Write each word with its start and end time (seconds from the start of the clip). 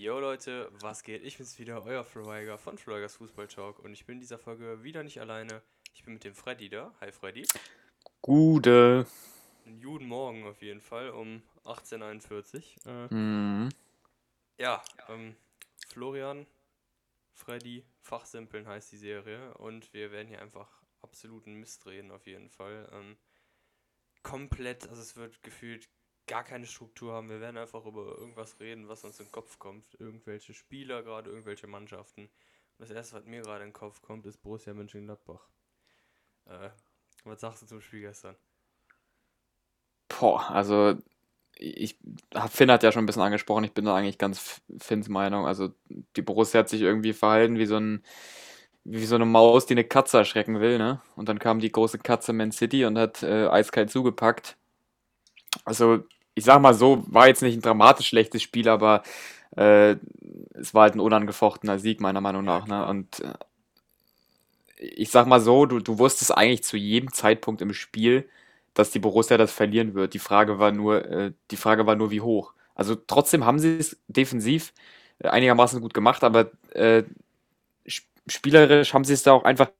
Jo 0.00 0.18
Leute, 0.18 0.72
was 0.80 1.02
geht? 1.02 1.22
Ich 1.24 1.36
bin's 1.36 1.58
wieder, 1.58 1.84
euer 1.84 2.04
Floriger 2.04 2.56
von 2.56 2.78
Florigers 2.78 3.16
Fußball 3.16 3.48
Talk 3.48 3.80
und 3.80 3.92
ich 3.92 4.06
bin 4.06 4.14
in 4.14 4.20
dieser 4.20 4.38
Folge 4.38 4.82
wieder 4.82 5.02
nicht 5.02 5.20
alleine. 5.20 5.60
Ich 5.92 6.04
bin 6.04 6.14
mit 6.14 6.24
dem 6.24 6.34
Freddy 6.34 6.70
da. 6.70 6.94
Hi 7.02 7.12
Freddy. 7.12 7.46
Gute. 8.22 9.06
Einen 9.66 9.82
guten 9.82 10.06
Morgen 10.06 10.46
auf 10.46 10.62
jeden 10.62 10.80
Fall 10.80 11.10
um 11.10 11.42
18.41 11.64 12.78
Äh, 12.86 13.14
Mhm. 13.14 13.68
ja, 14.56 14.82
ähm, 15.10 15.36
Florian, 15.88 16.46
Freddy, 17.34 17.84
Fachsimpeln 18.00 18.66
heißt 18.66 18.92
die 18.92 18.96
Serie 18.96 19.52
und 19.58 19.92
wir 19.92 20.12
werden 20.12 20.28
hier 20.28 20.40
einfach 20.40 20.80
absoluten 21.02 21.56
Mist 21.56 21.84
reden 21.84 22.10
auf 22.10 22.26
jeden 22.26 22.48
Fall. 22.48 22.88
Ähm, 22.94 23.18
komplett, 24.22 24.88
also 24.88 25.02
es 25.02 25.16
wird 25.16 25.42
gefühlt 25.42 25.90
gar 26.30 26.44
keine 26.44 26.64
Struktur 26.64 27.12
haben. 27.12 27.28
Wir 27.28 27.40
werden 27.40 27.58
einfach 27.58 27.84
über 27.84 28.16
irgendwas 28.16 28.60
reden, 28.60 28.88
was 28.88 29.04
uns 29.04 29.18
in 29.18 29.26
den 29.26 29.32
Kopf 29.32 29.58
kommt. 29.58 29.84
Irgendwelche 29.98 30.54
Spieler 30.54 31.02
gerade, 31.02 31.28
irgendwelche 31.28 31.66
Mannschaften. 31.66 32.22
Und 32.22 32.30
das 32.78 32.90
erste, 32.90 33.16
was 33.16 33.24
mir 33.24 33.42
gerade 33.42 33.64
in 33.64 33.70
den 33.70 33.74
Kopf 33.74 34.00
kommt, 34.00 34.24
ist 34.26 34.40
Borussia 34.40 34.72
Mönchengladbach. 34.72 35.48
Äh, 36.46 36.70
was 37.24 37.40
sagst 37.40 37.62
du 37.62 37.66
zum 37.66 37.80
Spiel 37.80 38.02
gestern? 38.02 38.36
Boah, 40.08 40.48
also 40.50 40.96
ich 41.56 41.98
hab, 42.32 42.52
Finn 42.52 42.70
hat 42.70 42.84
ja 42.84 42.92
schon 42.92 43.02
ein 43.02 43.06
bisschen 43.06 43.22
angesprochen, 43.22 43.64
ich 43.64 43.74
bin 43.74 43.84
da 43.84 43.96
eigentlich 43.96 44.16
ganz 44.16 44.62
Finns 44.78 45.08
Meinung. 45.08 45.46
Also 45.46 45.74
die 46.16 46.22
Borussia 46.22 46.60
hat 46.60 46.68
sich 46.68 46.80
irgendwie 46.80 47.12
verhalten 47.12 47.58
wie 47.58 47.66
so 47.66 47.76
ein, 47.76 48.04
wie 48.84 49.04
so 49.04 49.16
eine 49.16 49.26
Maus, 49.26 49.66
die 49.66 49.74
eine 49.74 49.84
Katze 49.84 50.18
erschrecken 50.18 50.60
will, 50.60 50.78
ne? 50.78 51.02
Und 51.16 51.28
dann 51.28 51.40
kam 51.40 51.58
die 51.58 51.72
große 51.72 51.98
Katze 51.98 52.32
Man 52.32 52.52
City 52.52 52.84
und 52.84 52.96
hat 52.96 53.24
äh, 53.24 53.48
eiskalt 53.48 53.90
zugepackt. 53.90 54.56
Also 55.64 56.04
ich 56.34 56.44
sag 56.44 56.60
mal 56.60 56.74
so, 56.74 57.04
war 57.08 57.28
jetzt 57.28 57.42
nicht 57.42 57.56
ein 57.56 57.62
dramatisch 57.62 58.08
schlechtes 58.08 58.42
Spiel, 58.42 58.68
aber 58.68 59.02
äh, 59.56 59.96
es 60.54 60.74
war 60.74 60.82
halt 60.84 60.94
ein 60.94 61.00
unangefochtener 61.00 61.78
Sieg 61.78 62.00
meiner 62.00 62.20
Meinung 62.20 62.44
nach, 62.44 62.66
ne? 62.66 62.86
Und 62.86 63.20
äh, 63.20 63.34
ich 64.76 65.10
sag 65.10 65.26
mal 65.26 65.40
so, 65.40 65.66
du, 65.66 65.78
du 65.80 65.98
wusstest 65.98 66.36
eigentlich 66.36 66.62
zu 66.64 66.76
jedem 66.76 67.12
Zeitpunkt 67.12 67.60
im 67.62 67.72
Spiel, 67.74 68.28
dass 68.74 68.90
die 68.90 68.98
Borussia 68.98 69.36
das 69.36 69.52
verlieren 69.52 69.94
wird. 69.94 70.14
Die 70.14 70.18
Frage 70.18 70.58
war 70.58 70.72
nur, 70.72 71.04
äh, 71.06 71.32
die 71.50 71.56
Frage 71.56 71.86
war 71.86 71.96
nur, 71.96 72.10
wie 72.10 72.20
hoch. 72.20 72.54
Also 72.74 72.94
trotzdem 72.94 73.44
haben 73.44 73.58
sie 73.58 73.78
es 73.78 74.00
defensiv 74.08 74.72
äh, 75.18 75.28
einigermaßen 75.28 75.80
gut 75.80 75.92
gemacht, 75.94 76.24
aber 76.24 76.50
äh, 76.72 77.02
sp- 77.88 78.08
spielerisch 78.28 78.94
haben 78.94 79.04
sie 79.04 79.14
es 79.14 79.22
da 79.24 79.32
auch 79.32 79.44
einfach, 79.44 79.70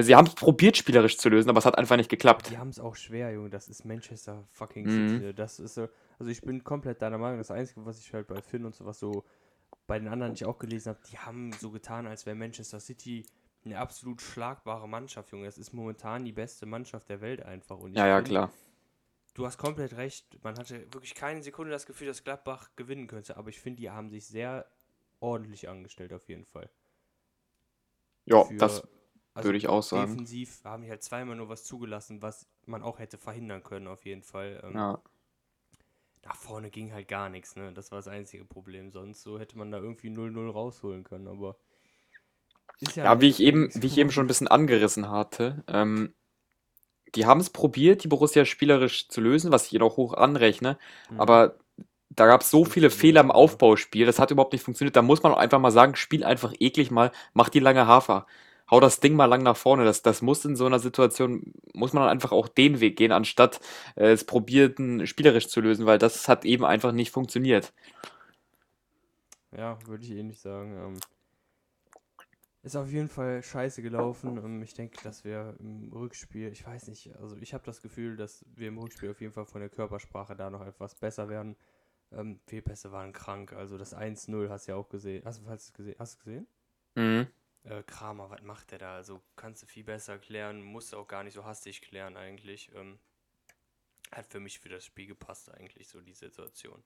sie 0.00 0.16
haben 0.16 0.26
es 0.26 0.34
probiert, 0.34 0.76
spielerisch 0.76 1.18
zu 1.18 1.28
lösen, 1.28 1.50
aber 1.50 1.58
es 1.58 1.66
hat 1.66 1.76
einfach 1.76 1.96
nicht 1.96 2.08
geklappt. 2.08 2.48
Die 2.50 2.56
haben 2.58 2.70
es 2.70 2.80
auch 2.80 2.96
schwer, 2.96 3.30
Junge. 3.32 3.50
Das 3.50 3.68
ist 3.68 3.84
Manchester 3.84 4.44
fucking 4.52 4.86
Mhm. 4.86 5.18
City. 5.18 5.34
Das 5.34 5.58
ist 5.60 5.74
so. 5.74 5.88
Also 6.18 6.30
ich 6.30 6.40
bin 6.40 6.64
komplett 6.64 7.02
deiner 7.02 7.18
Meinung. 7.18 7.38
Das 7.38 7.50
Einzige, 7.50 7.84
was 7.84 7.98
ich 7.98 8.12
halt 8.14 8.26
bei 8.26 8.40
Finn 8.40 8.64
und 8.64 8.74
sowas 8.74 8.98
so 8.98 9.24
bei 9.86 9.98
den 9.98 10.08
anderen, 10.08 10.32
die 10.34 10.42
ich 10.42 10.44
auch 10.46 10.58
gelesen 10.58 10.90
habe, 10.90 11.00
die 11.10 11.18
haben 11.18 11.52
so 11.54 11.70
getan, 11.70 12.06
als 12.06 12.24
wäre 12.24 12.36
Manchester 12.36 12.80
City 12.80 13.26
eine 13.64 13.78
absolut 13.78 14.22
schlagbare 14.22 14.88
Mannschaft, 14.88 15.30
Junge. 15.32 15.44
Das 15.46 15.58
ist 15.58 15.72
momentan 15.72 16.24
die 16.24 16.32
beste 16.32 16.66
Mannschaft 16.66 17.08
der 17.08 17.20
Welt 17.20 17.42
einfach. 17.42 17.78
Und 17.78 17.94
Ja, 17.96 18.06
ja, 18.06 18.16
find, 18.16 18.28
klar. 18.28 18.52
Du 19.34 19.46
hast 19.46 19.58
komplett 19.58 19.96
recht. 19.96 20.42
Man 20.42 20.58
hatte 20.58 20.80
wirklich 20.92 21.14
keine 21.14 21.42
Sekunde 21.42 21.70
das 21.70 21.86
Gefühl, 21.86 22.06
dass 22.06 22.24
Gladbach 22.24 22.70
gewinnen 22.76 23.06
könnte. 23.06 23.36
Aber 23.36 23.48
ich 23.50 23.60
finde, 23.60 23.80
die 23.80 23.90
haben 23.90 24.10
sich 24.10 24.26
sehr 24.26 24.66
ordentlich 25.20 25.68
angestellt 25.68 26.12
auf 26.12 26.28
jeden 26.28 26.44
Fall. 26.44 26.68
Ja, 28.24 28.44
das 28.58 28.86
Also 29.34 29.50
würde 29.50 29.58
ich 29.58 29.68
auch 29.68 29.82
sagen. 29.82 30.22
defensiv 30.22 30.64
haben 30.64 30.82
die 30.84 30.90
halt 30.90 31.02
zweimal 31.02 31.36
nur 31.36 31.48
was 31.50 31.64
zugelassen, 31.64 32.22
was 32.22 32.46
man 32.66 32.82
auch 32.82 32.98
hätte 32.98 33.18
verhindern 33.18 33.62
können 33.62 33.88
auf 33.88 34.04
jeden 34.06 34.22
Fall. 34.22 34.60
Ähm, 34.64 34.74
Ja. 34.74 35.02
Nach 36.24 36.34
vorne 36.34 36.70
ging 36.70 36.92
halt 36.92 37.06
gar 37.06 37.28
nichts, 37.28 37.54
ne? 37.54 37.72
Das 37.72 37.90
war 37.92 37.98
das 37.98 38.08
einzige 38.08 38.44
Problem. 38.44 38.90
Sonst 38.90 39.22
so 39.22 39.38
hätte 39.38 39.56
man 39.58 39.70
da 39.70 39.78
irgendwie 39.78 40.10
0-0 40.10 40.50
rausholen 40.50 41.04
können, 41.04 41.28
aber 41.28 41.56
ist 42.80 42.96
Ja, 43.02 43.20
wie 43.20 43.28
ich 43.28 43.40
eben, 43.40 43.70
wie 43.74 43.86
ich 43.86 43.98
eben 43.98 44.10
schon 44.10 44.24
ein 44.24 44.28
bisschen 44.28 44.48
angerissen 44.48 45.10
hatte, 45.10 45.62
ähm, 45.68 46.14
die 47.14 47.26
haben 47.26 47.40
es 47.40 47.50
probiert, 47.50 48.04
die 48.04 48.08
Borussia 48.08 48.44
spielerisch 48.44 49.08
zu 49.08 49.20
lösen, 49.20 49.52
was 49.52 49.66
ich 49.66 49.74
ihnen 49.74 49.82
auch 49.82 49.96
hoch 49.96 50.14
anrechne, 50.14 50.78
Mhm. 51.10 51.16
aber 51.16 51.56
da 52.10 52.26
gab 52.26 52.42
es 52.42 52.50
so 52.50 52.64
viele 52.64 52.90
Fehler 52.90 53.20
im 53.22 53.30
ja. 53.34 53.58
Aufbauspiel, 53.58 54.06
das 54.06 54.18
hat 54.18 54.30
überhaupt 54.30 54.52
nicht 54.52 54.62
funktioniert. 54.64 54.96
Da 54.96 55.02
muss 55.02 55.22
man 55.22 55.32
auch 55.32 55.38
einfach 55.38 55.58
mal 55.60 55.70
sagen, 55.72 55.96
spiel 55.96 56.24
einfach 56.24 56.52
eklig 56.60 56.90
mal, 56.90 57.10
mach 57.34 57.48
die 57.48 57.60
lange 57.60 57.86
Hafer. 57.86 58.26
Hau 58.72 58.80
das 58.80 59.00
Ding 59.00 59.14
mal 59.16 59.26
lang 59.26 59.44
nach 59.44 59.56
vorne. 59.56 59.84
Das, 59.84 60.02
das 60.02 60.22
muss 60.22 60.44
in 60.46 60.56
so 60.56 60.66
einer 60.66 60.80
Situation, 60.80 61.54
muss 61.74 61.94
man 61.94 62.04
dann 62.04 62.10
einfach 62.12 62.32
auch 62.32 62.48
den 62.48 62.80
Weg 62.80 62.96
gehen, 62.96 63.12
anstatt 63.12 63.60
äh, 63.96 64.12
es 64.12 64.24
probieren, 64.24 65.06
spielerisch 65.06 65.48
zu 65.48 65.60
lösen, 65.62 65.86
weil 65.86 65.98
das 65.98 66.28
hat 66.28 66.44
eben 66.46 66.64
einfach 66.66 66.92
nicht 66.92 67.12
funktioniert. 67.12 67.72
Ja, 69.52 69.78
würde 69.86 70.04
ich 70.04 70.10
eh 70.12 70.22
nicht 70.24 70.40
sagen. 70.40 70.76
Ähm, 70.76 71.00
ist 72.62 72.76
auf 72.76 72.90
jeden 72.90 73.08
Fall 73.08 73.42
scheiße 73.42 73.82
gelaufen. 73.82 74.36
Ähm, 74.38 74.62
ich 74.62 74.74
denke, 74.74 74.98
dass 75.02 75.24
wir 75.24 75.56
im 75.60 75.92
Rückspiel, 75.92 76.48
ich 76.52 76.66
weiß 76.66 76.88
nicht, 76.88 77.14
also 77.16 77.36
ich 77.36 77.54
habe 77.54 77.64
das 77.64 77.82
Gefühl, 77.82 78.16
dass 78.16 78.44
wir 78.54 78.68
im 78.68 78.78
Rückspiel 78.78 79.10
auf 79.10 79.20
jeden 79.20 79.32
Fall 79.32 79.46
von 79.46 79.60
der 79.60 79.70
Körpersprache 79.70 80.36
da 80.36 80.50
noch 80.50 80.64
etwas 80.64 80.94
besser 80.94 81.28
werden. 81.28 81.56
Ähm, 82.12 82.40
Fehlpässe 82.46 82.92
waren 82.92 83.12
krank, 83.12 83.52
also 83.54 83.78
das 83.78 83.94
1-0 83.94 84.50
hast 84.50 84.68
du 84.68 84.72
ja 84.72 84.76
auch 84.78 84.88
gesehen. 84.90 85.24
Hast, 85.26 85.42
du- 85.42 85.48
hast, 85.48 85.74
gesehen? 85.74 85.96
hast 85.98 86.14
du 86.16 86.24
gesehen? 86.24 86.48
Mhm. 86.96 87.32
Äh, 87.64 87.82
Kramer, 87.84 88.30
was 88.30 88.42
macht 88.42 88.70
der 88.72 88.78
da? 88.78 88.94
Also 88.96 89.22
kannst 89.36 89.62
du 89.62 89.66
viel 89.66 89.84
besser 89.84 90.18
klären, 90.18 90.62
musst 90.62 90.92
du 90.92 90.96
auch 90.96 91.06
gar 91.06 91.22
nicht 91.22 91.34
so 91.34 91.44
hastig 91.44 91.82
klären 91.82 92.16
eigentlich. 92.16 92.70
Ähm, 92.74 92.98
hat 94.10 94.26
für 94.26 94.40
mich 94.40 94.58
für 94.58 94.68
das 94.68 94.84
Spiel 94.84 95.06
gepasst 95.06 95.50
eigentlich, 95.50 95.88
so 95.88 96.00
die 96.00 96.14
Situation. 96.14 96.82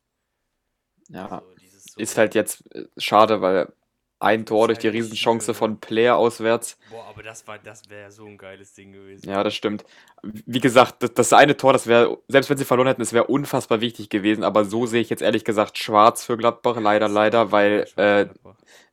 Ja. 1.08 1.26
Also 1.26 2.00
Ist 2.00 2.16
halt 2.18 2.34
jetzt 2.34 2.72
äh, 2.74 2.86
schade, 2.96 3.40
weil 3.40 3.72
ein 4.18 4.46
Tor 4.46 4.68
durch 4.68 4.78
die 4.78 4.88
Riesenchance 4.88 5.52
von 5.54 5.78
Player 5.78 6.16
auswärts. 6.16 6.78
Boah, 6.90 7.04
aber 7.06 7.22
das 7.22 7.46
war, 7.46 7.58
das 7.58 7.88
wäre 7.90 8.10
so 8.10 8.24
ein 8.26 8.38
geiles 8.38 8.72
Ding 8.72 8.92
gewesen. 8.92 9.28
Ja, 9.28 9.44
das 9.44 9.54
stimmt. 9.54 9.84
Wie 10.22 10.60
gesagt, 10.60 11.02
das, 11.02 11.12
das 11.14 11.32
eine 11.32 11.56
Tor, 11.56 11.72
das 11.72 11.86
wäre, 11.86 12.18
selbst 12.28 12.48
wenn 12.48 12.58
sie 12.58 12.64
verloren 12.64 12.88
hätten, 12.88 13.02
es 13.02 13.12
wäre 13.12 13.26
unfassbar 13.26 13.80
wichtig 13.80 14.08
gewesen. 14.08 14.44
Aber 14.44 14.64
so 14.64 14.86
sehe 14.86 15.02
ich 15.02 15.10
jetzt 15.10 15.22
ehrlich 15.22 15.44
gesagt 15.44 15.78
schwarz 15.78 16.24
für 16.24 16.36
Gladbach, 16.36 16.78
leider, 16.80 17.08
leider, 17.08 17.52
weil 17.52 17.86
äh. 17.96 18.26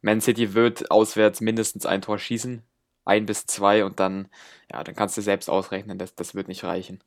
Man 0.01 0.19
City 0.19 0.53
wird 0.53 0.91
auswärts 0.91 1.39
mindestens 1.39 1.85
ein 1.85 2.01
Tor 2.01 2.19
schießen. 2.19 2.61
Ein 3.05 3.25
bis 3.25 3.45
zwei 3.45 3.85
und 3.85 3.99
dann, 3.99 4.27
ja, 4.71 4.83
dann 4.83 4.95
kannst 4.95 5.17
du 5.17 5.21
selbst 5.21 5.49
ausrechnen, 5.49 5.97
das, 5.97 6.13
das 6.15 6.35
wird 6.35 6.47
nicht 6.47 6.63
reichen. 6.63 7.01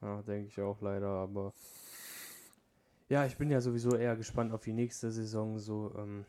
Ja, 0.00 0.22
denke 0.22 0.48
ich 0.48 0.60
auch 0.60 0.80
leider, 0.80 1.08
aber. 1.08 1.52
Ja, 3.08 3.24
ich 3.26 3.36
bin 3.36 3.50
ja 3.50 3.60
sowieso 3.60 3.96
eher 3.96 4.16
gespannt 4.16 4.52
auf 4.52 4.62
die 4.62 4.72
nächste 4.72 5.10
Saison, 5.10 5.58
so, 5.58 5.94
ähm, 5.96 6.26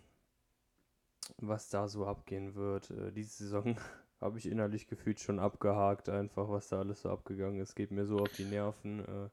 was 1.37 1.69
da 1.69 1.87
so 1.87 2.05
abgehen 2.05 2.55
wird. 2.55 2.89
Äh, 2.91 3.11
diese 3.11 3.43
Saison 3.43 3.77
habe 4.21 4.37
ich 4.37 4.45
innerlich 4.49 4.87
gefühlt 4.87 5.19
schon 5.19 5.39
abgehakt, 5.39 6.09
einfach, 6.09 6.49
was 6.49 6.69
da 6.69 6.79
alles 6.79 7.01
so 7.01 7.09
abgegangen 7.09 7.59
ist. 7.61 7.75
Geht 7.75 7.91
mir 7.91 8.05
so 8.05 8.17
auf 8.17 8.31
die 8.33 8.45
Nerven. 8.45 8.99
Äh, 8.99 9.29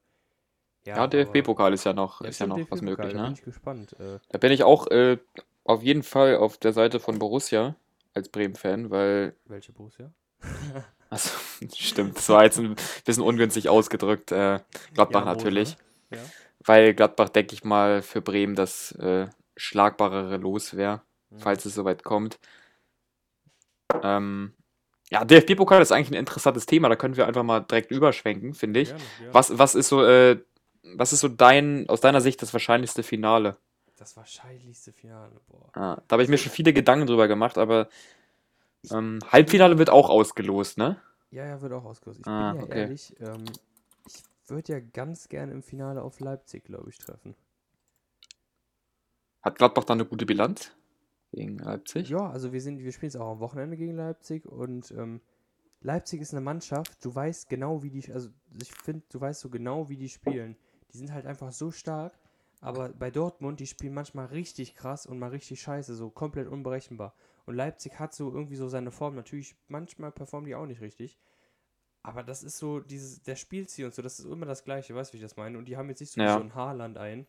Ja, 0.89 0.97
aber- 0.97 1.09
DFB-Pokal 1.09 1.73
ist 1.75 1.85
ja 1.85 1.93
noch, 1.93 2.21
Ja, 2.21 2.29
ist 2.29 2.39
ja 2.41 2.47
noch 2.47 2.61
was 2.71 2.81
möglich, 2.83 3.13
Da 3.13 3.19
bin 3.19 3.27
ne? 3.29 3.33
ich 3.33 3.43
gespannt. 3.43 3.93
Äh, 3.99 4.19
Da 4.29 4.39
bin 4.39 4.53
ich 4.53 4.63
auch 4.63 4.87
äh, 4.89 5.19
auf 5.65 5.83
jeden 5.83 6.03
Fall 6.05 6.37
auf 6.37 6.59
der 6.59 6.73
Seite 6.73 7.01
von 7.01 7.19
Borussia 7.19 7.75
als 8.15 8.29
Bremen-Fan, 8.29 8.91
weil 8.91 9.35
welche 9.47 9.73
Borussia? 9.73 10.13
Also, 11.09 11.31
stimmt, 11.73 12.17
das 12.17 12.29
war 12.31 12.43
jetzt 12.43 12.59
ein 12.59 12.75
bisschen 13.05 13.23
ungünstig 13.23 13.69
ausgedrückt. 13.69 14.33
Äh, 14.33 14.59
Gladbach 14.95 15.21
Ja, 15.25 15.35
natürlich. 15.35 15.77
Ja. 16.11 16.19
Weil 16.65 16.95
Gladbach, 16.95 17.29
denke 17.29 17.55
ich 17.55 17.63
mal, 17.63 18.03
für 18.03 18.21
Bremen 18.21 18.57
das 18.57 18.91
äh, 18.99 19.29
schlagbarere 19.57 20.37
Los 20.37 20.77
wäre, 20.77 21.03
Mhm. 21.31 21.39
falls 21.39 21.65
es 21.65 21.75
soweit 21.75 22.05
kommt. 22.05 22.39
Ähm, 24.03 24.53
ja, 25.11 25.25
DFB-Pokal 25.25 25.83
ist 25.83 25.93
eigentlich 25.93 26.11
ein 26.11 26.15
interessantes 26.15 26.67
Thema, 26.67 26.89
da 26.89 26.97
können 26.97 27.17
wir 27.17 27.27
einfach 27.27 27.45
mal 27.45 27.61
direkt 27.61 27.91
überschwenken, 27.91 28.55
finde 28.55 28.81
ich. 28.81 28.89
Gerne, 28.89 29.05
gerne. 29.19 29.35
Was, 29.35 29.57
was 29.59 29.75
ist 29.75 29.89
so, 29.89 30.05
äh, 30.05 30.41
was 30.83 31.13
ist 31.13 31.21
so 31.21 31.29
dein, 31.29 31.89
aus 31.89 32.01
deiner 32.01 32.21
Sicht 32.21 32.43
das 32.43 32.53
wahrscheinlichste 32.53 33.03
Finale? 33.03 33.57
Das 33.97 34.17
wahrscheinlichste 34.17 34.93
Finale, 34.93 35.41
boah. 35.49 35.71
Ah, 35.75 36.01
da 36.09 36.15
habe 36.15 36.23
ich 36.23 36.29
mir 36.29 36.39
schon 36.39 36.53
viele 36.53 36.73
Gedanken 36.73 37.07
drüber 37.07 37.29
gemacht, 37.29 37.57
aber 37.57 37.89
ähm, 38.91 39.19
Halbfinale 39.31 39.79
wird 39.79 39.91
auch 39.91 40.11
ausgelost, 40.11 40.79
ne? 40.79 41.01
Ja, 41.31 41.45
ja, 41.47 41.61
wird 41.61 41.73
auch 41.73 41.85
ausgelost. 41.85 42.21
Ich 42.21 42.27
Ah, 42.27 42.51
bin 42.51 42.61
ja 42.61 42.67
okay. 42.67 42.83
ehrlich, 42.83 43.15
ähm, 43.21 43.45
ich 44.07 44.23
würde 44.49 44.73
ja 44.73 44.81
ganz 44.81 45.29
gerne 45.29 45.53
im 45.53 45.63
Finale 45.63 46.03
auf 46.03 46.21
Leipzig, 46.21 46.65
glaube 46.65 46.91
ich, 46.91 46.99
treffen. 46.99 47.35
Hat 49.43 49.57
Gladbach 49.59 49.85
dann 49.85 50.01
eine 50.01 50.09
gute 50.09 50.27
Bilanz 50.27 50.73
gegen 51.37 51.59
Leipzig? 51.59 52.09
Ja, 52.09 52.31
also 52.31 52.53
wir 52.53 52.61
sind, 52.61 52.83
wir 52.83 52.91
spielen 52.93 53.11
jetzt 53.11 53.21
auch 53.21 53.33
am 53.33 53.41
Wochenende 53.41 53.77
gegen 53.77 53.95
Leipzig 53.95 54.47
und 54.47 54.91
ähm, 54.93 55.21
Leipzig 55.83 56.21
ist 56.23 56.33
eine 56.33 56.41
Mannschaft, 56.41 57.05
du 57.05 57.15
weißt 57.15 57.49
genau, 57.49 57.83
wie 57.83 57.91
die, 57.91 58.11
also 58.13 58.31
ich 58.61 58.73
finde, 58.73 59.05
du 59.11 59.21
weißt 59.21 59.41
so 59.41 59.51
genau, 59.51 59.89
wie 59.89 59.97
die 59.97 60.09
spielen. 60.09 60.57
Die 60.93 60.97
sind 60.99 61.13
halt 61.13 61.27
einfach 61.27 61.53
so 61.53 61.71
stark, 61.71 62.19
aber 62.61 62.89
bei 62.89 63.11
Dortmund, 63.11 63.61
die 63.61 63.67
spielen 63.67 63.93
manchmal 63.93 64.27
richtig 64.27 64.75
krass 64.75 65.05
und 65.07 65.19
mal 65.19 65.29
richtig 65.31 65.61
scheiße, 65.61 65.95
so 65.95 66.11
komplett 66.11 66.49
unberechenbar. 66.49 67.15
Und 67.45 67.55
Leipzig 67.55 68.01
hat 68.01 68.15
so 68.15 68.33
irgendwie 68.33 68.57
so 68.57 68.69
seine 68.69 68.91
Form. 68.91 69.15
Natürlich, 69.15 69.55
manchmal 69.69 70.11
performen 70.11 70.47
die 70.47 70.55
auch 70.55 70.67
nicht 70.67 70.81
richtig. 70.81 71.19
Aber 72.03 72.23
das 72.23 72.43
ist 72.43 72.57
so, 72.59 72.81
dieses, 72.81 73.23
der 73.23 73.37
Spielziel 73.37 73.85
und 73.85 73.95
so, 73.95 74.01
das 74.01 74.19
ist 74.19 74.25
immer 74.25 74.47
das 74.47 74.65
Gleiche, 74.65 74.95
weißt 74.95 75.11
du, 75.11 75.15
wie 75.15 75.19
ich 75.19 75.23
das 75.23 75.37
meine? 75.37 75.59
Und 75.59 75.67
die 75.67 75.77
haben 75.77 75.89
jetzt 75.91 76.01
nicht 76.01 76.13
so, 76.13 76.21
Ja. 76.21 76.35
so 76.35 76.41
ein 76.41 76.55
Haarland 76.55 76.97
ein, 76.97 77.27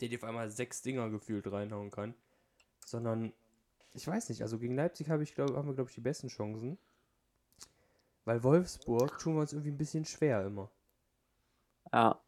der 0.00 0.08
dir 0.08 0.18
auf 0.18 0.24
einmal 0.24 0.50
sechs 0.50 0.80
Dinger 0.80 1.10
gefühlt 1.10 1.46
reinhauen 1.52 1.90
kann. 1.90 2.14
Sondern, 2.90 3.32
ich 3.94 4.06
weiß 4.06 4.28
nicht, 4.30 4.42
also 4.42 4.58
gegen 4.58 4.74
Leipzig 4.74 5.10
habe 5.10 5.22
ich, 5.22 5.36
glaub, 5.36 5.54
haben 5.54 5.68
wir, 5.68 5.74
glaube 5.74 5.90
ich, 5.90 5.94
die 5.94 6.00
besten 6.00 6.26
Chancen. 6.26 6.76
Weil 8.24 8.42
Wolfsburg 8.42 9.16
tun 9.18 9.34
wir 9.34 9.42
uns 9.42 9.52
irgendwie 9.52 9.70
ein 9.70 9.78
bisschen 9.78 10.04
schwer 10.04 10.44
immer. 10.44 10.68
Ja. 11.92 12.20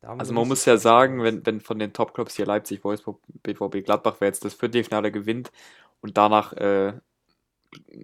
Also 0.00 0.26
so 0.26 0.34
man 0.34 0.48
muss 0.48 0.64
ja 0.64 0.76
sagen, 0.76 1.22
wenn, 1.22 1.46
wenn 1.46 1.60
von 1.60 1.78
den 1.78 1.92
Top-Clubs 1.92 2.34
hier 2.34 2.46
Leipzig, 2.46 2.82
Wolfsburg, 2.82 3.20
BVB, 3.42 3.84
Gladbach, 3.84 4.16
wer 4.18 4.28
jetzt 4.28 4.44
das 4.44 4.54
Viertelfinale 4.54 5.12
gewinnt 5.12 5.52
und 6.00 6.16
danach 6.16 6.52
äh, 6.54 6.92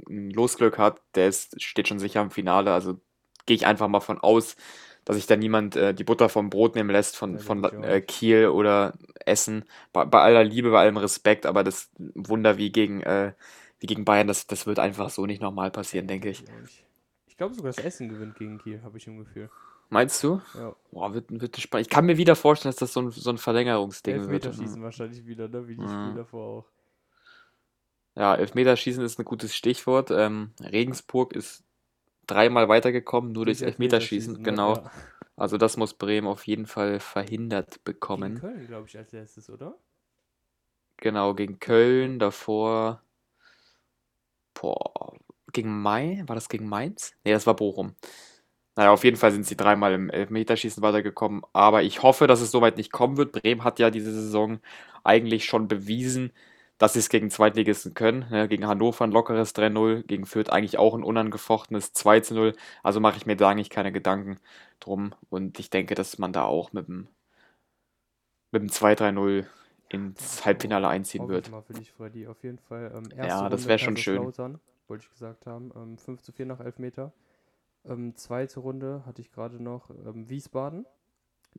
ein 0.09 0.31
Losglück 0.31 0.79
hat, 0.79 1.03
der 1.17 1.29
ist, 1.29 1.61
steht 1.61 1.89
schon 1.89 1.99
sicher 1.99 2.23
im 2.23 2.31
Finale. 2.31 2.73
Also 2.73 3.01
gehe 3.47 3.57
ich 3.57 3.67
einfach 3.67 3.89
mal 3.89 4.01
von 4.01 4.19
aus, 4.21 4.57
dass 5.05 5.17
sich 5.17 5.27
da 5.27 5.37
niemand 5.37 5.77
äh, 5.77 5.95
die 5.95 6.05
Butter 6.05 6.29
vom 6.29 6.51
Brot 6.51 6.75
nehmen 6.75 6.91
lässt 6.91 7.17
von, 7.17 7.39
von 7.39 7.65
äh. 7.83 8.01
Kiel 8.01 8.49
oder 8.49 8.95
Essen. 9.25 9.65
Bei, 9.93 10.05
bei 10.05 10.21
aller 10.21 10.45
Liebe, 10.45 10.71
bei 10.71 10.81
allem 10.81 10.97
Respekt, 10.97 11.47
aber 11.47 11.65
das 11.65 11.91
Wunder 11.99 12.57
wie 12.57 12.71
gegen, 12.71 13.01
äh, 13.03 13.33
wie 13.81 13.87
gegen 13.87 14.05
Bayern, 14.05 14.29
das, 14.29 14.47
das 14.47 14.67
wird 14.67 14.79
einfach 14.79 15.11
so 15.11 15.27
nicht 15.27 15.43
nochmal 15.43 15.71
passieren, 15.71 16.07
denke 16.07 16.31
ich. 16.31 16.45
Ich 17.27 17.37
glaube 17.37 17.55
sogar, 17.55 17.73
das 17.73 17.85
Essen 17.85 18.09
gewinnt 18.09 18.37
gegen 18.37 18.59
Kiel, 18.59 18.83
habe 18.83 18.99
ich 18.99 19.07
im 19.07 19.19
Gefühl. 19.19 19.51
Meinst 19.93 20.23
du? 20.25 20.41
Ja. 20.55 20.75
Boah, 20.91 21.13
wird, 21.13 21.27
wird 21.29 21.61
spannend. 21.61 21.87
Ich 21.87 21.91
kann 21.91 22.07
mir 22.07 22.17
wieder 22.17 22.35
vorstellen, 22.35 22.71
dass 22.71 22.79
das 22.79 22.95
so 22.95 23.03
ein, 23.03 23.11
so 23.11 23.29
ein 23.29 23.37
Verlängerungsding 23.37 24.15
wird. 24.15 24.47
Elfmeterschießen 24.47 24.83
wahrscheinlich 24.83 25.27
wieder, 25.27 25.49
ne? 25.49 25.69
Wie 25.69 25.77
die 25.77 25.83
Ja. 25.83 25.89
Spiele 25.89 26.15
davor 26.15 26.47
auch. 26.47 26.65
Ja, 28.15 28.35
Elfmeterschießen 28.35 29.05
ist 29.05 29.19
ein 29.19 29.27
gutes 29.27 29.55
Stichwort. 29.55 30.11
Ähm, 30.11 30.53
Regensburg 30.61 31.35
ist 31.35 31.65
dreimal 32.33 32.69
weitergekommen, 32.69 33.33
nur 33.33 33.45
durchs 33.45 33.61
Durch 33.61 33.71
Elfmeterschießen. 33.71 34.35
ne? 34.35 34.43
Genau. 34.43 34.77
Ja. 34.77 34.91
Also 35.37 35.57
das 35.59 35.77
muss 35.77 35.95
Bremen 35.95 36.27
auf 36.27 36.47
jeden 36.47 36.67
Fall 36.67 37.01
verhindert 37.01 37.71
Gegen 37.71 37.85
bekommen. 37.85 38.41
Köln, 38.41 38.67
glaube 38.67 38.89
ich, 38.89 38.97
als 38.99 39.13
erstes, 39.13 39.49
oder? 39.51 39.77
Genau, 40.99 41.35
gegen 41.35 41.59
Köln, 41.59 42.19
davor. 42.19 43.03
Boah, 44.55 45.17
gegen 45.53 45.83
Mai? 45.83 46.23
War 46.27 46.37
das 46.37 46.49
gegen 46.49 46.69
Mainz? 46.69 47.13
Nee, 47.25 47.33
das 47.33 47.47
war 47.47 47.57
Bochum. 47.57 47.95
Naja, 48.77 48.91
auf 48.93 49.05
jeden 49.05 49.17
Fall 49.17 49.33
sind 49.33 49.45
sie 49.45 49.57
dreimal 49.57 49.93
im 49.93 50.09
Elfmeterschießen 50.09 50.83
weitergekommen. 50.83 51.43
Aber 51.53 51.83
ich 51.83 52.03
hoffe, 52.03 52.27
dass 52.27 52.41
es 52.41 52.51
soweit 52.51 52.77
nicht 52.77 52.93
kommen 52.93 53.17
wird. 53.17 53.33
Bremen 53.33 53.65
hat 53.65 53.79
ja 53.79 53.91
diese 53.91 54.13
Saison 54.13 54.61
eigentlich 55.05 55.45
schon 55.45 55.69
bewiesen, 55.69 56.33
dass 56.83 56.95
sie 56.95 56.99
es 56.99 57.09
gegen 57.09 57.31
Zweitligisten 57.31 57.95
können. 57.95 58.27
Ne, 58.29 58.49
gegen 58.49 58.67
Hannover 58.67 59.05
ein 59.05 59.13
lockeres 59.13 59.55
3-0, 59.55 60.03
gegen 60.03 60.27
Fürth 60.27 60.51
eigentlich 60.51 60.79
auch 60.79 60.97
ein 60.97 61.05
unangefochtenes 61.05 61.95
2-0. 61.95 62.57
Also 62.83 62.99
mache 62.99 63.19
ich 63.19 63.25
mir 63.25 63.37
da 63.37 63.51
eigentlich 63.51 63.71
keine 63.71 63.93
Gedanken 63.93 64.41
drum. 64.81 65.15
Und 65.31 65.61
ich 65.61 65.71
denke, 65.71 65.95
dass 65.95 66.19
man 66.19 66.33
da 66.33 66.43
auch 66.43 66.73
mit 66.73 66.89
dem, 66.89 67.07
mit 68.51 68.63
dem 68.63 68.69
2-3-0 68.69 69.47
ins 69.91 70.45
Halbfinale 70.45 70.89
einziehen 70.89 71.29
wird. 71.29 71.53
mal 71.53 71.63
für 71.63 71.75
dich, 71.75 71.93
Freddy. 71.93 72.27
Auf 72.27 72.43
jeden 72.43 72.59
Fall. 72.59 72.91
Ähm, 72.93 73.05
Ja, 73.17 73.49
das 73.49 73.61
Runde 73.61 73.69
wär 73.69 73.79
schon 73.79 73.97
schön. 73.97 74.17
Kaiserslautern, 74.17 74.61
wollte 74.89 75.05
ich 75.05 75.11
gesagt 75.13 75.47
haben. 75.47 75.71
Ähm, 75.77 75.99
5 75.99 76.21
zu 76.23 76.33
4 76.33 76.47
nach 76.47 76.59
Elfmeter. 76.59 77.13
Ähm, 77.85 78.17
zweite 78.17 78.59
Runde 78.59 79.05
hatte 79.07 79.21
ich 79.21 79.31
gerade 79.31 79.63
noch 79.63 79.91
ähm, 79.91 80.29
Wiesbaden, 80.29 80.85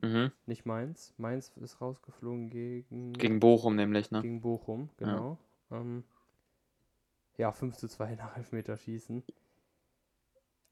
Mhm. 0.02 0.32
nicht 0.46 0.66
Mainz. 0.66 1.14
Mainz 1.16 1.52
ist 1.56 1.80
rausgeflogen 1.80 2.50
gegen, 2.50 3.12
Gegen 3.14 3.40
Bochum 3.40 3.76
nämlich, 3.76 4.10
ne? 4.10 4.22
gegen 4.22 4.40
Bochum, 4.40 4.90
genau. 4.96 5.38
Ähm, 5.70 6.04
ja, 7.36 7.52
5 7.52 7.76
zu 7.76 7.88
2 7.88 8.14
nach 8.14 8.36
Elfmeterschießen. 8.36 9.22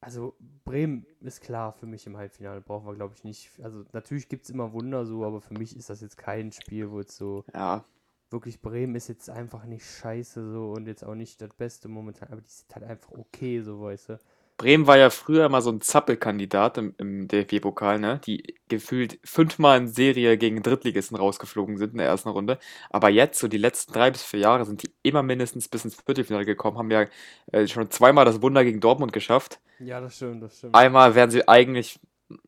Also 0.01 0.35
Bremen 0.65 1.07
ist 1.21 1.41
klar 1.41 1.73
für 1.73 1.87
mich 1.87 2.07
im 2.07 2.17
Halbfinale, 2.17 2.61
brauchen 2.61 2.87
wir 2.87 2.95
glaube 2.95 3.15
ich 3.15 3.23
nicht. 3.23 3.51
Also 3.63 3.85
natürlich 3.93 4.29
gibt 4.29 4.45
es 4.45 4.51
immer 4.51 4.73
Wunder 4.73 5.07
so, 5.07 5.25
aber 5.25 5.41
für 5.41 5.55
mich 5.55 5.77
ist 5.77 5.91
das 5.91 6.01
jetzt 6.01 6.17
kein 6.17 6.51
Spiel, 6.51 6.91
wo 6.91 6.99
jetzt 6.99 7.17
so 7.17 7.45
Ja, 7.55 7.85
wirklich 8.31 8.61
Bremen 8.61 8.97
ist 8.97 9.09
jetzt 9.09 9.31
einfach 9.31 9.65
nicht 9.65 9.85
scheiße 9.85 10.51
so 10.53 10.73
und 10.73 10.87
jetzt 10.89 11.05
auch 11.05 11.15
nicht 11.15 11.41
das 11.41 11.53
Beste 11.55 11.89
momentan, 11.89 12.31
aber 12.33 12.41
die 12.41 12.51
sind 12.51 12.75
halt 12.75 12.85
einfach 12.85 13.13
okay, 13.13 13.61
so 13.61 13.81
weißt 13.81 14.09
du. 14.11 14.21
Bremen 14.59 14.87
war 14.87 14.97
ja 14.99 15.11
früher 15.11 15.49
mal 15.49 15.61
so 15.63 15.71
ein 15.71 15.81
Zappelkandidat 15.81 16.79
im, 16.79 16.95
im 16.99 17.27
DFB-Pokal, 17.29 17.99
ne? 17.99 18.21
Die 18.27 18.57
gefühlt 18.69 19.19
fünfmal 19.25 19.79
in 19.79 19.89
Serie 19.89 20.39
gegen 20.39 20.63
Drittligisten 20.63 21.17
rausgeflogen 21.17 21.79
sind 21.79 21.93
in 21.93 21.99
der 21.99 22.07
ersten 22.07 22.29
Runde. 22.29 22.59
Aber 22.91 23.09
jetzt, 23.09 23.41
so 23.41 23.49
die 23.49 23.59
letzten 23.59 23.93
drei 23.93 24.11
bis 24.11 24.23
vier 24.23 24.41
Jahre, 24.41 24.65
sind 24.65 24.83
die 24.83 24.95
immer 25.03 25.23
mindestens 25.23 25.69
bis 25.69 25.85
ins 25.85 25.97
Viertelfinale 25.97 26.45
gekommen, 26.45 26.79
haben 26.79 26.91
ja 26.91 27.07
äh, 27.51 27.67
schon 27.67 27.91
zweimal 27.91 28.25
das 28.25 28.41
Wunder 28.43 28.63
gegen 28.65 28.81
Dortmund 28.81 29.13
geschafft. 29.13 29.61
Ja, 29.79 30.01
das 30.01 30.17
stimmt, 30.17 30.43
das 30.43 30.59
stimmt. 30.59 30.75
Einmal 30.75 31.15
wären 31.15 31.31
sie 31.31 31.49
eigentlich, 31.49 31.99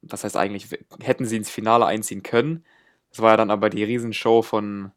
was 0.03 0.25
heißt 0.25 0.37
eigentlich, 0.37 0.69
hätten 1.01 1.25
sie 1.25 1.37
ins 1.37 1.51
Finale 1.51 1.87
einziehen 1.87 2.23
können. 2.23 2.65
Das 3.11 3.21
war 3.21 3.33
ja 3.33 3.37
dann 3.37 3.51
aber 3.51 3.71
die 3.71 3.85
Riesenshow 3.85 4.43
von, 4.43 4.93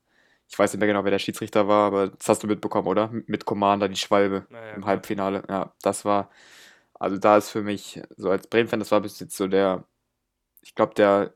ich 0.48 0.58
weiß 0.58 0.74
nicht 0.74 0.80
mehr 0.80 0.88
genau, 0.88 1.04
wer 1.04 1.12
der 1.12 1.20
Schiedsrichter 1.20 1.68
war, 1.68 1.88
aber 1.88 2.08
das 2.10 2.30
hast 2.30 2.44
du 2.44 2.48
mitbekommen, 2.48 2.88
oder? 2.88 3.10
Mit 3.28 3.46
Commander, 3.46 3.90
die 3.90 3.96
Schwalbe 3.98 4.48
Naja, 4.50 4.74
im 4.76 4.82
klar. 4.82 4.88
Halbfinale. 4.88 5.44
Ja, 5.50 5.74
das 5.82 6.06
war, 6.06 6.30
also 7.00 7.18
da 7.18 7.38
ist 7.38 7.50
für 7.50 7.62
mich, 7.62 8.02
so 8.18 8.30
als 8.30 8.48
Bremen-Fan, 8.48 8.80
das 8.80 8.92
war 8.92 9.02
bis 9.02 9.20
jetzt 9.20 9.38
so 9.38 9.48
der, 9.48 9.86
ich 10.62 10.76
glaube, 10.76 10.96
der, 10.96 11.34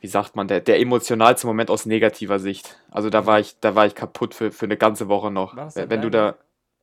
wie 0.00 0.06
sagt 0.08 0.36
man, 0.36 0.48
der, 0.48 0.60
der 0.60 0.78
emotionalste 0.80 1.46
Moment 1.46 1.70
aus 1.70 1.86
negativer 1.86 2.38
Sicht. 2.38 2.78
Also 2.90 3.10
da 3.10 3.26
war 3.26 3.40
ich, 3.40 3.58
da 3.60 3.74
war 3.74 3.86
ich 3.86 3.94
kaputt 3.94 4.34
für, 4.34 4.52
für 4.52 4.66
eine 4.66 4.76
ganze 4.76 5.08
Woche 5.08 5.30
noch. 5.30 5.56
War 5.56 5.64
das 5.64 5.76
Wenn, 5.76 6.00
du 6.02 6.10
da, 6.10 6.36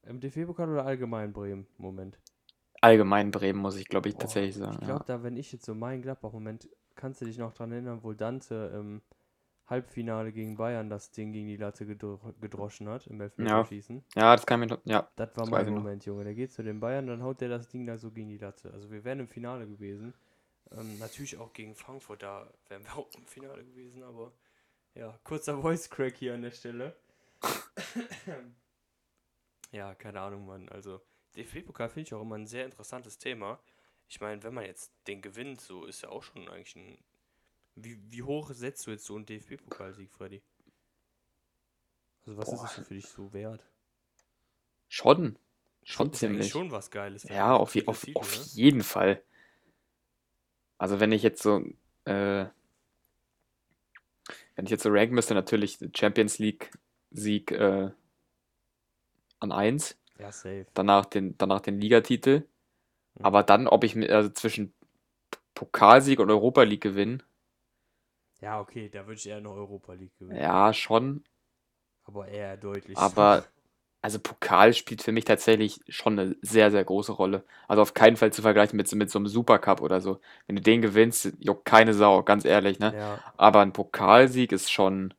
Im 0.03 0.19
DFB-Pokal 0.19 0.69
oder 0.69 0.85
allgemein 0.85 1.31
Bremen? 1.31 1.67
Moment. 1.77 2.19
allgemein 2.81 3.31
Bremen, 3.31 3.59
muss 3.59 3.77
ich, 3.77 3.87
glaube 3.87 4.09
ich, 4.09 4.15
Oh, 4.15 4.19
tatsächlich 4.19 4.55
sagen. 4.55 4.79
Ich 4.79 4.81
ja. 4.81 4.85
glaube, 4.85 5.03
da, 5.05 5.23
wenn 5.23 5.37
ich 5.37 5.51
jetzt 5.51 5.65
so 5.65 5.75
meinen 5.75 6.01
Gladbach-Moment, 6.01 6.69
kannst 6.95 7.21
du 7.21 7.25
dich 7.25 7.37
noch 7.37 7.53
dran 7.53 7.71
erinnern, 7.71 8.03
wo 8.03 8.13
Dante 8.13 8.71
im 8.75 9.01
Halbfinale 9.67 10.31
gegen 10.31 10.55
Bayern 10.57 10.89
das 10.89 11.11
Ding 11.11 11.31
gegen 11.31 11.47
die 11.47 11.57
Latte 11.57 11.85
gedro 11.85 12.19
gedroschen 12.41 12.89
hat, 12.89 13.07
im 13.07 13.21
Elfmeterschießen. 13.21 14.03
Ja, 14.15 14.35
das 14.35 14.45
kann 14.45 14.59
mir 14.59 14.67
ja, 14.83 15.09
Das 15.15 15.35
war 15.37 15.45
Das 15.45 15.49
mein. 15.49 15.69
Moment, 15.69 16.05
Junge. 16.05 16.23
Der 16.25 16.33
geht 16.33 16.51
zu 16.51 16.63
den 16.63 16.79
Bayern, 16.79 17.07
dann 17.07 17.23
haut 17.23 17.41
der 17.41 17.49
das 17.49 17.67
Ding 17.67 17.85
da 17.85 17.97
so 17.97 18.11
gegen 18.11 18.29
die 18.29 18.37
Latte. 18.37 18.71
Also 18.71 18.91
wir 18.91 19.03
wären 19.03 19.21
im 19.21 19.27
Finale 19.27 19.65
gewesen. 19.67 20.13
Ähm, 20.71 20.99
natürlich 20.99 21.37
auch 21.37 21.53
gegen 21.53 21.75
Frankfurt, 21.75 22.23
da 22.23 22.49
wären 22.67 22.83
wir 22.83 22.95
auch 22.97 23.09
im 23.15 23.25
Finale 23.25 23.63
gewesen, 23.63 24.03
aber 24.03 24.33
ja, 24.95 25.17
kurzer 25.23 25.59
Voice 25.61 25.89
Crack 25.89 26.15
hier 26.17 26.33
an 26.33 26.41
der 26.43 26.51
Stelle. 26.51 26.95
ja, 29.71 29.95
keine 29.95 30.21
Ahnung, 30.21 30.45
Mann. 30.45 30.69
Also 30.69 31.01
DFB-Pokal 31.35 31.89
finde 31.89 32.07
ich 32.07 32.13
auch 32.13 32.21
immer 32.21 32.35
ein 32.35 32.47
sehr 32.47 32.65
interessantes 32.65 33.17
Thema. 33.17 33.59
Ich 34.07 34.21
meine, 34.21 34.43
wenn 34.43 34.53
man 34.53 34.65
jetzt 34.65 34.93
den 35.07 35.21
gewinnt, 35.21 35.61
so 35.61 35.85
ist 35.85 36.03
ja 36.03 36.09
auch 36.09 36.23
schon 36.23 36.47
eigentlich 36.47 36.75
ein. 36.75 36.97
Wie, 37.75 37.99
wie 38.11 38.23
hoch 38.23 38.51
setzt 38.53 38.85
du 38.87 38.91
jetzt 38.91 39.05
so 39.05 39.15
einen 39.15 39.25
DFB-Pokalsieg, 39.25 40.11
Freddy? 40.11 40.41
Also 42.25 42.37
was 42.37 42.47
ist 42.47 42.55
Boah. 42.55 42.63
das 42.63 42.75
denn 42.75 42.85
für 42.85 42.93
dich 42.93 43.07
so 43.07 43.33
wert? 43.33 43.63
schon, 44.93 45.37
schon 45.83 46.11
Ist 46.11 46.23
eigentlich 46.23 46.47
ziemlich. 46.47 46.51
schon 46.51 46.71
was 46.71 46.91
Geiles. 46.91 47.23
Ja, 47.23 47.55
auf, 47.55 47.75
je, 47.75 47.87
auf, 47.87 48.03
Titel, 48.03 48.19
auf 48.19 48.35
ne? 48.35 48.45
jeden 48.53 48.83
Fall. 48.83 49.23
Also 50.77 50.99
wenn 50.99 51.11
ich 51.11 51.23
jetzt 51.23 51.41
so, 51.41 51.61
äh, 52.05 52.45
wenn 54.55 54.65
ich 54.65 54.69
jetzt 54.69 54.83
so 54.83 54.89
ranken 54.89 55.15
müsste, 55.15 55.33
natürlich 55.33 55.79
Champions 55.95 56.37
League 56.39 56.71
Sieg 57.11 57.51
äh, 57.51 57.89
an 59.39 59.51
1, 59.51 59.97
Ja, 60.19 60.31
safe. 60.31 60.67
danach 60.73 61.05
den, 61.05 61.37
danach 61.37 61.61
den 61.61 61.79
Ligatitel. 61.79 62.47
Mhm. 63.15 63.25
Aber 63.25 63.43
dann, 63.43 63.67
ob 63.67 63.83
ich 63.83 63.97
also 64.11 64.29
zwischen 64.29 64.73
Pokalsieg 65.55 66.19
und 66.19 66.29
Europa 66.29 66.63
League 66.63 66.81
gewinne, 66.81 67.19
Ja, 68.43 68.59
okay, 68.59 68.89
da 68.89 69.07
würde 69.07 69.13
ich 69.15 69.25
eher 69.27 69.37
eine 69.37 69.49
Europa 69.49 69.93
League 69.93 70.15
gewinnen. 70.19 70.41
ja, 70.41 70.73
schon. 70.73 71.23
Aber 72.05 72.29
eher 72.29 72.55
deutlich. 72.55 72.97
Aber 72.97 73.45
also 74.01 74.19
Pokal 74.19 74.73
spielt 74.73 75.01
für 75.01 75.11
mich 75.13 75.25
tatsächlich 75.25 75.79
schon 75.87 76.19
eine 76.19 76.35
sehr, 76.41 76.71
sehr 76.71 76.83
große 76.83 77.13
Rolle. 77.13 77.45
Also 77.67 77.81
auf 77.81 77.93
keinen 77.93 78.17
Fall 78.17 78.33
zu 78.33 78.41
vergleichen 78.41 78.77
mit, 78.77 78.87
so- 78.87 78.97
mit 78.97 79.09
so 79.09 79.19
einem 79.19 79.27
Supercup 79.27 79.81
oder 79.81 80.01
so. 80.01 80.19
Wenn 80.47 80.57
du 80.57 80.61
den 80.61 80.81
gewinnst, 80.81 81.33
juckt 81.39 81.65
keine 81.65 81.93
Sau, 81.93 82.21
ganz 82.23 82.45
ehrlich, 82.45 82.79
ne? 82.79 82.95
Ja, 82.95 83.23
Aber 83.37 83.61
ein 83.61 83.73
Pokalsieg 83.73 84.51
ist 84.51 84.71
schon, 84.71 85.13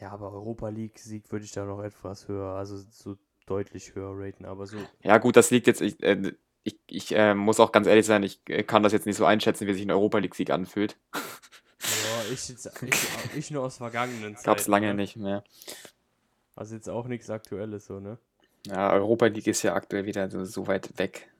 ja, 0.00 0.10
aber 0.10 0.32
Europa 0.32 0.68
League-Sieg 0.68 1.30
würde 1.32 1.44
ich 1.46 1.52
da 1.52 1.64
noch 1.64 1.80
etwas 1.82 2.28
höher, 2.28 2.54
also 2.56 2.76
so 2.76 3.16
deutlich 3.46 3.94
höher 3.94 4.12
raten. 4.14 4.44
Aber 4.44 4.66
so, 4.66 4.90
ja 5.02 5.18
gut, 5.18 5.36
das 5.36 5.50
liegt 5.50 5.66
jetzt, 5.66 5.80
ich, 5.80 6.02
äh, 6.02 6.32
ich, 6.64 6.78
ich 6.86 7.12
äh, 7.14 7.34
muss 7.34 7.60
auch 7.60 7.72
ganz 7.72 7.86
ehrlich 7.86 8.06
sein, 8.06 8.22
ich 8.22 8.40
äh, 8.48 8.62
kann 8.62 8.82
das 8.82 8.92
jetzt 8.92 9.06
nicht 9.06 9.16
so 9.16 9.24
einschätzen, 9.24 9.66
wie 9.66 9.74
sich 9.74 9.82
ein 9.82 9.90
Europa 9.90 10.18
League-Sieg 10.18 10.50
anfühlt. 10.50 10.96
ich, 12.32 12.48
jetzt, 12.48 12.82
ich, 12.82 13.36
ich 13.36 13.50
nur 13.50 13.64
aus 13.64 13.76
vergangenen 13.76 14.34
Zeiten. 14.36 14.46
Gab's 14.46 14.66
lange 14.66 14.88
ne? 14.88 14.94
nicht 14.94 15.16
mehr. 15.16 15.44
Also 16.54 16.74
jetzt 16.74 16.88
auch 16.88 17.06
nichts 17.06 17.30
Aktuelles 17.30 17.86
so, 17.86 18.00
ne? 18.00 18.18
Ja, 18.66 18.92
Europa 18.92 19.26
League 19.26 19.46
ist 19.46 19.62
ja 19.62 19.74
aktuell 19.74 20.04
wieder 20.06 20.30
so, 20.30 20.44
so 20.44 20.66
weit 20.66 20.96
weg. 20.98 21.30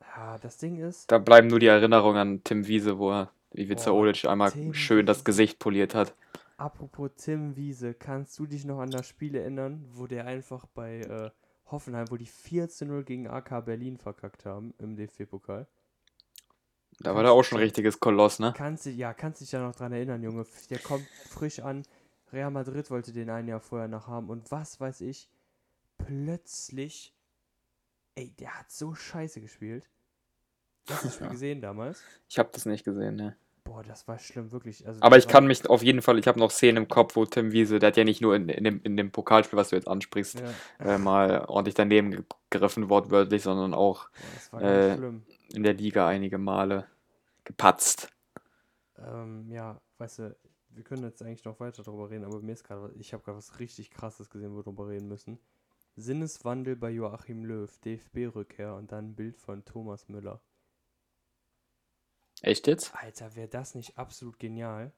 Ja, 0.00 0.38
das 0.38 0.58
Ding 0.58 0.78
ist, 0.78 1.10
Da 1.10 1.18
bleiben 1.18 1.46
nur 1.48 1.58
die 1.60 1.66
Erinnerungen 1.66 2.18
an 2.18 2.44
Tim 2.44 2.66
Wiese, 2.66 2.98
wo 2.98 3.10
er 3.12 3.32
Ivica 3.54 3.90
Oh, 3.90 3.98
Olic 4.00 4.24
einmal 4.24 4.50
Tim 4.50 4.74
schön 4.74 5.06
das. 5.06 5.24
Gesicht 5.24 5.58
poliert 5.58 5.94
hat. 5.94 6.14
apropos 6.56 7.10
Tim 7.16 7.56
Wiese, 7.56 7.94
kannst 7.94 8.38
du 8.38 8.46
dich 8.46 8.64
noch 8.64 8.80
an 8.80 8.90
das 8.90 9.06
Spiel 9.06 9.34
erinnern, 9.34 9.84
wo 9.92 10.06
der 10.06 10.26
einfach 10.26 10.66
bei 10.74 11.00
äh, 11.00 11.30
Hoffenheim, 11.70 12.10
wo 12.10 12.16
die 12.16 12.28
14-0 12.28 13.02
gegen 13.04 13.26
AK 13.28 13.64
Berlin 13.64 13.96
verkackt 13.98 14.44
haben 14.44 14.74
im 14.78 14.96
DFB-Pokal? 14.96 15.66
Da 17.02 17.14
war 17.14 17.22
der 17.22 17.32
auch 17.32 17.42
schon 17.42 17.58
ein 17.58 17.62
richtiges 17.64 17.98
Koloss, 18.00 18.38
ne? 18.38 18.52
Kannst 18.56 18.86
du, 18.86 18.90
ja, 18.90 19.12
kannst 19.14 19.40
dich 19.40 19.50
da 19.50 19.60
noch 19.60 19.74
dran 19.74 19.92
erinnern, 19.92 20.22
Junge. 20.22 20.44
Der 20.70 20.78
kommt 20.78 21.06
frisch 21.30 21.60
an, 21.60 21.82
Real 22.32 22.50
Madrid 22.50 22.90
wollte 22.90 23.12
den 23.12 23.28
ein 23.30 23.48
Jahr 23.48 23.60
vorher 23.60 23.88
noch 23.88 24.06
haben 24.06 24.28
und 24.30 24.50
was 24.50 24.80
weiß 24.80 25.00
ich. 25.02 25.28
Plötzlich, 25.98 27.12
ey, 28.14 28.32
der 28.38 28.58
hat 28.58 28.70
so 28.70 28.94
scheiße 28.94 29.40
gespielt. 29.40 29.88
Hast 30.88 31.02
du 31.04 31.08
das 31.08 31.14
Spiel 31.14 31.26
Ja. 31.26 31.32
gesehen 31.32 31.60
damals? 31.60 32.02
Ich 32.28 32.38
habe 32.38 32.50
das 32.52 32.66
nicht 32.66 32.84
gesehen, 32.84 33.16
ne. 33.16 33.36
Boah, 33.64 33.84
das 33.84 34.08
war 34.08 34.18
schlimm, 34.18 34.50
wirklich. 34.50 34.84
Also, 34.88 35.00
Aber 35.02 35.16
ich 35.18 35.28
kann 35.28 35.46
mich 35.46 35.68
auf 35.70 35.84
jeden 35.84 36.02
Fall, 36.02 36.18
ich 36.18 36.26
habe 36.26 36.40
noch 36.40 36.50
Szenen 36.50 36.78
im 36.78 36.88
Kopf, 36.88 37.14
wo 37.14 37.24
Tim 37.24 37.52
Wiese, 37.52 37.78
der 37.78 37.88
hat 37.88 37.96
ja 37.96 38.02
nicht 38.02 38.20
nur 38.20 38.34
in, 38.34 38.48
in, 38.48 38.64
dem, 38.64 38.80
in 38.82 38.96
dem 38.96 39.12
Pokalspiel, 39.12 39.56
was 39.56 39.68
du 39.68 39.76
jetzt 39.76 39.86
ansprichst, 39.86 40.42
Ja, 40.80 40.94
äh, 40.94 40.98
mal 40.98 41.44
ordentlich 41.46 41.76
daneben 41.76 42.26
gegriffen, 42.50 42.88
wortwörtlich, 42.88 43.42
sondern 43.44 43.72
auch 43.72 44.08
boah, 44.50 44.60
Äh, 44.60 44.96
in 45.50 45.62
der 45.62 45.74
Liga 45.74 46.08
einige 46.08 46.38
Male 46.38 46.88
gepatzt. 47.52 48.08
Ähm, 48.96 49.50
ja, 49.50 49.80
weißt 49.98 50.18
du, 50.20 50.36
wir 50.70 50.84
können 50.84 51.04
jetzt 51.04 51.22
eigentlich 51.22 51.44
noch 51.44 51.60
weiter 51.60 51.82
darüber 51.82 52.10
reden, 52.10 52.24
aber 52.24 52.40
mir 52.40 52.52
ist 52.52 52.64
gerade, 52.64 52.92
ich 52.98 53.12
habe 53.12 53.22
gerade 53.22 53.38
was 53.38 53.58
richtig 53.58 53.90
krasses 53.90 54.30
gesehen, 54.30 54.52
wo 54.52 54.56
wir 54.56 54.62
darüber 54.62 54.88
reden 54.88 55.08
müssen. 55.08 55.38
Sinneswandel 55.96 56.76
bei 56.76 56.90
Joachim 56.90 57.44
Löw, 57.44 57.70
DFB-Rückkehr 57.78 58.74
und 58.74 58.92
dann 58.92 59.10
ein 59.10 59.14
Bild 59.14 59.36
von 59.36 59.64
Thomas 59.64 60.08
Müller. 60.08 60.40
Echt 62.40 62.66
jetzt? 62.66 62.94
Alter, 62.94 63.36
wäre 63.36 63.48
das 63.48 63.74
nicht 63.74 63.98
absolut 63.98 64.38
genial? 64.38 64.92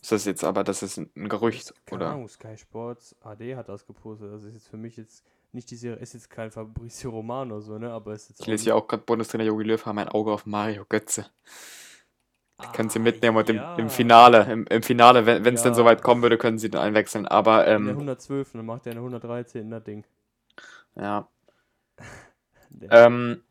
Ist 0.00 0.12
das 0.12 0.24
jetzt 0.24 0.44
aber, 0.44 0.64
das 0.64 0.82
ist 0.82 0.96
ein 0.96 1.28
Gerücht, 1.28 1.74
Keine 1.84 2.02
oder? 2.02 2.12
Ahnung, 2.12 2.28
Sky 2.28 2.56
Sports 2.56 3.14
AD 3.20 3.56
hat 3.56 3.68
das 3.68 3.86
gepostet. 3.86 4.32
Das 4.32 4.44
ist 4.44 4.54
jetzt 4.54 4.68
für 4.68 4.76
mich 4.76 4.96
jetzt 4.96 5.24
nicht 5.52 5.70
diese, 5.70 5.90
ist 5.90 6.14
jetzt 6.14 6.28
kein 6.30 6.50
Fabrizio 6.50 7.10
Romano 7.10 7.60
so, 7.60 7.78
ne? 7.78 7.90
Aber 7.90 8.12
ist 8.14 8.28
jetzt 8.28 8.40
Ich 8.40 8.46
lese 8.46 8.68
ja 8.68 8.74
auch 8.74 8.86
gerade 8.86 9.02
Bundestrainer 9.04 9.44
Jogi 9.44 9.64
Löw 9.64 9.86
haben 9.86 9.98
ein 9.98 10.08
Auge 10.08 10.32
auf 10.32 10.46
Mario 10.46 10.84
Götze. 10.88 11.26
Können 12.74 12.90
sie 12.90 12.98
mitnehmen 12.98 13.36
und 13.36 13.48
im, 13.48 13.60
im 13.78 13.88
Finale, 13.88 14.42
im, 14.52 14.66
im 14.66 14.82
Finale, 14.82 15.26
wenn 15.26 15.54
es 15.54 15.62
denn 15.62 15.72
Ja. 15.72 15.76
soweit 15.76 16.02
kommen 16.02 16.22
würde, 16.22 16.36
können 16.38 16.58
sie 16.58 16.68
den 16.68 16.80
einwechseln. 16.80 17.26
Aber 17.26 17.60
In 17.68 17.84
der 17.84 17.92
ähm, 17.94 17.98
112, 18.00 18.52
dann 18.52 18.66
macht 18.66 18.84
er 18.86 18.92
eine 18.92 19.00
113 19.00 19.70
das 19.70 19.84
Ding. 19.84 20.04
ja, 20.96 21.28
ähm, 22.90 23.42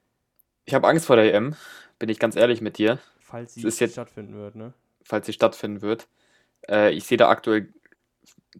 ich 0.65 0.73
habe 0.73 0.87
Angst 0.87 1.05
vor 1.05 1.15
der 1.15 1.33
EM, 1.33 1.55
bin 1.99 2.09
ich 2.09 2.19
ganz 2.19 2.35
ehrlich 2.35 2.59
mit 2.61 2.77
dir, 2.77 2.99
falls 3.19 3.53
sie 3.53 3.61
jetzt- 3.61 3.93
stattfinden 3.93 4.35
wird, 4.35 4.55
ne? 4.55 4.73
falls 5.03 5.25
sie 5.25 5.33
stattfinden 5.33 5.81
wird. 5.81 6.07
Äh, 6.67 6.91
ich 6.91 7.05
sehe 7.05 7.17
da 7.17 7.29
aktuell 7.29 7.73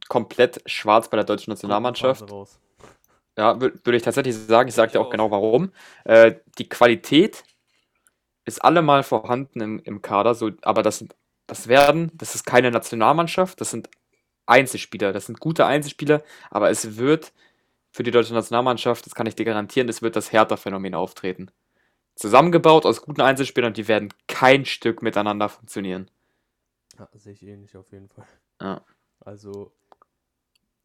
komplett 0.07 0.61
schwarz 0.65 1.09
bei 1.09 1.17
der 1.17 1.25
deutschen 1.25 1.51
Nationalmannschaft. 1.51 2.31
Raus. 2.31 2.59
Ja, 3.37 3.53
wür- 3.53 3.73
würde 3.85 3.97
ich 3.97 4.03
tatsächlich 4.03 4.35
sagen. 4.35 4.69
Ich 4.69 4.75
sage 4.75 4.91
dir 4.93 5.01
auch 5.01 5.09
genau 5.09 5.31
warum. 5.31 5.71
Äh, 6.05 6.35
die 6.57 6.69
Qualität 6.69 7.43
ist 8.45 8.63
allemal 8.63 9.03
vorhanden 9.03 9.61
im, 9.61 9.79
im 9.83 10.01
Kader, 10.01 10.33
so, 10.35 10.51
aber 10.61 10.81
das, 10.83 11.05
das 11.47 11.67
werden, 11.67 12.11
das 12.15 12.35
ist 12.35 12.45
keine 12.45 12.71
Nationalmannschaft, 12.71 13.59
das 13.61 13.71
sind 13.71 13.89
Einzelspieler, 14.45 15.13
das 15.13 15.25
sind 15.27 15.39
gute 15.39 15.65
Einzelspieler, 15.65 16.23
aber 16.49 16.69
es 16.69 16.97
wird 16.97 17.33
für 17.91 18.03
die 18.03 18.11
deutsche 18.11 18.33
Nationalmannschaft, 18.33 19.05
das 19.05 19.15
kann 19.15 19.27
ich 19.27 19.35
dir 19.35 19.45
garantieren, 19.45 19.89
es 19.89 20.01
wird 20.01 20.15
das 20.15 20.31
Hertha-Phänomen 20.31 20.95
auftreten. 20.95 21.51
Zusammengebaut 22.15 22.85
aus 22.85 23.01
guten 23.01 23.21
Einzelspielern, 23.21 23.73
die 23.73 23.87
werden 23.87 24.13
kein 24.27 24.65
Stück 24.65 25.01
miteinander 25.01 25.49
funktionieren. 25.49 26.09
Ja, 26.97 27.09
sehe 27.13 27.33
ich 27.33 27.43
ähnlich 27.43 27.75
auf 27.77 27.91
jeden 27.91 28.07
Fall. 28.09 28.25
Ja. 28.61 28.81
Also, 29.19 29.73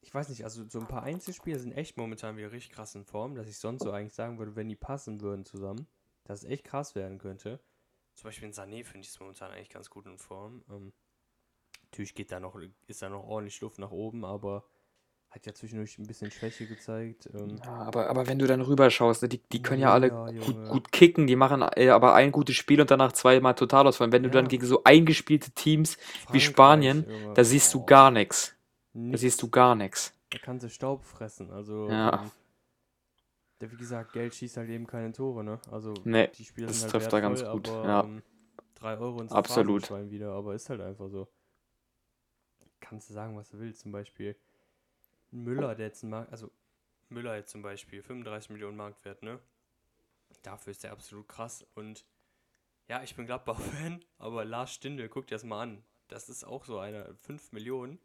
ich 0.02 0.12
weiß 0.12 0.28
nicht, 0.28 0.44
also 0.44 0.68
so 0.68 0.80
ein 0.80 0.88
paar 0.88 1.04
Einzelspieler 1.04 1.58
sind 1.58 1.72
echt 1.72 1.96
momentan 1.96 2.36
wieder 2.36 2.52
richtig 2.52 2.72
krass 2.72 2.94
in 2.94 3.04
Form, 3.04 3.34
dass 3.34 3.48
ich 3.48 3.58
sonst 3.58 3.84
so 3.84 3.92
eigentlich 3.92 4.14
sagen 4.14 4.38
würde, 4.38 4.56
wenn 4.56 4.68
die 4.68 4.76
passen 4.76 5.20
würden 5.20 5.44
zusammen, 5.44 5.86
dass 6.24 6.42
es 6.42 6.50
echt 6.50 6.64
krass 6.64 6.94
werden 6.94 7.18
könnte. 7.18 7.60
Zum 8.14 8.28
Beispiel 8.28 8.48
in 8.48 8.54
Sané 8.54 8.84
finde 8.84 9.00
ich 9.00 9.08
es 9.08 9.20
momentan 9.20 9.52
eigentlich 9.52 9.70
ganz 9.70 9.88
gut 9.88 10.06
in 10.06 10.18
Form. 10.18 10.62
Ähm, 10.70 10.92
natürlich 11.84 12.14
geht 12.14 12.32
da 12.32 12.40
noch, 12.40 12.58
ist 12.88 13.00
da 13.00 13.08
noch 13.08 13.24
ordentlich 13.24 13.60
Luft 13.60 13.78
nach 13.78 13.90
oben, 13.90 14.24
aber 14.24 14.64
hat 15.30 15.46
ja 15.46 15.54
zwischendurch 15.54 15.98
ein 15.98 16.06
bisschen 16.06 16.30
Schwäche 16.30 16.66
gezeigt. 16.66 17.28
Ähm, 17.32 17.58
Ja, 17.64 17.72
aber, 17.76 18.10
aber 18.10 18.26
wenn 18.26 18.38
du 18.38 18.46
dann 18.46 18.60
rüberschaust, 18.60 19.22
ne, 19.22 19.28
die, 19.28 19.38
die 19.38 19.62
können 19.62 19.80
ja 19.80 19.92
alle 19.92 20.08
Ja, 20.10 20.26
gut, 20.44 20.68
gut 20.68 20.92
kicken, 20.92 21.26
die 21.26 21.36
machen 21.36 21.62
äh, 21.76 21.88
aber 21.88 22.14
ein 22.14 22.32
gutes 22.32 22.56
Spiel 22.56 22.80
und 22.80 22.90
danach 22.90 23.12
zweimal 23.12 23.54
total 23.54 23.86
ausfallen. 23.86 24.12
Wenn 24.12 24.24
du 24.24 24.28
Ja. 24.28 24.34
dann 24.34 24.48
gegen 24.48 24.66
so 24.66 24.84
eingespielte 24.84 25.52
Teams 25.52 25.96
wie 25.96 26.02
Frankreich, 26.18 26.44
Spanien, 26.44 27.06
Junge, 27.08 27.34
da 27.34 27.44
siehst 27.44 27.72
du 27.72 27.84
gar 27.84 28.10
nichts. 28.10 28.54
Da 28.94 29.00
nichts. 29.00 29.20
siehst 29.20 29.42
du 29.42 29.48
gar 29.48 29.74
nichts. 29.74 30.12
Da 30.30 30.38
kann 30.38 30.60
sie 30.60 30.70
Staub 30.70 31.04
fressen. 31.04 31.50
Also, 31.50 31.88
Ja. 31.88 32.22
ähm, 32.22 32.30
der, 33.60 33.70
wie 33.70 33.76
gesagt, 33.76 34.12
Geld 34.12 34.34
schießt 34.34 34.56
halt 34.56 34.70
eben 34.70 34.86
keine 34.86 35.12
Tore, 35.12 35.44
ne? 35.44 35.60
Also, 35.70 35.94
Nee, 36.04 36.28
die 36.28 36.44
Spieler 36.44 36.66
das 36.66 36.76
sind 36.76 36.84
halt 36.84 36.92
trifft 36.92 37.12
da 37.12 37.20
ganz 37.20 37.40
wertvoll, 37.40 37.60
gut, 37.60 37.68
aber 37.68 37.88
ja. 37.88 38.04
ähm, 38.04 38.22
3 38.74 38.98
Euro 38.98 39.20
ins 39.20 39.32
Absolut. 39.32 39.90
Wieder, 40.10 40.32
aber 40.32 40.54
ist 40.54 40.68
halt 40.68 40.80
einfach 40.80 41.08
so. 41.08 41.28
Kannst 42.80 43.08
du 43.08 43.14
sagen, 43.14 43.36
was 43.36 43.48
du 43.50 43.58
willst, 43.60 43.80
zum 43.80 43.92
Beispiel 43.92 44.36
Müller, 45.30 45.74
der 45.74 45.86
jetzt 45.86 46.02
ein 46.02 46.10
Markt, 46.10 46.32
also 46.32 46.50
Müller 47.08 47.36
jetzt 47.36 47.50
zum 47.50 47.62
Beispiel, 47.62 48.02
35 48.02 48.50
Millionen 48.50 48.76
Marktwert, 48.76 49.22
ne? 49.22 49.38
Dafür 50.42 50.72
ist 50.72 50.82
der 50.82 50.92
absolut 50.92 51.28
krass 51.28 51.64
und 51.74 52.04
ja, 52.88 53.02
ich 53.02 53.14
bin 53.14 53.26
Gladbach-Fan, 53.26 54.04
aber 54.18 54.44
Lars 54.44 54.72
Stindl, 54.74 55.08
guck 55.08 55.26
dir 55.28 55.36
das 55.36 55.44
mal 55.44 55.62
an. 55.62 55.84
Das 56.08 56.28
ist 56.28 56.44
auch 56.44 56.64
so 56.64 56.78
einer, 56.78 57.14
5 57.14 57.52
Millionen. 57.52 57.98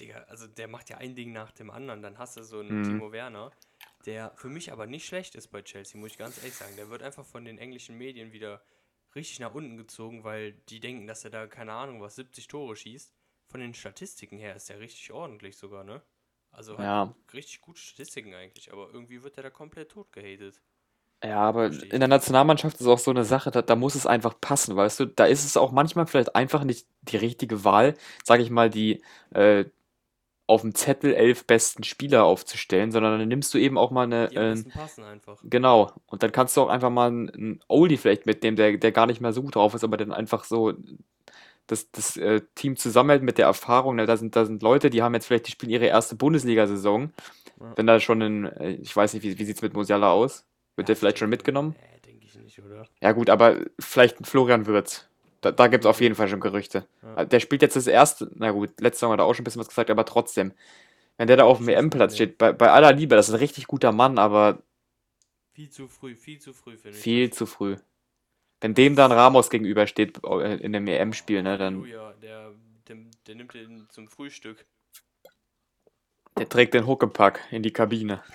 Digga, 0.00 0.22
also 0.28 0.46
der 0.46 0.68
macht 0.68 0.90
ja 0.90 0.98
ein 0.98 1.14
Ding 1.14 1.32
nach 1.32 1.52
dem 1.52 1.70
anderen. 1.70 2.02
Dann 2.02 2.18
hast 2.18 2.36
du 2.36 2.42
so 2.44 2.60
einen 2.60 2.82
Mhm. 2.82 2.82
Timo 2.82 3.12
Werner, 3.12 3.52
der 4.04 4.32
für 4.36 4.48
mich 4.48 4.72
aber 4.72 4.86
nicht 4.86 5.06
schlecht 5.06 5.34
ist 5.34 5.48
bei 5.48 5.62
Chelsea, 5.62 5.98
muss 6.00 6.12
ich 6.12 6.18
ganz 6.18 6.38
ehrlich 6.38 6.56
sagen. 6.56 6.76
Der 6.76 6.88
wird 6.90 7.02
einfach 7.02 7.24
von 7.26 7.44
den 7.44 7.58
englischen 7.58 7.96
Medien 7.98 8.32
wieder 8.32 8.62
richtig 9.14 9.40
nach 9.40 9.54
unten 9.54 9.76
gezogen, 9.76 10.24
weil 10.24 10.52
die 10.68 10.80
denken, 10.80 11.06
dass 11.06 11.24
er 11.24 11.30
da, 11.30 11.46
keine 11.46 11.72
Ahnung, 11.72 12.00
was 12.00 12.16
70 12.16 12.48
Tore 12.48 12.76
schießt. 12.76 13.12
Von 13.48 13.60
den 13.60 13.74
Statistiken 13.74 14.38
her 14.38 14.56
ist 14.56 14.70
er 14.70 14.80
richtig 14.80 15.12
ordentlich 15.12 15.56
sogar, 15.56 15.84
ne? 15.84 16.02
Also 16.50 16.78
Ja. 16.78 17.14
richtig 17.32 17.60
gute 17.60 17.80
Statistiken 17.80 18.34
eigentlich, 18.34 18.72
aber 18.72 18.90
irgendwie 18.92 19.22
wird 19.22 19.36
er 19.36 19.44
da 19.44 19.50
komplett 19.50 19.90
tot 19.92 20.12
gehatet. 20.12 20.60
Ja, 21.24 21.40
aber 21.40 21.66
in 21.66 21.98
der 22.00 22.08
Nationalmannschaft 22.08 22.80
ist 22.80 22.86
auch 22.86 22.98
so 22.98 23.10
eine 23.10 23.24
Sache, 23.24 23.50
da, 23.50 23.62
da 23.62 23.74
muss 23.74 23.94
es 23.94 24.06
einfach 24.06 24.38
passen, 24.40 24.76
weißt 24.76 25.00
du? 25.00 25.06
Da 25.06 25.24
ist 25.26 25.44
es 25.44 25.56
auch 25.56 25.72
manchmal 25.72 26.06
vielleicht 26.06 26.36
einfach 26.36 26.62
nicht 26.62 26.86
die 27.02 27.16
richtige 27.16 27.64
Wahl, 27.64 27.94
sage 28.22 28.42
ich 28.42 28.50
mal, 28.50 28.68
die 28.70 29.02
äh, 29.30 29.64
auf 30.46 30.60
dem 30.60 30.74
Zettel 30.74 31.12
elf 31.14 31.44
besten 31.44 31.82
Spieler 31.82 32.24
aufzustellen, 32.24 32.92
sondern 32.92 33.18
dann 33.18 33.28
nimmst 33.28 33.52
du 33.52 33.58
eben 33.58 33.76
auch 33.76 33.90
mal 33.90 34.04
eine, 34.04 34.28
Die 34.28 34.36
äh, 34.36 34.62
passen 34.64 35.02
einfach. 35.02 35.40
Genau. 35.42 35.92
Und 36.06 36.22
dann 36.22 36.30
kannst 36.32 36.56
du 36.56 36.62
auch 36.62 36.68
einfach 36.68 36.90
mal 36.90 37.08
einen, 37.08 37.60
Oldie 37.66 37.96
vielleicht 37.96 38.26
mitnehmen, 38.26 38.56
der, 38.56 38.76
der 38.76 38.92
gar 38.92 39.06
nicht 39.06 39.20
mehr 39.20 39.32
so 39.32 39.42
gut 39.42 39.56
drauf 39.56 39.74
ist, 39.74 39.82
aber 39.82 39.96
dann 39.96 40.12
einfach 40.12 40.44
so 40.44 40.74
das, 41.66 41.90
das 41.90 42.16
äh, 42.16 42.42
Team 42.54 42.76
zusammenhält 42.76 43.22
mit 43.22 43.38
der 43.38 43.46
Erfahrung. 43.46 43.96
Ne? 43.96 44.06
Da 44.06 44.16
sind, 44.16 44.36
da 44.36 44.44
sind 44.44 44.62
Leute, 44.62 44.88
die 44.88 45.02
haben 45.02 45.14
jetzt 45.14 45.26
vielleicht, 45.26 45.48
die 45.48 45.52
spielen 45.52 45.72
ihre 45.72 45.86
erste 45.86 46.14
Bundesliga-Saison. 46.14 47.10
Ja. 47.58 47.72
Wenn 47.76 47.86
da 47.88 47.98
schon 47.98 48.22
ein, 48.22 48.44
äh, 48.44 48.70
ich 48.74 48.94
weiß 48.94 49.14
nicht, 49.14 49.24
wie, 49.24 49.38
wie 49.38 49.44
sieht 49.44 49.56
es 49.56 49.62
mit 49.62 49.74
Musiala 49.74 50.12
aus? 50.12 50.46
Wird 50.76 50.84
Ja, 50.84 50.92
der 50.92 50.96
vielleicht 50.96 51.16
ich 51.16 51.20
schon 51.20 51.30
mitgenommen? 51.30 51.74
Äh, 51.74 52.00
denke 52.06 52.24
ich 52.24 52.38
nicht, 52.38 52.62
oder? 52.62 52.86
Ja, 53.00 53.12
gut, 53.12 53.30
aber 53.30 53.56
vielleicht 53.80 54.20
ein 54.20 54.24
Florian 54.24 54.66
Wirtz. 54.66 55.08
Da, 55.40 55.52
da 55.52 55.66
gibt 55.68 55.84
es 55.84 55.88
auf 55.88 56.00
jeden 56.00 56.14
Fall 56.14 56.28
schon 56.28 56.40
Gerüchte. 56.40 56.86
Ja. 57.02 57.24
Der 57.24 57.40
spielt 57.40 57.62
jetzt 57.62 57.76
das 57.76 57.86
erste, 57.86 58.30
na 58.34 58.50
gut, 58.50 58.80
letztes 58.80 59.02
Jahr 59.02 59.12
hat 59.12 59.20
er 59.20 59.24
auch 59.24 59.34
schon 59.34 59.42
ein 59.42 59.44
bisschen 59.44 59.60
was 59.60 59.68
gesagt, 59.68 59.90
aber 59.90 60.04
trotzdem. 60.04 60.52
Wenn 61.18 61.28
der 61.28 61.38
da 61.38 61.44
auf 61.44 61.58
dem 61.58 61.66
WM-Platz 61.66 62.14
steht, 62.14 62.36
bei, 62.36 62.52
bei 62.52 62.70
aller 62.70 62.92
Liebe, 62.92 63.16
das 63.16 63.28
ist 63.28 63.34
ein 63.34 63.38
richtig 63.38 63.66
guter 63.66 63.90
Mann, 63.90 64.18
aber 64.18 64.62
Viel 65.52 65.70
zu 65.70 65.88
früh, 65.88 66.14
viel 66.14 66.38
zu 66.38 66.52
früh, 66.52 66.76
finde 66.76 66.98
ich. 66.98 67.02
Viel 67.02 67.32
zu 67.32 67.46
früh. 67.46 67.76
Wenn 68.60 68.74
dem 68.74 68.94
dann 68.94 69.10
Ramos 69.10 69.48
gegenübersteht 69.48 70.22
äh, 70.22 70.56
in 70.56 70.76
einem 70.76 70.86
EM-Spiel, 70.86 71.42
ne, 71.42 71.56
dann 71.56 71.76
Halleluja, 71.76 72.12
der, 72.20 72.52
der, 72.88 72.96
der 73.26 73.34
nimmt 73.34 73.54
den 73.54 73.86
zum 73.88 74.06
Frühstück. 74.06 74.66
der 76.36 76.46
trägt 76.46 76.74
den 76.74 76.86
Huckepack 76.86 77.40
in 77.50 77.62
die 77.62 77.72
Kabine. 77.72 78.22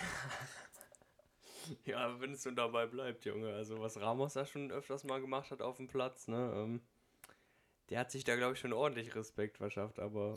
Ja, 1.85 2.19
wenn 2.19 2.33
es 2.33 2.43
so 2.43 2.51
dabei 2.51 2.85
bleibt, 2.85 3.23
Junge. 3.23 3.53
Also, 3.53 3.79
was 3.79 3.99
Ramos 3.99 4.33
da 4.33 4.45
schon 4.45 4.71
öfters 4.71 5.03
mal 5.03 5.21
gemacht 5.21 5.51
hat 5.51 5.61
auf 5.61 5.77
dem 5.77 5.87
Platz, 5.87 6.27
ne? 6.27 6.51
Ähm, 6.55 6.81
der 7.91 7.99
hat 7.99 8.11
sich 8.11 8.23
da, 8.23 8.35
glaube 8.35 8.53
ich, 8.53 8.59
schon 8.59 8.73
ordentlich 8.73 9.13
Respekt 9.15 9.57
verschafft, 9.57 9.99
aber. 9.99 10.35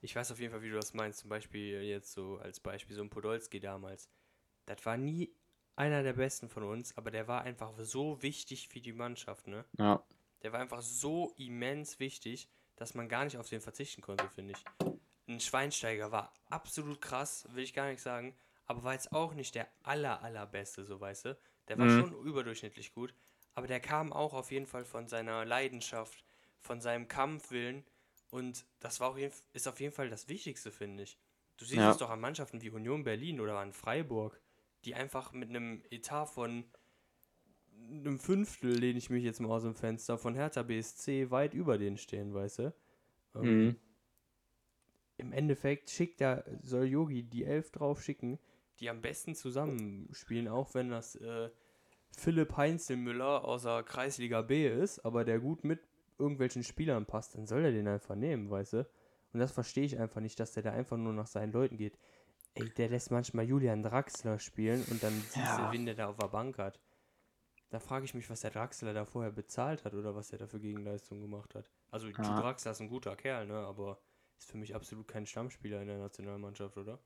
Ich 0.00 0.14
weiß 0.14 0.30
auf 0.30 0.38
jeden 0.38 0.52
Fall, 0.52 0.62
wie 0.62 0.70
du 0.70 0.76
das 0.76 0.94
meinst. 0.94 1.20
Zum 1.20 1.30
Beispiel 1.30 1.82
jetzt 1.82 2.12
so 2.12 2.38
als 2.38 2.60
Beispiel 2.60 2.94
so 2.94 3.02
ein 3.02 3.10
Podolski 3.10 3.58
damals. 3.60 4.08
Das 4.66 4.84
war 4.86 4.96
nie 4.96 5.34
einer 5.76 6.02
der 6.02 6.12
besten 6.12 6.48
von 6.48 6.62
uns, 6.64 6.96
aber 6.96 7.10
der 7.10 7.26
war 7.28 7.42
einfach 7.42 7.72
so 7.78 8.22
wichtig 8.22 8.68
für 8.68 8.80
die 8.80 8.92
Mannschaft, 8.92 9.46
ne? 9.46 9.64
Ja, 9.78 10.02
Der 10.42 10.52
war 10.52 10.60
einfach 10.60 10.82
so 10.82 11.34
immens 11.36 11.98
wichtig, 12.00 12.48
dass 12.76 12.94
man 12.94 13.08
gar 13.08 13.24
nicht 13.24 13.38
auf 13.38 13.48
den 13.48 13.60
verzichten 13.60 14.02
konnte, 14.02 14.28
finde 14.28 14.54
ich. 14.54 14.64
Ein 15.28 15.40
Schweinsteiger 15.40 16.12
war 16.12 16.32
absolut 16.50 17.00
krass, 17.00 17.46
will 17.52 17.64
ich 17.64 17.74
gar 17.74 17.88
nicht 17.90 18.02
sagen, 18.02 18.36
aber 18.66 18.84
war 18.84 18.94
jetzt 18.94 19.12
auch 19.12 19.34
nicht 19.34 19.54
der 19.54 19.68
aller, 19.82 20.22
allerbeste, 20.22 20.84
so 20.84 21.00
weißt 21.00 21.26
du. 21.26 21.38
Der 21.68 21.78
war 21.78 21.88
Mhm. 21.88 22.04
schon 22.04 22.24
überdurchschnittlich 22.24 22.92
gut, 22.94 23.14
aber 23.58 23.66
der 23.66 23.80
kam 23.80 24.12
auch 24.12 24.34
auf 24.34 24.52
jeden 24.52 24.66
Fall 24.66 24.84
von 24.84 25.08
seiner 25.08 25.44
Leidenschaft, 25.44 26.24
von 26.60 26.80
seinem 26.80 27.08
Kampfwillen 27.08 27.82
und 28.30 28.64
das 28.78 29.00
war 29.00 29.10
auf 29.10 29.18
jeden, 29.18 29.34
ist 29.52 29.66
auf 29.66 29.80
jeden 29.80 29.92
Fall 29.92 30.08
das 30.08 30.28
Wichtigste, 30.28 30.70
finde 30.70 31.02
ich. 31.02 31.18
Du 31.56 31.64
siehst 31.64 31.78
Ja. 31.78 31.90
es 31.90 31.96
doch 31.98 32.08
an 32.10 32.20
Mannschaften 32.20 32.62
wie 32.62 32.70
Union 32.70 33.02
Berlin 33.02 33.40
oder 33.40 33.58
an 33.58 33.72
Freiburg, 33.72 34.40
die 34.84 34.94
einfach 34.94 35.32
mit 35.32 35.48
einem 35.48 35.82
Etat 35.90 36.26
von 36.26 36.70
einem 37.90 38.20
Fünftel, 38.20 38.76
lehne 38.78 38.98
ich 38.98 39.10
mich 39.10 39.24
jetzt 39.24 39.40
mal 39.40 39.48
aus 39.50 39.64
dem 39.64 39.74
Fenster, 39.74 40.18
von 40.18 40.36
Hertha 40.36 40.62
BSC 40.62 41.32
weit 41.32 41.52
über 41.52 41.78
den 41.78 41.96
stehen, 41.96 42.32
weißt 42.34 42.60
du? 42.60 42.74
Ähm, 43.34 43.42
Mhm. 43.42 43.76
Im 45.16 45.32
Endeffekt 45.32 45.90
schickt 45.90 46.20
er, 46.20 46.44
soll 46.62 46.84
Yogi 46.86 47.24
die 47.24 47.44
Elf 47.44 47.72
drauf 47.72 48.00
schicken, 48.02 48.38
die 48.78 48.88
am 48.88 49.00
besten 49.02 49.34
zusammenspielen, 49.34 50.46
auch 50.46 50.74
wenn 50.74 50.90
das 50.90 51.16
äh, 51.16 51.50
Philipp 52.16 52.56
Heinzelmüller 52.56 53.44
aus 53.44 53.62
der 53.62 53.82
Kreisliga 53.82 54.42
B 54.42 54.68
ist, 54.68 55.04
aber 55.04 55.24
der 55.24 55.38
gut 55.38 55.64
mit 55.64 55.80
irgendwelchen 56.18 56.64
Spielern 56.64 57.06
passt, 57.06 57.34
dann 57.34 57.46
soll 57.46 57.64
er 57.64 57.72
den 57.72 57.86
einfach 57.88 58.16
nehmen, 58.16 58.50
weißt 58.50 58.72
du? 58.74 58.88
Und 59.32 59.40
das 59.40 59.52
verstehe 59.52 59.84
ich 59.84 59.98
einfach 59.98 60.20
nicht, 60.20 60.40
dass 60.40 60.52
der 60.52 60.62
da 60.62 60.72
einfach 60.72 60.96
nur 60.96 61.12
nach 61.12 61.26
seinen 61.26 61.52
Leuten 61.52 61.76
geht. 61.76 61.98
Ey, 62.54 62.68
der 62.70 62.88
lässt 62.88 63.10
manchmal 63.10 63.44
Julian 63.44 63.82
Draxler 63.82 64.38
spielen 64.38 64.84
und 64.90 65.02
dann 65.02 65.12
siehst 65.12 65.58
Ja. 65.58 65.66
du, 65.66 65.72
wen 65.72 65.86
der 65.86 65.94
da 65.94 66.08
auf 66.08 66.16
der 66.16 66.28
Bank 66.28 66.58
hat. 66.58 66.80
Da 67.70 67.78
frage 67.78 68.06
ich 68.06 68.14
mich, 68.14 68.28
was 68.30 68.40
der 68.40 68.50
Draxler 68.50 68.94
da 68.94 69.04
vorher 69.04 69.30
bezahlt 69.30 69.84
hat 69.84 69.94
oder 69.94 70.14
was 70.16 70.32
er 70.32 70.38
da 70.38 70.46
für 70.46 70.58
Gegenleistung 70.58 71.20
gemacht 71.20 71.54
hat. 71.54 71.70
Also, 71.90 72.08
Ja. 72.08 72.40
Draxler 72.40 72.72
ist 72.72 72.80
ein 72.80 72.88
guter 72.88 73.14
Kerl, 73.14 73.46
ne? 73.46 73.58
Aber 73.58 74.00
ist 74.38 74.50
für 74.50 74.56
mich 74.56 74.74
absolut 74.74 75.06
kein 75.06 75.26
Stammspieler 75.26 75.80
in 75.82 75.88
der 75.88 75.98
Nationalmannschaft, 75.98 76.76
oder? 76.78 76.98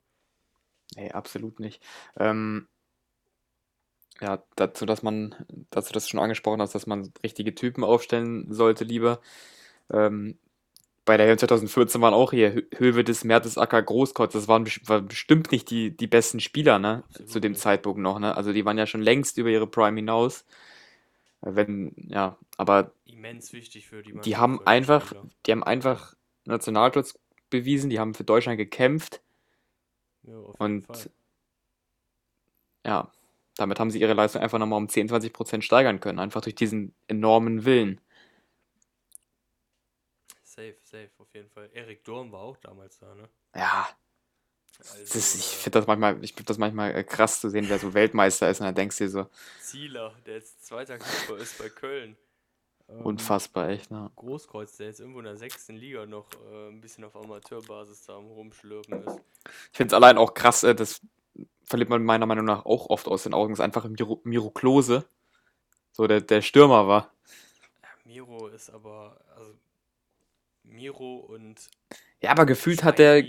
Nee, 0.95 1.11
absolut 1.11 1.59
nicht. 1.59 1.83
Ähm, 2.17 2.69
ja, 4.21 4.43
dazu, 4.57 4.87
dass 4.87 5.03
man, 5.03 5.35
dazu, 5.71 5.93
dass 5.93 6.05
du 6.05 6.11
schon 6.11 6.21
angesprochen 6.21 6.61
hast, 6.61 6.75
dass 6.75 6.87
man 6.87 7.13
richtige 7.23 7.55
Typen 7.55 7.85
aufstellen 7.85 8.53
sollte, 8.53 8.85
lieber. 8.85 9.21
Ähm, 9.93 10.39
bei 11.05 11.17
der 11.19 11.29
WM 11.29 11.39
2014 11.39 12.01
waren 12.03 12.15
auch 12.15 12.33
hier 12.33 12.55
Hö- 12.55 12.79
Höwedes, 12.79 13.25
Mertesacker, 13.25 13.83
Großkreuz. 13.83 14.33
Das 14.33 14.49
waren, 14.49 14.67
waren 14.87 15.09
bestimmt 15.09 15.53
nicht 15.53 15.71
die, 15.71 15.97
die 15.97 16.07
besten 16.09 16.41
Spieler, 16.41 16.79
ne? 16.79 17.05
Absolut 17.09 17.31
Zu 17.31 17.41
dem. 17.41 17.55
Zeitpunkt 17.57 18.01
noch, 18.01 18.19
ne? 18.21 18.37
Also 18.37 18.53
die 18.53 18.65
waren 18.65 18.79
ja 18.79 18.87
schon 18.87 19.03
längst 19.03 19.39
über 19.39 19.51
ihre 19.51 19.67
Prime 19.69 19.97
hinaus. 19.97 20.45
Äh, 21.43 21.55
Wenn, 21.55 21.95
ja, 21.97 22.39
aber 22.57 22.93
Immens 23.05 23.53
wichtig 23.53 23.87
für 23.87 24.03
die 24.03 24.13
die 24.25 24.37
haben 24.37 24.65
einfach, 24.67 25.07
Spieler. 25.07 25.29
die 25.47 25.53
haben 25.53 25.63
einfach 25.65 26.15
Nationalstolz 26.45 27.19
bewiesen, 27.51 27.91
die 27.91 27.99
haben 28.01 28.15
für 28.15 28.25
Deutschland 28.25 28.59
gekämpft. 28.59 29.21
Ja, 30.25 30.37
auf 30.39 30.61
jeden 30.63 30.81
Und 30.81 30.87
Fall. 30.87 31.11
ja, 32.85 33.11
damit 33.57 33.81
haben 33.81 33.91
sie 33.91 34.01
ihre 34.01 34.15
Leistung 34.15 34.43
einfach 34.43 34.59
nochmal 34.59 34.79
um 34.79 34.89
10, 34.89 35.09
20 35.09 35.33
Prozent 35.33 35.65
steigern 35.65 36.01
können. 36.01 36.19
Einfach 36.19 36.41
durch 36.43 36.55
diesen 36.55 36.95
enormen 37.09 37.65
Willen. 37.65 38.01
Safe, 40.45 40.77
safe, 40.85 41.11
auf 41.19 41.35
jeden 41.35 41.51
Fall. 41.51 41.69
Erik 41.73 42.05
Durm 42.05 42.31
war 42.33 42.43
auch 42.43 42.57
damals 42.59 42.99
da, 42.99 43.13
ne? 43.15 43.29
Ja, 43.55 43.89
Also, 44.89 45.25
das 45.25 45.35
ich 45.35 45.55
äh, 45.55 45.57
finde 45.57 45.79
das 45.81 45.87
manchmal, 45.87 46.23
ich 46.25 46.33
finde 46.35 46.47
das 46.49 46.59
manchmal 46.59 46.95
äh, 46.95 47.05
krass 47.05 47.41
zu 47.41 47.51
sehen, 47.51 47.69
wer 47.69 47.79
so 47.79 47.95
Weltmeister 47.95 48.51
ist. 48.51 48.61
Und 48.61 48.67
dann 48.67 48.75
denkst 48.75 48.99
du 48.99 49.05
dir 49.05 49.11
so, 49.11 49.27
Zieler, 49.59 50.15
der 50.27 50.35
jetzt 50.37 50.65
zweiter 50.67 50.99
Keeper 51.01 51.39
ist 51.39 51.59
bei 51.59 51.71
Köln. 51.71 52.17
Ähm, 52.89 53.03
unfassbar, 53.05 53.69
echt, 53.71 53.91
ne? 53.91 54.11
Großkreuz, 54.17 54.77
der 54.77 54.89
jetzt 54.89 55.01
irgendwo 55.01 55.21
in 55.21 55.25
der 55.27 55.37
sechsten 55.37 55.77
Liga 55.77 56.07
noch 56.07 56.29
äh, 56.51 56.69
ein 56.69 56.81
bisschen 56.81 57.05
auf 57.05 57.17
Amateurbasis 57.17 58.05
da 58.05 58.17
Rumschlürfen 58.17 59.03
ist. 59.05 59.21
Ich 59.73 59.77
finde 59.77 59.89
es 59.89 59.95
allein 59.95 60.19
auch 60.19 60.35
krass, 60.35 60.63
äh, 60.63 60.75
das 60.75 61.01
verliert 61.65 61.91
man 61.91 62.05
meiner 62.05 62.27
Meinung 62.27 62.45
nach 62.45 62.65
auch 62.67 62.89
oft 62.91 63.09
aus 63.09 63.25
den 63.25 63.35
Augen, 63.35 63.53
ist 63.53 63.61
einfach 63.61 63.85
Miro, 63.89 64.21
Miro 64.25 64.51
Klose, 64.51 65.07
so 65.93 66.07
der, 66.07 66.21
der 66.23 66.43
Stürmer 66.43 66.89
war. 66.89 67.13
Ja, 67.83 67.89
Miro 68.05 68.49
ist 68.49 68.71
aber, 68.71 69.21
also 69.37 69.57
Miro 70.65 71.19
und 71.19 71.71
Ja, 72.21 72.31
aber 72.31 72.47
gefühlt 72.47 72.85
hat 72.85 72.99
der, 72.99 73.25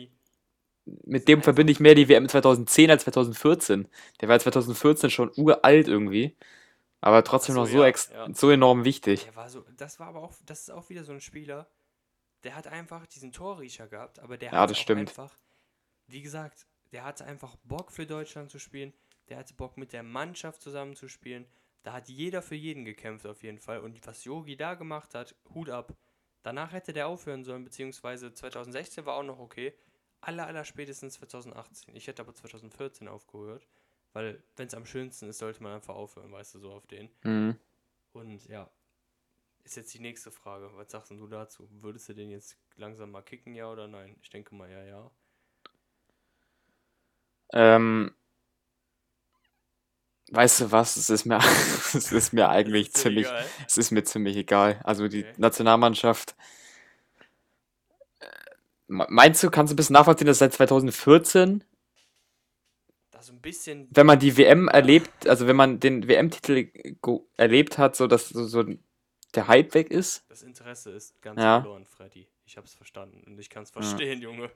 mit 1.06 1.28
dem 1.28 1.42
verbinde 1.44 1.72
ich 1.72 1.80
mehr 1.80 1.96
die 1.96 2.10
WM 2.10 2.28
2010 2.30 2.92
als 2.92 3.04
2014. 3.04 3.88
Der 4.22 4.30
war 4.30 4.40
2014 4.40 5.10
schon 5.10 5.32
uralt 5.38 5.88
irgendwie, 5.88 6.36
aber 7.02 7.24
trotzdem 7.24 7.56
so, 7.56 7.62
noch 7.62 7.68
so, 7.68 7.84
ja, 7.84 7.86
ex 7.86 8.14
ja. 8.14 8.30
so 8.34 8.52
enorm 8.52 8.86
wichtig. 8.86 9.28
Der 9.28 9.36
war 9.36 9.50
so, 9.50 9.66
das 9.78 10.00
war 10.00 10.08
aber 10.08 10.22
auch, 10.22 10.34
das 10.46 10.62
ist 10.62 10.70
auch 10.72 10.90
wieder 10.90 11.04
so 11.04 11.14
ein 11.14 11.22
Spieler, 11.22 11.70
der 12.44 12.56
hat 12.56 12.68
einfach 12.68 13.08
diesen 13.08 13.32
Torriecher 13.34 13.88
gehabt, 13.88 14.20
aber 14.20 14.38
der 14.38 14.52
Ja, 14.52 14.68
hat 14.68 14.90
einfach, 14.92 15.38
wie 16.08 16.22
gesagt, 16.22 16.68
der 16.94 17.04
hatte 17.04 17.26
einfach 17.26 17.56
Bock 17.64 17.92
für 17.92 18.06
Deutschland 18.06 18.50
zu 18.50 18.60
spielen, 18.60 18.94
der 19.28 19.38
hatte 19.38 19.54
Bock 19.54 19.78
mit 19.78 19.92
der 19.94 20.04
Mannschaft 20.04 20.62
zusammen 20.62 20.96
zu 20.96 21.08
spielen, 21.08 21.46
da 21.82 21.94
hat 21.94 22.08
jeder 22.08 22.42
für 22.42 22.56
jeden 22.56 22.86
gekämpft 22.86 23.26
auf 23.26 23.44
jeden 23.44 23.60
Fall 23.60 23.80
und 23.80 24.06
was 24.08 24.24
Yogi 24.24 24.56
da 24.56 24.76
gemacht 24.76 25.14
hat, 25.16 25.36
Hut 25.54 25.70
ab. 25.70 25.94
Danach 26.44 26.72
hätte 26.72 26.94
der 26.94 27.08
aufhören 27.08 27.44
sollen, 27.44 27.64
beziehungsweise 27.64 28.34
2016 28.34 29.06
war 29.06 29.16
auch 29.16 29.24
noch 29.24 29.40
okay, 29.40 29.74
aller, 30.22 30.48
aller 30.48 30.66
spätestens 30.66 31.16
2018. 31.16 31.96
Ich 31.96 32.08
hätte 32.08 32.22
aber 32.22 32.34
2014 32.34 33.08
aufgehört, 33.08 33.68
weil 34.14 34.44
wenn 34.56 34.68
es 34.68 34.74
am 34.74 34.86
schönsten 34.86 35.28
ist, 35.30 35.40
sollte 35.40 35.64
man 35.64 35.74
einfach 35.74 35.96
aufhören, 35.96 36.32
weißt 36.32 36.56
du, 36.56 36.60
so 36.60 36.72
auf 36.72 36.88
den. 36.88 37.10
Mhm. 37.24 37.58
Und 38.12 38.46
ja, 38.48 38.70
ist 39.64 39.78
jetzt 39.78 39.94
die 39.94 40.00
nächste 40.00 40.32
Frage. 40.32 40.70
Was 40.76 40.92
sagst 40.92 41.12
du 41.12 41.28
dazu? 41.28 41.68
Würdest 41.82 42.10
du 42.10 42.14
den 42.14 42.30
jetzt 42.30 42.58
langsam 42.76 43.12
mal 43.12 43.22
kicken, 43.22 43.56
ja 43.56 43.72
oder 43.72 43.88
nein? 43.88 44.18
Ich 44.22 44.30
denke 44.30 44.54
mal 44.56 44.70
ja, 44.70 44.84
ja. 44.84 45.12
Ähm, 47.52 48.12
weißt 50.32 50.62
du 50.62 50.72
was? 50.72 50.96
Es 50.98 51.10
ist 51.10 51.26
mir, 51.26 51.38
es 51.94 52.12
ist 52.12 52.34
mir 52.34 52.50
eigentlich 52.50 52.88
Ist 52.88 52.98
ziemlich, 52.98 53.28
egal? 53.28 53.46
es 53.68 53.78
ist 53.78 53.92
mir 53.92 54.04
ziemlich 54.04 54.38
egal. 54.38 54.80
Also 54.84 55.08
die 55.08 55.22
Okay. 55.22 55.34
Nationalmannschaft. 55.38 56.36
äh, 58.20 58.26
me- 58.88 59.08
Meinst 59.10 59.44
du, 59.44 59.50
kannst 59.50 59.72
du 59.72 59.76
ein 59.76 59.78
bisschen 59.78 59.94
nachvollziehen, 59.94 60.28
dass 60.28 60.40
seit 60.40 60.54
2014, 60.54 61.64
Da 63.12 63.22
so 63.22 63.32
ein 63.34 63.42
bisschen. 63.42 63.88
wenn 63.96 64.06
man 64.06 64.20
die 64.20 64.38
WM 64.38 64.68
erlebt, 64.68 65.28
also 65.28 65.48
wenn 65.48 65.56
man 65.56 65.80
den 65.80 66.08
WM-Titel 66.08 66.68
erlebt 67.38 67.78
hat, 67.78 67.96
so 67.96 68.08
dass 68.08 68.30
so, 68.30 68.46
so 68.46 68.64
der 69.36 69.48
Hype 69.48 69.74
weg 69.74 69.92
ist? 69.92 70.24
Das 70.30 70.44
Interesse 70.44 70.92
ist 70.92 71.22
ganz 71.22 71.42
Ja. 71.42 71.60
verloren, 71.60 71.86
Freddy. 71.86 72.28
Ich 72.46 72.58
hab's 72.58 72.74
verstanden 72.74 73.24
und 73.26 73.40
ich 73.40 73.50
kann's 73.50 73.72
verstehen, 73.72 74.22
Junge. 74.22 74.50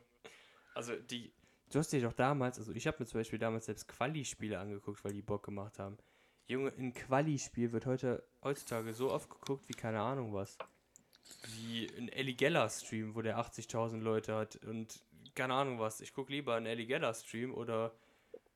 Also 0.75 0.95
die. 0.95 1.31
Du 1.71 1.79
hast 1.79 1.91
dir 1.91 2.01
doch 2.01 2.13
damals, 2.13 2.57
also 2.59 2.71
ich 2.71 2.87
habe 2.87 2.97
mir 2.99 3.05
zum 3.05 3.19
Beispiel 3.19 3.39
damals 3.39 3.65
selbst 3.65 3.87
Quali-Spiele 3.87 4.57
angeguckt, 4.57 5.03
weil 5.03 5.13
die 5.13 5.21
Bock 5.21 5.43
gemacht 5.43 5.79
haben. 5.79 5.97
Junge, 6.47 6.71
ein 6.77 6.93
Quali-Spiel 6.93 7.73
wird 7.73 7.85
heute, 7.85 8.23
heutzutage 8.41 8.93
so 8.93 9.11
oft 9.11 9.29
geguckt 9.29 9.67
wie 9.67 9.73
keine 9.73 9.99
Ahnung 9.99 10.33
was. 10.33 10.57
Wie 11.57 11.89
ein 11.97 12.07
Ellie 12.09 12.35
Geller-Stream, 12.35 13.15
wo 13.15 13.21
der 13.21 13.37
80.000 13.37 13.99
Leute 13.99 14.33
hat 14.35 14.55
und 14.65 15.01
keine 15.35 15.53
Ahnung 15.55 15.79
was. 15.79 15.99
Ich 15.99 16.13
gucke 16.13 16.31
lieber 16.31 16.55
einen 16.55 16.65
Ellie 16.67 16.85
Geller-Stream 16.85 17.53
oder 17.53 17.91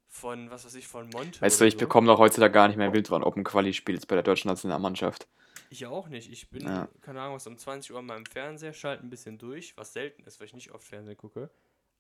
von, 0.08 0.50
was 0.50 0.64
weiß 0.66 0.76
ich, 0.76 0.88
von 0.88 1.10
Monte. 1.10 1.42
Weißt 1.42 1.60
du, 1.60 1.66
ich 1.66 1.74
so. 1.74 1.80
bekomme 1.80 2.08
doch 2.08 2.18
heutzutage 2.20 2.54
gar 2.54 2.68
nicht 2.70 2.78
mehr 2.78 2.94
wild 2.94 3.10
dran, 3.10 3.24
ob 3.24 3.36
ein 3.36 3.44
Quali-Spiel 3.44 3.96
ist 3.96 4.08
bei 4.08 4.16
der 4.16 4.24
deutschen 4.24 4.48
Nationalmannschaft. 4.48 5.28
Ich 5.70 5.86
auch 5.86 6.08
nicht. 6.08 6.32
Ich 6.32 6.50
bin, 6.50 6.64
Ja. 6.66 6.88
keine 7.02 7.22
Ahnung, 7.22 7.36
was 7.36 7.48
um 7.48 7.58
20 7.58 7.92
Uhr 7.92 8.00
an 8.00 8.06
meinem 8.06 8.26
Fernseher, 8.26 8.74
schalte 8.74 9.04
ein 9.06 9.10
bisschen 9.10 9.38
durch, 9.38 9.76
was 9.76 9.92
selten 9.94 10.24
ist, 10.24 10.40
weil 10.40 10.48
ich 10.48 10.54
nicht 10.54 10.72
oft 10.72 10.86
Fernsehen 10.86 11.18
gucke. 11.18 11.50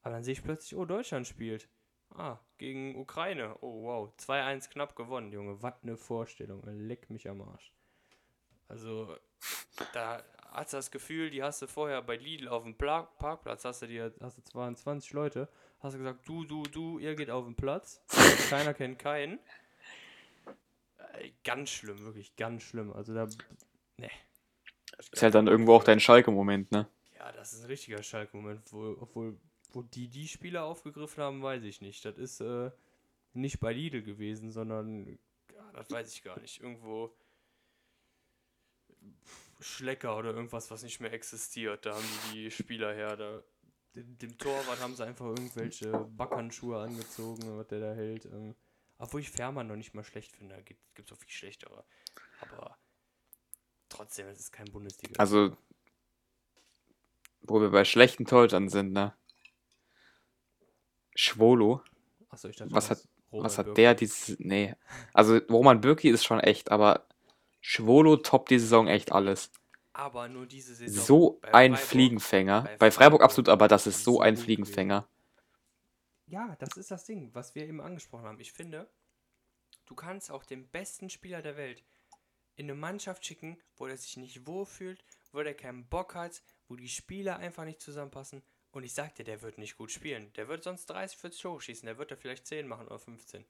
Aber 0.01 0.15
dann 0.15 0.23
sehe 0.23 0.33
ich 0.33 0.43
plötzlich, 0.43 0.77
oh, 0.77 0.85
Deutschland 0.85 1.27
spielt. 1.27 1.69
Ah, 2.15 2.39
gegen 2.57 2.95
Ukraine. 2.99 3.55
Oh, 3.61 3.83
wow. 3.83 4.13
2-1 4.17 4.69
knapp 4.69 4.95
gewonnen, 4.95 5.31
Junge. 5.31 5.61
Was 5.61 5.81
eine 5.83 5.97
Vorstellung. 5.97 6.61
Leck 6.65 7.09
mich 7.09 7.29
am 7.29 7.41
Arsch. 7.41 7.71
Also, 8.67 9.15
da 9.93 10.23
hast 10.51 10.73
du 10.73 10.77
das 10.77 10.91
Gefühl, 10.91 11.29
die 11.29 11.43
hast 11.43 11.61
du 11.61 11.67
vorher 11.67 12.01
bei 12.01 12.15
Lidl 12.15 12.47
auf 12.47 12.63
dem 12.63 12.77
Pla 12.77 13.03
Parkplatz, 13.03 13.65
hast 13.65 13.81
du 13.81 13.87
dir, 13.87 14.13
hast 14.21 14.37
du 14.37 14.43
22 14.43 15.13
Leute, 15.13 15.49
hast 15.79 15.93
du 15.93 15.99
gesagt, 15.99 16.27
du, 16.27 16.45
du, 16.45 16.63
du, 16.63 16.99
ihr 16.99 17.15
geht 17.15 17.29
auf 17.29 17.45
den 17.45 17.55
Platz. 17.55 18.01
Keiner 18.49 18.73
kennt 18.73 18.99
keinen. 18.99 19.39
Äh, 21.13 21.31
Ganz 21.43 21.69
schlimm, 21.69 21.99
wirklich 22.03 22.35
ganz 22.35 22.63
schlimm. 22.63 22.93
Also 22.93 23.13
da, 23.13 23.27
ne. 23.97 24.09
Ist 25.11 25.23
halt 25.23 25.35
dann 25.35 25.47
irgendwo 25.47 25.73
auch 25.73 25.83
dein 25.83 25.99
Schalke-Moment, 25.99 26.71
ne? 26.71 26.87
Ja, 27.17 27.31
das 27.31 27.53
ist 27.53 27.63
ein 27.63 27.67
richtiger 27.67 28.03
Schalke-Moment, 28.03 28.71
wo, 28.71 28.97
obwohl, 28.99 29.37
wo 29.71 29.81
die 29.81 30.07
die 30.07 30.27
Spieler 30.27 30.63
aufgegriffen 30.63 31.23
haben, 31.23 31.41
weiß 31.41 31.63
ich 31.63 31.81
nicht. 31.81 32.03
Das 32.05 32.17
ist 32.17 32.41
äh, 32.41 32.71
nicht 33.33 33.59
bei 33.59 33.73
Lidl 33.73 34.03
gewesen, 34.03 34.51
sondern, 34.51 35.07
ja, 35.53 35.71
das 35.73 35.89
weiß 35.89 36.13
ich 36.13 36.23
gar 36.23 36.39
nicht. 36.39 36.61
Irgendwo 36.61 37.15
Schlecker 39.59 40.17
oder 40.17 40.33
irgendwas, 40.33 40.71
was 40.71 40.83
nicht 40.83 40.99
mehr 40.99 41.13
existiert. 41.13 41.85
Da 41.85 41.93
haben 41.93 42.05
die 42.33 42.43
die 42.43 42.51
Spieler 42.51 42.93
her. 42.93 43.15
Da, 43.15 43.43
dem, 43.95 44.17
dem 44.17 44.37
Torwart 44.37 44.79
haben 44.79 44.95
sie 44.95 45.05
einfach 45.05 45.25
irgendwelche 45.25 45.91
Backhandschuhe 45.91 46.79
angezogen, 46.81 47.57
was 47.57 47.67
der 47.67 47.79
da 47.79 47.93
hält. 47.93 48.25
Ähm, 48.25 48.55
obwohl 48.97 49.21
ich 49.21 49.31
Fährmann 49.31 49.67
noch 49.67 49.75
nicht 49.75 49.93
mal 49.93 50.03
schlecht 50.03 50.31
finde. 50.31 50.55
Da 50.55 50.61
gibt 50.61 50.79
es 50.97 51.11
auch 51.11 51.17
viel 51.19 51.31
schlechtere. 51.31 51.83
Aber 52.41 52.77
trotzdem, 53.89 54.27
es 54.27 54.39
ist 54.39 54.51
kein 54.51 54.71
Bundesliga. 54.71 55.19
Also, 55.19 55.55
wo 57.41 57.61
wir 57.61 57.69
bei 57.69 57.85
schlechten 57.85 58.25
Torhütern 58.25 58.69
sind, 58.69 58.93
ne? 58.93 59.15
Schwolo, 61.15 61.81
Achso, 62.29 62.47
ich 62.47 62.55
dachte, 62.55 62.73
was 62.73 62.89
hat- 62.89 63.07
Roman 63.31 63.45
was 63.45 63.57
hat 63.57 63.77
der 63.77 63.93
dieses. 63.95 64.37
Nee. 64.39 64.75
Also, 65.13 65.37
Roman 65.49 65.79
Bürki 65.81 66.09
ist 66.09 66.23
schon 66.25 66.39
echt, 66.41 66.71
aber 66.71 67.05
Schwolo 67.61 68.17
toppt 68.17 68.49
die 68.49 68.59
Saison 68.59 68.87
echt 68.87 69.11
alles. 69.11 69.51
Aber 69.93 70.27
nur 70.29 70.45
diese 70.45 70.73
Saison. 70.75 71.03
So 71.05 71.39
Bei 71.41 71.53
ein 71.53 71.71
Freiburg- 71.73 71.87
Fliegenfänger. 71.89 72.61
bei 72.61 72.67
Bei 72.77 72.91
Freiburg 72.91 72.93
Freiburg 72.93 73.23
absolut, 73.23 73.49
aber 73.49 73.67
das 73.67 73.87
ist 73.87 74.03
so 74.03 74.21
ein 74.21 74.37
Fliegenfänger. 74.37 75.07
Ja, 76.27 76.55
das 76.59 76.77
ist 76.77 76.91
das 76.91 77.05
Ding, 77.05 77.29
was 77.33 77.55
wir 77.55 77.65
eben 77.67 77.81
angesprochen 77.81 78.25
haben. 78.25 78.39
Ich 78.39 78.53
finde, 78.53 78.89
du 79.85 79.95
kannst 79.95 80.31
auch 80.31 80.45
den 80.45 80.67
besten 80.69 81.09
Spieler 81.09 81.41
der 81.41 81.57
Welt, 81.57 81.83
in 82.55 82.65
eine 82.65 82.75
Mannschaft 82.75 83.25
schicken, 83.25 83.57
wo 83.77 83.85
der 83.87 83.97
sich 83.97 84.17
nicht 84.17 84.45
wohlfühlt, 84.47 85.03
wo 85.33 85.41
der 85.43 85.53
keinen 85.55 85.85
Bock 85.87 86.15
hat, 86.15 86.41
wo 86.67 86.75
die 86.75 86.87
Spieler 86.89 87.37
einfach 87.37 87.65
nicht 87.65 87.81
zusammenpassen. 87.81 88.43
Und 88.71 88.83
ich 88.83 88.93
sag 88.93 89.15
dir, 89.15 89.23
der 89.23 89.41
wird 89.41 89.57
nicht 89.57 89.77
gut 89.77 89.91
spielen. 89.91 90.31
Der 90.33 90.47
wird 90.47 90.63
sonst 90.63 90.85
30, 90.87 91.17
40 91.17 91.41
Tore 91.41 91.61
schießen. 91.61 91.85
Der 91.85 91.97
wird 91.97 92.11
da 92.11 92.15
vielleicht 92.15 92.47
10 92.47 92.67
machen 92.67 92.87
oder 92.87 92.99
15. 92.99 93.45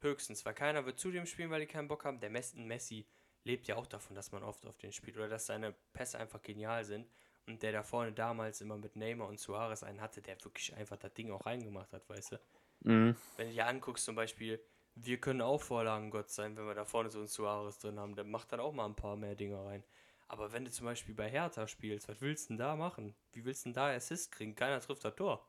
Höchstens, 0.00 0.44
weil 0.44 0.54
keiner 0.54 0.84
wird 0.84 0.98
zu 0.98 1.12
dem 1.12 1.26
spielen, 1.26 1.50
weil 1.50 1.60
die 1.60 1.66
keinen 1.66 1.86
Bock 1.86 2.04
haben. 2.04 2.18
Der 2.18 2.30
Messi 2.30 3.06
lebt 3.44 3.68
ja 3.68 3.76
auch 3.76 3.86
davon, 3.86 4.16
dass 4.16 4.32
man 4.32 4.42
oft 4.42 4.66
auf 4.66 4.78
den 4.78 4.92
spielt 4.92 5.16
oder 5.16 5.28
dass 5.28 5.46
seine 5.46 5.74
Pässe 5.92 6.18
einfach 6.18 6.42
genial 6.42 6.84
sind. 6.84 7.08
Und 7.46 7.62
der 7.62 7.72
da 7.72 7.82
vorne 7.82 8.12
damals 8.12 8.60
immer 8.60 8.76
mit 8.76 8.94
Neymar 8.94 9.28
und 9.28 9.38
Suarez 9.38 9.82
einen 9.82 10.00
hatte, 10.00 10.22
der 10.22 10.42
wirklich 10.44 10.74
einfach 10.74 10.96
das 10.96 11.12
Ding 11.14 11.30
auch 11.30 11.44
reingemacht 11.44 11.92
hat, 11.92 12.08
weißt 12.08 12.32
du? 12.32 12.40
Mhm. 12.80 13.16
Wenn 13.36 13.48
du 13.48 13.54
dir 13.54 13.66
anguckst, 13.66 14.04
zum 14.04 14.14
Beispiel, 14.14 14.60
wir 14.94 15.20
können 15.20 15.40
auch 15.40 15.60
Vorlagen 15.60 16.10
Gott 16.10 16.30
sein, 16.30 16.56
wenn 16.56 16.66
wir 16.66 16.74
da 16.74 16.84
vorne 16.84 17.10
so 17.10 17.18
einen 17.18 17.28
Suarez 17.28 17.78
drin 17.78 17.98
haben, 17.98 18.14
der 18.14 18.24
macht 18.24 18.52
dann 18.52 18.60
auch 18.60 18.72
mal 18.72 18.86
ein 18.86 18.94
paar 18.94 19.16
mehr 19.16 19.34
Dinge 19.34 19.64
rein. 19.64 19.82
Aber 20.32 20.50
wenn 20.50 20.64
du 20.64 20.70
zum 20.70 20.86
Beispiel 20.86 21.14
bei 21.14 21.28
Hertha 21.28 21.68
spielst, 21.68 22.08
was 22.08 22.22
willst 22.22 22.46
du 22.46 22.54
denn 22.54 22.56
da 22.56 22.74
machen? 22.74 23.14
Wie 23.32 23.44
willst 23.44 23.66
du 23.66 23.68
denn 23.68 23.74
da 23.74 23.90
Assist 23.94 24.32
kriegen? 24.32 24.54
Keiner 24.54 24.80
trifft 24.80 25.04
das 25.04 25.14
Tor. 25.14 25.46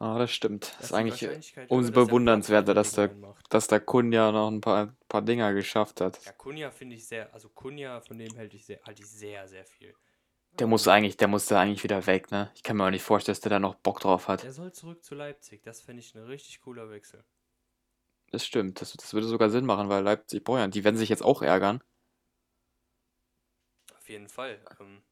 Ah, 0.00 0.18
das 0.18 0.32
stimmt. 0.32 0.74
Das 0.78 0.86
ist 0.86 0.92
eigentlich 0.92 1.28
umso 1.28 1.30
höher, 1.30 1.66
dass 1.68 1.86
der 1.86 1.92
bewundernswerter, 1.92 2.74
dass 2.74 2.92
der, 2.94 3.14
dass 3.50 3.68
der 3.68 3.78
Kunja 3.78 4.32
noch 4.32 4.50
ein 4.50 4.60
paar, 4.60 4.96
paar 5.08 5.22
Dinger 5.22 5.54
geschafft 5.54 6.00
hat. 6.00 6.24
Ja, 6.24 6.32
Kunja 6.32 6.72
finde 6.72 6.96
ich 6.96 7.06
sehr, 7.06 7.32
also 7.32 7.50
Kunja, 7.50 8.00
von 8.00 8.18
dem 8.18 8.34
hält 8.34 8.52
ich 8.52 8.66
sehr, 8.66 8.80
halte 8.84 9.00
ich 9.00 9.08
sehr, 9.08 9.46
sehr 9.46 9.64
viel. 9.64 9.94
Der 10.58 10.66
muss 10.66 10.88
eigentlich, 10.88 11.16
der 11.16 11.28
muss 11.28 11.46
da 11.46 11.60
eigentlich 11.60 11.84
wieder 11.84 12.04
weg, 12.08 12.32
ne? 12.32 12.50
Ich 12.56 12.64
kann 12.64 12.76
mir 12.76 12.84
auch 12.84 12.90
nicht 12.90 13.04
vorstellen, 13.04 13.34
dass 13.34 13.42
der 13.42 13.50
da 13.50 13.60
noch 13.60 13.76
Bock 13.76 14.00
drauf 14.00 14.26
hat. 14.26 14.42
Der 14.42 14.52
soll 14.52 14.72
zurück 14.72 15.04
zu 15.04 15.14
Leipzig. 15.14 15.62
Das 15.62 15.82
finde 15.82 16.00
ich 16.00 16.16
ein 16.16 16.24
richtig 16.24 16.60
cooler 16.62 16.90
Wechsel. 16.90 17.22
Das 18.32 18.44
stimmt. 18.44 18.80
Das, 18.80 18.92
das 18.94 19.14
würde 19.14 19.28
sogar 19.28 19.50
Sinn 19.50 19.66
machen, 19.66 19.88
weil 19.88 20.02
Leipzig, 20.02 20.42
boah, 20.42 20.66
die 20.66 20.82
werden 20.82 20.96
sich 20.96 21.10
jetzt 21.10 21.22
auch 21.22 21.42
ärgern. 21.42 21.80
Jeden 24.10 24.28
Fall. 24.28 24.58
Ähm, 24.80 25.02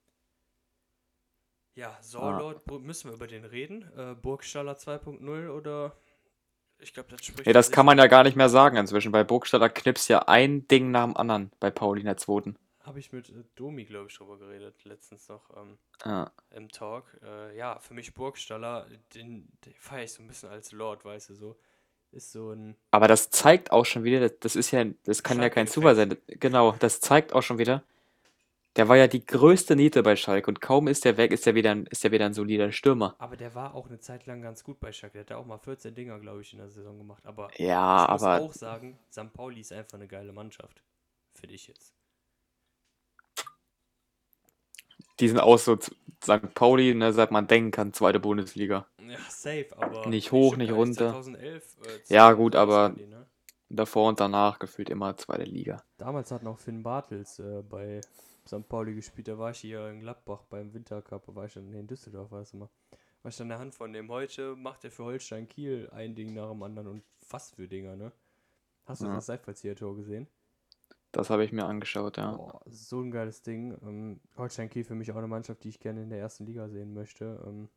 ja, 1.74 1.96
Saarlord, 2.00 2.64
Bru- 2.66 2.80
müssen 2.80 3.08
wir 3.10 3.14
über 3.14 3.28
den 3.28 3.44
reden? 3.44 3.88
Äh, 3.96 4.14
Burgstaller 4.14 4.72
2.0 4.76 5.48
oder? 5.50 5.96
Ich 6.80 6.92
glaube, 6.92 7.08
das 7.10 7.24
spricht. 7.24 7.46
Nee, 7.46 7.52
das 7.52 7.70
kann 7.70 7.86
man 7.86 7.98
ja 7.98 8.06
gar 8.08 8.24
nicht 8.24 8.36
mehr 8.36 8.48
sagen 8.48 8.76
inzwischen, 8.76 9.12
weil 9.12 9.24
Burgstaller 9.24 9.68
knipst 9.68 10.08
ja 10.08 10.20
ein 10.26 10.66
Ding 10.68 10.90
nach 10.90 11.04
dem 11.04 11.16
anderen 11.16 11.50
bei 11.60 11.70
Pauli 11.70 12.00
in 12.00 12.06
der 12.06 12.16
zweiten. 12.16 12.56
Habe 12.80 12.98
ich 12.98 13.12
mit 13.12 13.28
äh, 13.30 13.44
Domi, 13.54 13.84
glaube 13.84 14.08
ich, 14.08 14.16
drüber 14.16 14.38
geredet, 14.38 14.84
letztens 14.84 15.28
noch 15.28 15.50
ähm, 15.56 15.78
Ja. 16.04 16.32
im 16.50 16.68
Talk. 16.70 17.04
Äh, 17.22 17.56
ja, 17.56 17.78
für 17.78 17.94
mich 17.94 18.14
Burgstaller, 18.14 18.86
den, 19.14 19.48
den 19.64 19.74
feiere 19.74 20.04
ich 20.04 20.12
so 20.12 20.22
ein 20.22 20.26
bisschen 20.28 20.48
als 20.48 20.72
Lord, 20.72 21.04
weißt 21.04 21.30
du, 21.30 21.34
so. 21.34 21.56
Ist 22.10 22.32
so 22.32 22.52
ein. 22.52 22.74
Aber 22.90 23.06
das 23.06 23.30
zeigt 23.30 23.70
auch 23.70 23.84
schon 23.84 24.02
wieder, 24.02 24.28
das, 24.30 24.56
ist 24.56 24.70
ja, 24.70 24.84
das 25.04 25.22
kann 25.22 25.42
ja 25.42 25.50
kein. 25.50 25.66
Zufall 25.68 25.94
sein. 25.94 26.16
Genau, 26.26 26.72
das 26.72 27.00
zeigt 27.00 27.34
auch 27.34 27.42
schon 27.42 27.58
wieder, 27.58 27.82
der 28.78 28.88
war 28.88 28.96
ja 28.96 29.08
die 29.08 29.24
größte 29.26 29.76
Niete 29.76 30.02
bei 30.02 30.16
Schalke 30.16 30.48
und 30.48 30.60
kaum 30.60 30.88
ist 30.88 31.04
der 31.04 31.16
weg, 31.18 31.32
ist 31.32 31.46
er 31.46 31.54
wieder, 31.54 31.72
ein- 31.72 31.86
ist 31.86 32.04
er 32.04 32.12
wieder 32.12 32.24
ein 32.26 32.32
solider 32.32 32.72
Stürmer. 32.72 33.14
Aber 33.18 33.36
der 33.36 33.54
war 33.54 33.74
auch 33.74 33.88
eine 33.88 33.98
Zeit 33.98 34.24
lang 34.26 34.40
ganz 34.40 34.64
gut 34.64 34.80
bei 34.80 34.92
Schalke. 34.92 35.24
Der 35.24 35.36
hat 35.36 35.42
auch 35.42 35.46
mal 35.46 35.58
14 35.58 35.94
Dinger, 35.94 36.18
glaube 36.20 36.40
ich, 36.40 36.52
in 36.52 36.60
der 36.60 36.70
Saison 36.70 36.96
gemacht. 36.96 37.26
Aber 37.26 37.50
Ja, 37.58 38.04
ich 38.06 38.10
muss 38.12 38.22
aber 38.22 38.44
auch 38.44 38.52
sagen, 38.54 38.98
St. 39.12 39.32
Pauli 39.34 39.60
ist 39.60 39.72
einfach 39.72 39.98
eine 39.98 40.08
geile 40.08 40.32
Mannschaft. 40.32 40.82
Finde 41.34 41.54
ich 41.56 41.66
jetzt. 41.68 41.92
die 45.20 45.26
sind 45.28 45.40
auch 45.40 45.58
so 45.58 45.76
St. 46.22 46.54
Pauli, 46.54 46.94
ne, 46.94 47.12
seit 47.12 47.32
man 47.32 47.48
denken 47.48 47.72
kann, 47.72 47.92
zweite 47.92 48.20
Bundesliga. 48.20 48.86
Ja, 49.00 49.18
safe, 49.28 49.66
aber. 49.76 50.06
Nicht 50.06 50.30
hoch, 50.30 50.54
stimmt 50.54 50.58
nicht 50.58 50.68
gar 50.70 50.78
runter. 50.78 51.10
2011, 51.12 51.76
äh, 51.84 52.14
Ja, 52.14 52.32
gut, 52.32 52.52
2011 52.52 52.54
aber- 52.54 52.72
waren 52.82 52.94
die, 52.96 53.06
ne? 53.06 53.26
Davor 53.70 54.08
und 54.08 54.20
danach 54.20 54.58
gefühlt 54.60 54.88
immer 54.90 55.16
zweite 55.16 55.42
Liga. 55.44 55.82
Damals 55.98 56.30
hat 56.30 56.42
noch 56.42 56.58
Finn 56.58 56.82
Bartels 56.84 57.38
äh, 57.40 57.62
bei 57.68 58.00
St. 58.48 58.68
Pauli 58.68 58.94
gespielt. 58.94 59.28
Da 59.28 59.38
war 59.38 59.50
ich 59.50 59.58
hier 59.60 59.88
in 59.88 60.00
Gladbach 60.00 60.42
beim 60.44 60.72
Wintercup. 60.74 61.26
Da 61.26 61.34
war 61.34 61.44
ich 61.46 61.54
dann 61.54 61.70
nee, 61.70 61.78
in 61.80 61.86
Düsseldorf, 61.86 62.30
weißt 62.30 62.54
du 62.54 62.58
mal. 62.58 62.70
War 63.22 63.28
ich 63.30 63.36
dann 63.36 63.46
in 63.46 63.50
der 63.50 63.58
Hand 63.58 63.74
von 63.74 63.92
dem. 63.92 64.10
Heute 64.10 64.56
macht 64.56 64.84
er 64.84 64.90
für 64.90 65.04
Holstein 65.04 65.48
Kiel 65.48 65.88
ein 65.92 66.14
Ding 66.14 66.34
nach 66.34 66.50
dem 66.50 66.62
anderen 66.62 66.88
und 66.88 67.04
was 67.30 67.50
für 67.50 67.68
Dinger, 67.68 67.96
ne? 67.96 68.12
Hast 68.84 69.02
du 69.02 69.06
Ja. 69.06 69.14
das 69.16 69.26
Seitfallzieher-Tor 69.26 69.96
gesehen? 69.96 70.28
Das 71.12 71.30
habe 71.30 71.44
ich 71.44 71.52
mir 71.52 71.64
angeschaut, 71.64 72.16
ja. 72.16 72.32
Boah, 72.36 72.60
so 72.66 73.00
ein 73.00 73.10
geiles 73.10 73.42
Ding. 73.42 73.76
Ähm, 73.82 74.20
Holstein 74.36 74.70
Kiel 74.70 74.84
für 74.84 74.94
mich 74.94 75.10
auch 75.12 75.16
eine 75.16 75.26
Mannschaft, 75.26 75.64
die 75.64 75.68
ich 75.70 75.80
gerne 75.80 76.02
in 76.02 76.10
der 76.10 76.18
ersten 76.20 76.46
Liga 76.46 76.68
sehen 76.68 76.94
möchte. 76.94 77.42
Ähm, 77.46 77.68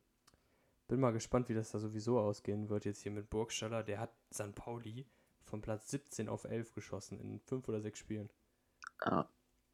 bin 0.88 1.00
mal 1.00 1.12
gespannt, 1.12 1.48
wie 1.48 1.54
das 1.54 1.70
da 1.70 1.78
sowieso 1.78 2.18
ausgehen 2.20 2.68
wird 2.68 2.84
jetzt 2.84 3.02
hier 3.02 3.12
mit 3.12 3.30
Burgstaller. 3.30 3.82
Der 3.82 3.98
hat 4.00 4.12
St. 4.32 4.54
Pauli 4.54 5.06
von 5.44 5.60
Platz 5.60 5.90
17 5.90 6.28
auf 6.28 6.44
11 6.44 6.72
geschossen 6.74 7.18
in 7.18 7.40
fünf 7.40 7.68
oder 7.68 7.80
sechs 7.80 7.98
Spielen. 7.98 8.30
ja. 9.04 9.28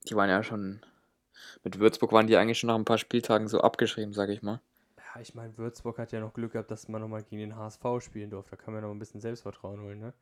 Die 0.08 0.16
waren 0.16 0.28
ja 0.28 0.42
schon, 0.42 0.80
mit 1.64 1.78
Würzburg 1.80 2.12
waren 2.12 2.26
die 2.26 2.36
eigentlich 2.36 2.58
schon 2.60 2.68
nach 2.68 2.76
ein 2.76 2.84
paar 2.86 2.98
Spieltagen 2.98 3.48
so 3.48 3.60
abgeschrieben, 3.62 4.14
sag 4.14 4.30
ich 4.30 4.42
mal. 4.42 4.60
Ja, 4.96 5.20
ich 5.20 5.34
meine, 5.34 5.56
Würzburg 5.58 5.98
hat 5.98 6.12
ja 6.12 6.20
noch 6.20 6.34
Glück 6.34 6.52
gehabt, 6.52 6.70
dass 6.70 6.88
man 6.88 7.00
nochmal 7.00 7.22
gegen 7.24 7.40
den 7.40 7.56
HSV 7.56 7.84
spielen 8.00 8.30
durfte. 8.30 8.50
Da 8.56 8.56
kann 8.62 8.74
man 8.74 8.82
noch 8.82 8.90
ein 8.90 8.98
bisschen 8.98 9.20
Selbstvertrauen 9.20 9.80
holen, 9.80 9.98
ne? 9.98 10.12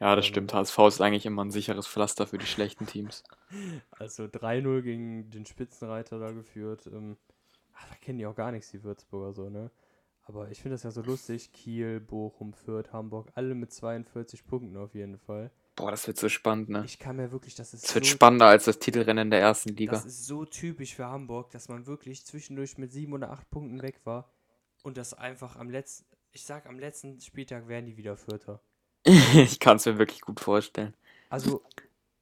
Ja, 0.00 0.16
das 0.16 0.24
Ähm. 0.24 0.26
stimmt. 0.26 0.54
HSV 0.54 0.78
ist 0.88 1.00
eigentlich 1.02 1.26
immer 1.26 1.44
ein 1.44 1.50
sicheres 1.50 1.86
Pflaster 1.86 2.26
für 2.26 2.38
die 2.38 2.46
schlechten 2.46 2.86
Teams. 2.86 3.24
Also 3.90 4.28
3-0 4.28 4.82
gegen 4.82 5.30
den 5.30 5.46
Spitzenreiter 5.46 6.18
da 6.18 6.32
geführt. 6.32 6.86
Ähm, 6.86 7.16
ach, 7.74 7.88
da 7.88 7.94
kennen 7.96 8.18
die 8.18 8.26
auch 8.26 8.34
gar 8.36 8.52
nichts, 8.52 8.70
die 8.70 8.82
Würzburger 8.84 9.32
so, 9.32 9.48
ne? 9.50 9.70
Aber 10.24 10.50
ich 10.50 10.60
finde 10.62 10.74
das 10.74 10.82
ja 10.82 10.90
so 10.90 11.02
lustig. 11.02 11.52
Kiel, 11.52 12.00
Bochum, 12.00 12.52
Fürth, 12.54 12.92
Hamburg, 12.92 13.30
alle 13.34 13.54
mit 13.54 13.72
42 13.72 14.46
Punkten 14.46 14.76
auf 14.76 14.94
jeden 14.94 15.18
Fall. 15.18 15.50
Boah, 15.76 15.90
das 15.90 16.06
wird 16.06 16.16
so 16.16 16.30
spannend, 16.30 16.70
ne? 16.70 16.82
Ich 16.86 16.98
kann 16.98 17.16
mir 17.16 17.30
wirklich, 17.30 17.54
das 17.54 17.74
ist 17.74 17.84
Es 17.84 17.94
wird 17.94 18.06
so, 18.06 18.12
spannender 18.12 18.46
als 18.46 18.64
das 18.64 18.78
Titelrennen 18.78 19.26
in 19.26 19.30
der 19.30 19.40
ersten 19.40 19.76
Liga. 19.76 19.92
das 19.92 20.06
ist 20.06 20.24
so 20.24 20.46
typisch 20.46 20.94
für 20.94 21.06
Hamburg, 21.06 21.50
dass 21.50 21.68
man 21.68 21.86
wirklich 21.86 22.24
zwischendurch 22.24 22.78
mit 22.78 22.90
sieben 22.92 23.12
oder 23.12 23.30
acht 23.30 23.48
Punkten 23.50 23.82
weg 23.82 24.00
war 24.04 24.32
und 24.82 24.96
das 24.96 25.12
einfach 25.12 25.56
am 25.56 25.68
letzten, 25.68 26.06
ich 26.32 26.44
sag, 26.44 26.66
am 26.66 26.78
letzten 26.78 27.20
Spieltag 27.20 27.68
werden 27.68 27.84
die 27.84 27.98
wieder 27.98 28.16
Vierter. 28.16 28.62
ich 29.04 29.60
kann 29.60 29.76
es 29.76 29.84
mir 29.84 29.98
wirklich 29.98 30.22
gut 30.22 30.40
vorstellen. 30.40 30.94
Also, 31.28 31.62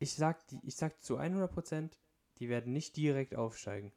ich 0.01 0.15
sag, 0.15 0.45
die, 0.49 0.59
ich 0.65 0.75
sag 0.75 1.01
zu 1.01 1.19
100%, 1.19 1.91
die 2.39 2.49
werden 2.49 2.73
nicht 2.73 2.97
direkt 2.97 3.37
aufsteigen. 3.37 3.93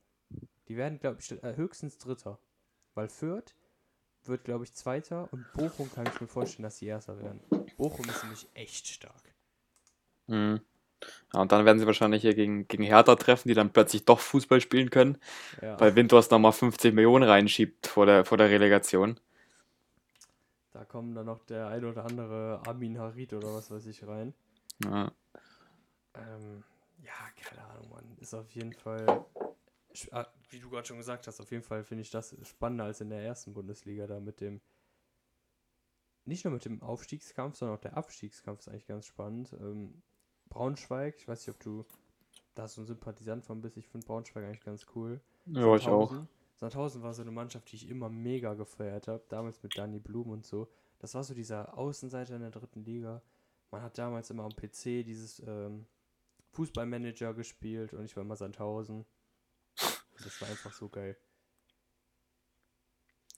Die 0.67 0.77
werden, 0.77 0.99
glaube 0.99 1.19
ich, 1.19 1.31
äh, 1.31 1.55
höchstens 1.55 1.97
Dritter. 1.97 2.39
Weil 2.93 3.09
Fürth 3.09 3.55
wird, 4.23 4.43
glaube 4.43 4.65
ich, 4.65 4.73
Zweiter 4.73 5.31
und 5.31 5.51
Bochum 5.53 5.91
kann 5.91 6.05
ich 6.05 6.21
mir 6.21 6.27
vorstellen, 6.27 6.63
dass 6.63 6.77
sie 6.77 6.87
Erster 6.87 7.19
werden. 7.19 7.39
Bochum 7.77 8.07
ist 8.09 8.23
nämlich 8.23 8.47
echt 8.53 8.87
stark. 8.87 9.26
Mhm. 10.27 10.61
Ja, 11.33 11.41
und 11.41 11.51
dann 11.51 11.65
werden 11.65 11.79
sie 11.79 11.87
wahrscheinlich 11.87 12.21
hier 12.23 12.35
gegen, 12.35 12.67
gegen 12.67 12.83
Hertha 12.83 13.15
treffen, 13.15 13.47
die 13.49 13.53
dann 13.55 13.73
plötzlich 13.73 14.05
doch 14.05 14.19
Fußball 14.19 14.61
spielen 14.61 14.89
können, 14.91 15.17
Ja, 15.61 15.77
weil 15.77 15.95
Windhorst 15.95 16.31
nochmal 16.31 16.53
50 16.53 16.93
Millionen 16.95 17.29
reinschiebt 17.29 17.87
vor 17.87 18.05
der, 18.07 18.25
vor 18.25 18.37
der 18.37 18.49
Relegation. 18.51 19.19
da 20.71 20.85
kommen 20.85 21.13
dann 21.13 21.25
noch 21.25 21.43
der 21.43 21.67
ein 21.67 21.83
oder 21.83 22.05
andere 22.05 22.61
Amin 22.65 22.97
Harid 22.99 23.33
oder 23.33 23.53
was 23.53 23.69
weiß 23.69 23.85
ich 23.87 24.07
rein. 24.07 24.33
Ja. 24.83 25.11
Ähm, 26.15 26.63
ja, 27.03 27.13
keine 27.35 27.63
Ahnung, 27.65 27.89
Mann. 27.89 28.17
Ist 28.19 28.33
auf 28.33 28.49
jeden 28.51 28.73
Fall, 28.73 29.25
sch- 29.95 30.11
ah, 30.13 30.27
wie 30.49 30.59
du 30.59 30.69
gerade 30.69 30.87
schon 30.87 30.97
gesagt 30.97 31.27
hast, 31.27 31.39
auf 31.41 31.51
jeden 31.51 31.63
Fall 31.63 31.83
finde 31.83 32.03
ich 32.03 32.11
das 32.11 32.35
spannender 32.43 32.85
als 32.85 33.01
in 33.01 33.09
der 33.09 33.21
ersten 33.23 33.53
Bundesliga 33.53 34.07
da 34.07 34.19
mit 34.19 34.41
dem, 34.41 34.61
nicht 36.25 36.43
nur 36.45 36.53
mit 36.53 36.65
dem 36.65 36.83
Aufstiegskampf, 36.83 37.57
sondern 37.57 37.77
auch 37.77 37.81
der 37.81 37.97
Abstiegskampf 37.97 38.59
ist 38.59 38.67
eigentlich 38.67 38.85
ganz 38.87 39.05
spannend. 39.07 39.53
Ähm, 39.59 40.03
Braunschweig, 40.49 41.15
ich 41.17 41.27
weiß 41.27 41.45
nicht, 41.47 41.55
ob 41.55 41.61
du 41.61 41.85
da 42.55 42.67
so 42.67 42.81
ein 42.81 42.87
Sympathisant 42.87 43.43
von 43.45 43.61
bist, 43.61 43.77
ich 43.77 43.87
finde 43.87 44.05
Braunschweig 44.07 44.43
eigentlich 44.43 44.63
ganz 44.63 44.85
cool. 44.95 45.21
ja, 45.45 45.75
ich 45.75 45.87
auch. 45.87 46.11
Sandhausen- 46.11 46.27
Sandhausen 46.59 47.03
war 47.03 47.13
so 47.13 47.21
eine 47.21 47.29
Mannschaft, 47.31 47.71
die 47.71 47.75
ich 47.75 47.87
immer 47.89 48.09
mega 48.09 48.55
gefeiert 48.55 49.07
habe, 49.07 49.23
damals 49.29 49.61
mit 49.61 49.77
Danny 49.77 49.99
Blum 49.99 50.29
und 50.31 50.43
so. 50.45 50.67
Das 50.99 51.13
war 51.13 51.23
so 51.23 51.35
dieser 51.35 51.77
Außenseiter 51.77 52.35
in 52.35 52.41
der 52.41 52.49
dritten 52.49 52.83
Liga. 52.83 53.21
Man 53.69 53.83
hat 53.83 53.97
damals 53.99 54.31
immer 54.31 54.43
am 54.43 54.55
PC 54.55 55.05
dieses 55.05 55.39
ähm, 55.45 55.85
Fußballmanager 56.53 57.35
gespielt 57.35 57.93
und 57.93 58.05
ich 58.05 58.15
war 58.15 58.23
immer 58.23 58.35
Sandhausen. 58.35 59.05
Und 59.79 60.25
das 60.25 60.41
war 60.41 60.49
einfach 60.49 60.73
so 60.73 60.89
geil. 60.89 61.15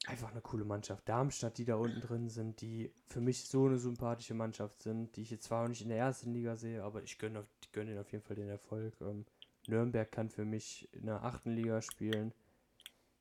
Einfach 0.09 0.31
eine 0.31 0.41
coole 0.41 0.65
Mannschaft. 0.65 1.07
Darmstadt, 1.07 1.57
die 1.57 1.65
da 1.65 1.75
unten 1.75 2.01
drin 2.01 2.29
sind, 2.29 2.61
die 2.61 2.91
für 3.07 3.21
mich 3.21 3.43
so 3.45 3.65
eine 3.67 3.77
sympathische 3.77 4.33
Mannschaft 4.33 4.81
sind, 4.81 5.15
die 5.15 5.21
ich 5.21 5.29
jetzt 5.29 5.43
zwar 5.45 5.63
auch 5.63 5.67
nicht 5.67 5.81
in 5.81 5.89
der 5.89 5.99
ersten 5.99 6.33
Liga 6.33 6.55
sehe, 6.55 6.83
aber 6.83 7.03
ich 7.03 7.19
gönne 7.19 7.45
ich 7.61 7.71
gönn 7.71 7.87
ihnen 7.87 7.99
auf 7.99 8.11
jeden 8.11 8.23
Fall 8.23 8.35
den 8.35 8.49
Erfolg. 8.49 8.93
Ähm, 9.01 9.25
Nürnberg 9.67 10.11
kann 10.11 10.29
für 10.29 10.45
mich 10.45 10.89
in 10.93 11.05
der 11.05 11.23
achten 11.23 11.51
Liga 11.55 11.81
spielen. 11.81 12.33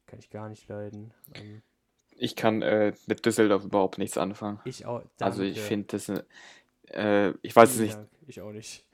Kann 0.06 0.18
ich 0.18 0.30
gar 0.30 0.48
nicht 0.48 0.66
leiden. 0.68 1.12
Ähm, 1.34 1.62
Ich 2.16 2.34
kann 2.36 2.62
äh, 2.62 2.94
mit 3.06 3.24
Düsseldorf 3.26 3.64
überhaupt 3.64 3.98
nichts 3.98 4.16
anfangen. 4.16 4.58
ich 4.64 4.86
auch. 4.86 5.02
Also 5.20 5.42
ich 5.42 5.56
danke. 5.56 5.68
finde 5.68 5.86
das, 5.88 6.08
äh, 6.90 7.34
ich 7.42 7.54
weiß 7.54 7.72
es 7.74 7.78
nicht. 7.80 7.98
Ich 8.26 8.40
auch 8.40 8.52
nicht. 8.52 8.86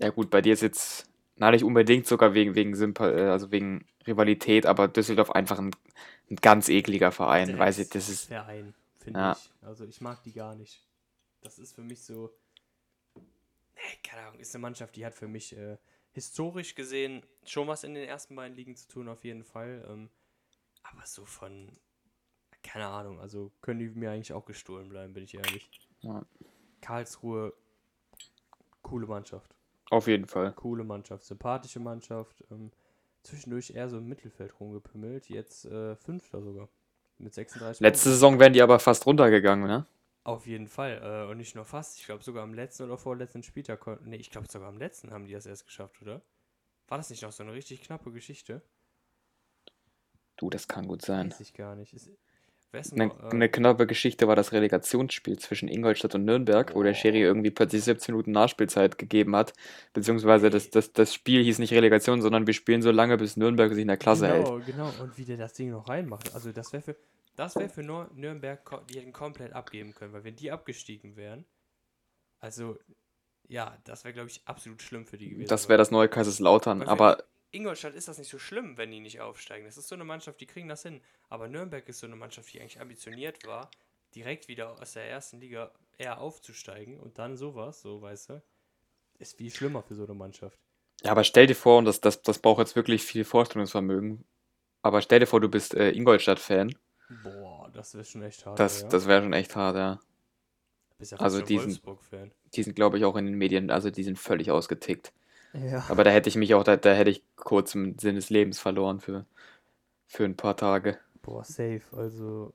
ja 0.00 0.10
gut, 0.10 0.28
bei 0.28 0.40
dir 0.42 0.54
ist 0.54 0.62
jetzt, 0.62 1.08
na 1.42 1.50
nicht 1.50 1.64
unbedingt 1.64 2.06
sogar 2.06 2.34
wegen, 2.34 2.54
wegen 2.54 2.76
Sympa 2.76 3.10
äh, 3.10 3.28
also 3.28 3.50
wegen 3.50 3.84
Rivalität, 4.06 4.64
aber 4.64 4.86
Düsseldorf 4.86 5.32
einfach 5.32 5.58
ein, 5.58 5.74
ein 6.30 6.36
ganz 6.36 6.68
ekliger 6.68 7.10
Verein, 7.10 7.58
weiß 7.58 7.78
ich, 7.80 7.88
das 7.88 8.08
ist, 8.08 8.26
Verein, 8.26 8.74
finde 9.00 9.18
Ja. 9.18 9.32
ich. 9.32 9.50
Also 9.60 9.84
ich 9.84 10.00
mag 10.00 10.22
die 10.22 10.32
gar 10.32 10.54
nicht. 10.54 10.86
Das 11.40 11.58
ist 11.58 11.74
für 11.74 11.82
mich 11.82 12.04
so. 12.04 12.30
Nee, 13.16 13.98
keine 14.04 14.22
Ahnung, 14.22 14.38
ist 14.38 14.54
eine 14.54 14.62
Mannschaft, 14.62 14.94
die 14.94 15.04
hat 15.04 15.16
für 15.16 15.26
mich 15.26 15.56
äh, 15.56 15.78
historisch 16.12 16.76
gesehen 16.76 17.26
schon 17.44 17.66
was 17.66 17.82
in 17.82 17.94
den 17.94 18.08
ersten 18.08 18.36
beiden 18.36 18.56
Ligen 18.56 18.76
zu 18.76 18.86
tun, 18.86 19.08
auf 19.08 19.24
jeden 19.24 19.42
Fall. 19.42 19.84
Ähm, 19.90 20.10
aber 20.84 21.04
so 21.06 21.24
von, 21.24 21.72
keine 22.62 22.86
Ahnung, 22.86 23.18
also 23.18 23.50
können 23.62 23.80
die 23.80 23.88
mir 23.88 24.12
eigentlich 24.12 24.32
auch 24.32 24.44
gestohlen 24.44 24.88
bleiben, 24.88 25.12
bin 25.12 25.24
ich 25.24 25.34
ehrlich. 25.34 25.68
Ja. 26.02 26.24
Karlsruhe, 26.80 27.52
coole 28.82 29.08
Mannschaft. 29.08 29.56
Auf 29.92 30.06
jeden 30.06 30.24
Fall. 30.24 30.52
Coole 30.52 30.84
Mannschaft, 30.84 31.22
sympathische 31.26 31.78
Mannschaft. 31.78 32.42
Ähm, 32.50 32.70
zwischendurch 33.24 33.72
eher 33.74 33.90
so 33.90 33.98
im 33.98 34.08
Mittelfeld 34.08 34.58
rumgepimmelt, 34.58 35.28
jetzt 35.28 35.66
äh, 35.66 35.96
Fünfter 35.96 36.40
sogar. 36.40 36.70
Mit 37.18 37.34
36 37.34 37.82
Letzte 37.82 38.08
Saison 38.08 38.40
wären 38.40 38.54
die 38.54 38.62
aber 38.62 38.78
fast 38.78 39.04
runtergegangen, 39.04 39.66
ne? 39.66 39.84
Auf 40.24 40.46
jeden 40.46 40.66
Fall. 40.66 41.02
Äh, 41.02 41.30
und 41.30 41.36
nicht 41.36 41.54
nur 41.54 41.66
fast. 41.66 41.98
Ich 41.98 42.06
glaube 42.06 42.24
sogar 42.24 42.42
am 42.42 42.54
letzten 42.54 42.84
oder 42.84 42.96
vorletzten 42.96 43.42
Spieltag 43.42 43.80
konnten. 43.80 44.08
Ne, 44.08 44.16
ich 44.16 44.30
glaube 44.30 44.48
sogar 44.50 44.68
am 44.68 44.78
letzten 44.78 45.10
haben 45.10 45.26
die 45.26 45.34
das 45.34 45.44
erst 45.44 45.66
geschafft, 45.66 46.00
oder? 46.00 46.22
War 46.88 46.96
das 46.96 47.10
nicht 47.10 47.22
noch 47.22 47.32
so 47.32 47.42
eine 47.42 47.52
richtig 47.52 47.82
knappe 47.82 48.12
Geschichte? 48.12 48.62
Du, 50.36 50.48
das 50.48 50.68
kann 50.68 50.88
gut 50.88 51.02
sein. 51.02 51.30
Weiß 51.30 51.40
ich 51.40 51.52
gar 51.52 51.76
nicht. 51.76 51.92
Ist, 51.92 52.10
ist 52.80 52.92
Eine, 52.92 53.06
äh, 53.06 53.30
eine 53.30 53.48
knappe 53.48 53.86
Geschichte 53.86 54.28
war 54.28 54.36
das 54.36 54.52
Relegationsspiel 54.52 55.38
zwischen 55.38 55.68
Ingolstadt 55.68 56.14
und 56.14 56.24
Nürnberg, 56.24 56.74
wo 56.74 56.82
der 56.82 56.94
Schiri 56.94 57.20
irgendwie 57.20 57.50
plötzlich 57.50 57.84
17 57.84 58.14
Minuten 58.14 58.32
Nachspielzeit 58.32 58.98
gegeben 58.98 59.36
hat. 59.36 59.52
Beziehungsweise 59.92 60.50
das, 60.50 60.70
das, 60.70 60.92
das 60.92 61.12
Spiel 61.12 61.42
hieß 61.42 61.58
nicht 61.58 61.72
Relegation, 61.72 62.22
sondern 62.22 62.46
wir 62.46 62.54
spielen 62.54 62.82
so 62.82 62.90
lange, 62.90 63.16
bis 63.16 63.36
Nürnberg 63.36 63.72
sich 63.72 63.82
in 63.82 63.88
der 63.88 63.96
Klasse 63.96 64.28
hält. 64.28 64.46
genau, 64.46 64.60
genau. 64.64 64.92
Und 65.02 65.18
wie 65.18 65.24
der 65.24 65.36
das 65.36 65.52
Ding 65.52 65.70
noch 65.70 65.88
reinmacht. 65.88 66.34
Also 66.34 66.52
das 66.52 66.72
wäre 66.72 66.82
für, 66.82 66.96
das 67.36 67.56
wäre 67.56 67.68
für 67.68 67.82
Nür 67.82 68.10
Nürnberg, 68.14 68.86
die 68.88 68.98
hätten 68.98 69.12
komplett 69.12 69.52
abgeben 69.52 69.94
können, 69.94 70.12
weil 70.12 70.24
wenn 70.24 70.36
die 70.36 70.50
abgestiegen 70.50 71.16
wären, 71.16 71.44
also 72.40 72.78
ja, 73.48 73.76
das 73.84 74.04
wäre 74.04 74.14
glaube 74.14 74.30
ich 74.30 74.40
absolut 74.46 74.82
schlimm 74.82 75.06
für 75.06 75.18
die 75.18 75.30
gewesen. 75.30 75.48
Das 75.48 75.68
wäre 75.68 75.78
das 75.78 75.90
neue 75.90 76.08
Kaiserslautern. 76.08 76.82
Aber 76.82 77.18
Ingolstadt 77.52 77.94
ist 77.94 78.08
das 78.08 78.18
nicht 78.18 78.30
so 78.30 78.38
schlimm, 78.38 78.78
wenn 78.78 78.90
die 78.90 79.00
nicht 79.00 79.20
aufsteigen. 79.20 79.66
Das 79.66 79.76
ist 79.76 79.88
so 79.88 79.94
eine 79.94 80.04
Mannschaft, 80.04 80.40
die 80.40 80.46
kriegen 80.46 80.68
das 80.68 80.82
hin. 80.82 81.00
Aber 81.28 81.48
Nürnberg 81.48 81.86
ist 81.88 82.00
so 82.00 82.06
eine 82.06 82.16
Mannschaft, 82.16 82.52
die 82.52 82.60
eigentlich 82.60 82.80
ambitioniert 82.80 83.46
war, 83.46 83.70
direkt 84.14 84.48
wieder 84.48 84.80
aus 84.80 84.94
der 84.94 85.08
ersten 85.08 85.38
Liga 85.38 85.70
eher 85.98 86.20
aufzusteigen 86.20 86.98
und 86.98 87.18
dann 87.18 87.36
sowas, 87.36 87.82
so 87.82 88.00
weißt 88.00 88.30
du, 88.30 88.42
ist 89.18 89.36
viel 89.36 89.50
schlimmer 89.50 89.82
für 89.82 89.94
so 89.94 90.04
eine 90.04 90.14
Mannschaft. 90.14 90.58
Ja, 91.02 91.10
aber 91.10 91.24
stell 91.24 91.46
dir 91.46 91.54
vor, 91.54 91.78
und 91.78 91.84
das, 91.84 92.00
das, 92.00 92.22
das 92.22 92.38
braucht 92.38 92.60
jetzt 92.60 92.74
wirklich 92.74 93.02
viel 93.02 93.24
Vorstellungsvermögen, 93.24 94.24
aber 94.82 95.02
stell 95.02 95.20
dir 95.20 95.26
vor, 95.26 95.40
du 95.40 95.48
bist 95.48 95.74
äh, 95.74 95.90
Ingolstadt-Fan. 95.90 96.74
Boah, 97.22 97.70
das 97.72 97.94
wäre 97.94 98.04
schon 98.04 98.22
echt 98.22 98.46
hart. 98.46 98.58
Das, 98.58 98.82
ja. 98.82 98.88
das 98.88 99.06
wäre 99.06 99.22
schon 99.22 99.32
echt 99.32 99.54
hart, 99.54 99.76
ja. 99.76 100.00
Bist 100.98 101.12
ja 101.12 101.18
also 101.18 101.40
Wolfsburg-Fan. 101.40 102.32
Die 102.54 102.62
sind, 102.62 102.74
glaube 102.74 102.96
ich, 102.96 103.04
auch 103.04 103.16
in 103.16 103.26
den 103.26 103.34
Medien, 103.34 103.70
also 103.70 103.90
die 103.90 104.04
sind 104.04 104.18
völlig 104.18 104.50
ausgetickt. 104.50 105.12
Ja. 105.54 105.84
Aber 105.88 106.04
da 106.04 106.10
hätte 106.10 106.28
ich 106.28 106.36
mich 106.36 106.54
auch, 106.54 106.64
da, 106.64 106.76
da 106.76 106.94
hätte 106.94 107.10
ich 107.10 107.22
kurz 107.36 107.74
im 107.74 107.98
Sinn 107.98 108.14
des 108.14 108.30
Lebens 108.30 108.58
verloren 108.58 109.00
für, 109.00 109.26
für 110.06 110.24
ein 110.24 110.36
paar 110.36 110.56
Tage. 110.56 110.98
Boah, 111.20 111.44
safe. 111.44 111.82
Also, 111.92 112.54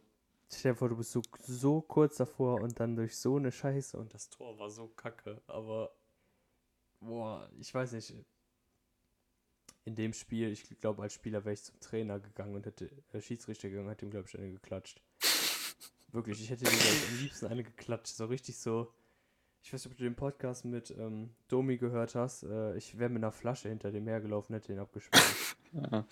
stell 0.51 0.73
dir 0.73 0.77
vor, 0.77 0.89
du 0.89 0.97
bist 0.97 1.11
so, 1.11 1.21
so 1.39 1.81
kurz 1.81 2.17
davor 2.17 2.61
und 2.61 2.79
dann 2.79 2.95
durch 2.95 3.17
so 3.17 3.37
eine 3.37 3.51
Scheiße 3.51 3.97
und 3.97 4.13
das 4.13 4.29
Tor 4.29 4.57
war 4.57 4.69
so 4.69 4.87
kacke. 4.87 5.41
Aber, 5.47 5.91
boah, 6.99 7.49
ich 7.59 7.73
weiß 7.73 7.91
nicht. 7.93 8.13
In 9.85 9.95
dem 9.95 10.11
Spiel, 10.11 10.51
ich 10.51 10.67
glaube, 10.81 11.01
als 11.01 11.13
Spieler 11.13 11.45
wäre 11.45 11.53
ich 11.53 11.63
zum 11.63 11.79
Trainer 11.79 12.19
gegangen 12.19 12.55
und 12.55 12.65
hätte, 12.65 12.89
äh, 13.13 13.21
Schiedsrichter 13.21 13.69
gegangen, 13.69 13.87
hätte 13.87 14.05
ihm, 14.05 14.11
glaube 14.11 14.27
ich, 14.27 14.37
eine 14.37 14.51
geklatscht. 14.51 15.01
Wirklich, 16.11 16.41
ich 16.41 16.49
hätte 16.49 16.65
ihm, 16.65 16.71
am 16.71 17.19
liebsten 17.19 17.45
eine 17.45 17.63
geklatscht. 17.63 18.15
So 18.15 18.25
richtig 18.25 18.57
so. 18.57 18.91
Ich 19.67 19.73
weiß 19.73 19.83
nicht, 19.83 19.91
ob 19.91 19.97
du 19.97 20.05
den 20.05 20.15
Podcast 20.15 20.63
mit 20.63 20.91
ähm, 20.91 21.29
Domi 21.49 21.75
gehört 21.75 22.15
hast. 22.15 22.43
Äh, 22.43 22.77
ich 22.77 22.97
wäre 22.97 23.09
mit 23.09 23.21
einer 23.21 23.33
Flasche 23.33 23.67
hinter 23.67 23.91
dem 23.91 24.07
hergelaufen, 24.07 24.55
hätte 24.55 24.71
ihn 24.71 24.79
abgespielt. 24.79 25.21
Ja. 25.73 26.05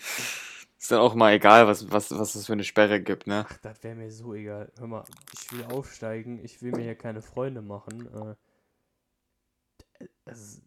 Ist 0.78 0.92
dann 0.92 1.00
auch 1.00 1.16
mal 1.16 1.32
egal, 1.32 1.66
was, 1.66 1.90
was, 1.90 2.12
was 2.12 2.36
es 2.36 2.48
für 2.48 2.52
eine 2.52 2.66
Sperre 2.66 3.02
gibt, 3.02 3.26
ne? 3.26 3.46
Ach, 3.48 3.58
das 3.60 3.82
wäre 3.82 3.96
mir 3.96 4.12
so 4.12 4.34
egal. 4.34 4.70
Hör 4.78 4.88
mal, 4.88 5.06
ich 5.32 5.54
will 5.54 5.64
aufsteigen, 5.74 6.44
ich 6.44 6.62
will 6.62 6.74
mir 6.74 6.84
hier 6.84 6.96
keine 6.96 7.22
Freunde 7.22 7.62
machen. 7.62 8.36
Äh, 10.00 10.06
das, 10.26 10.62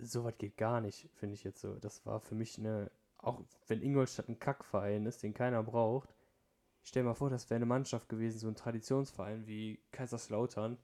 sowas 0.00 0.34
geht 0.36 0.56
gar 0.56 0.80
nicht, 0.80 1.08
finde 1.14 1.36
ich 1.36 1.44
jetzt 1.44 1.60
so. 1.60 1.76
Das 1.76 2.04
war 2.04 2.18
für 2.18 2.34
mich 2.34 2.58
eine, 2.58 2.90
auch 3.18 3.42
wenn 3.68 3.80
Ingolstadt 3.80 4.28
ein 4.28 4.40
Kackverein 4.40 5.06
ist, 5.06 5.22
den 5.22 5.34
keiner 5.34 5.62
braucht. 5.62 6.12
Stell 6.82 7.04
dir 7.04 7.10
mal 7.10 7.14
vor, 7.14 7.30
das 7.30 7.48
wäre 7.48 7.56
eine 7.56 7.66
Mannschaft 7.66 8.08
gewesen, 8.08 8.40
so 8.40 8.48
ein 8.48 8.56
Traditionsverein 8.56 9.46
wie 9.46 9.78
Kaiserslautern. 9.92 10.78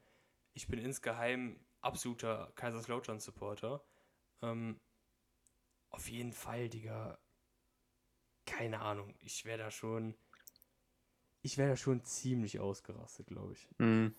Ich 0.55 0.67
bin 0.69 0.79
insgeheim 0.79 1.59
absoluter 1.81 2.53
Kaiserslautern-Supporter. 2.57 3.83
Ähm, 4.43 4.81
auf 5.91 6.09
jeden 6.09 6.33
Fall, 6.33 6.69
Digga. 6.69 7.19
Keine 8.47 8.81
Ahnung. 8.81 9.15
Ich 9.21 9.45
wäre 9.45 9.59
da 9.59 9.71
schon. 9.71 10.15
Ich 11.43 11.57
wäre 11.57 11.71
da 11.71 11.77
schon 11.77 12.05
ziemlich 12.05 12.61
ausgerastet, 12.61 13.29
glaube 13.29 13.55
ich. 13.55 13.69
Mhm. 13.79 14.15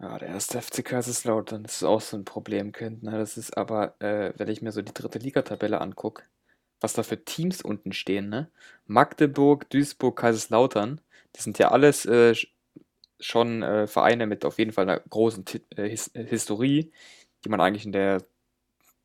Ja, 0.00 0.18
der 0.18 0.28
erste 0.28 0.60
FC 0.60 0.84
Kaiserslautern, 0.84 1.64
ist 1.64 1.84
auch 1.84 2.00
so 2.00 2.16
ein 2.16 2.24
Problemkind, 2.24 3.04
ne? 3.04 3.12
Das 3.12 3.36
ist 3.36 3.56
aber, 3.56 4.00
äh, 4.00 4.32
wenn 4.36 4.48
ich 4.48 4.60
mir 4.60 4.72
so 4.72 4.82
die 4.82 4.92
dritte 4.92 5.18
Ligatabelle 5.18 5.80
angucke, 5.80 6.24
was 6.80 6.94
da 6.94 7.02
für 7.02 7.24
Teams 7.24 7.62
unten 7.62 7.92
stehen, 7.92 8.28
ne? 8.28 8.50
Magdeburg, 8.86 9.70
Duisburg, 9.70 10.16
Kaiserslautern, 10.18 11.00
das 11.32 11.44
sind 11.44 11.58
ja 11.58 11.70
alles 11.70 12.06
äh, 12.06 12.34
schon 13.20 13.62
äh, 13.62 13.86
Vereine 13.86 14.26
mit 14.26 14.44
auf 14.44 14.58
jeden 14.58 14.72
Fall 14.72 14.88
einer 14.88 15.00
großen 15.00 15.44
Ti 15.44 15.62
äh, 15.76 15.88
His 15.88 16.08
äh, 16.14 16.24
Historie, 16.24 16.92
die 17.44 17.48
man 17.48 17.60
eigentlich 17.60 17.86
in 17.86 17.92
der 17.92 18.22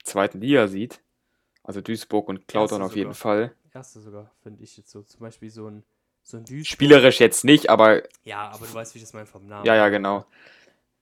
zweiten 0.03 0.41
Liga 0.41 0.67
sieht. 0.67 1.01
Also 1.63 1.81
Duisburg 1.81 2.27
und 2.29 2.47
Klautern 2.47 2.81
auf 2.81 2.95
jeden 2.95 3.13
sogar. 3.13 3.15
Fall. 3.15 3.55
Erste 3.73 3.99
sogar, 3.99 4.31
finde 4.41 4.63
ich 4.63 4.75
jetzt 4.77 4.91
so. 4.91 5.03
Zum 5.03 5.19
Beispiel 5.19 5.49
so 5.49 5.67
ein, 5.69 5.83
so 6.23 6.37
ein 6.37 6.45
Duisburg. 6.45 6.65
Spielerisch 6.65 7.19
jetzt 7.19 7.45
nicht, 7.45 7.69
aber 7.69 8.03
Ja, 8.23 8.49
aber 8.49 8.65
du 8.65 8.73
weißt, 8.73 8.95
wie 8.95 8.99
ich 8.99 9.03
das 9.03 9.13
meine 9.13 9.27
vom 9.27 9.45
Namen. 9.47 9.65
ja, 9.65 9.75
ja, 9.75 9.89
genau. 9.89 10.25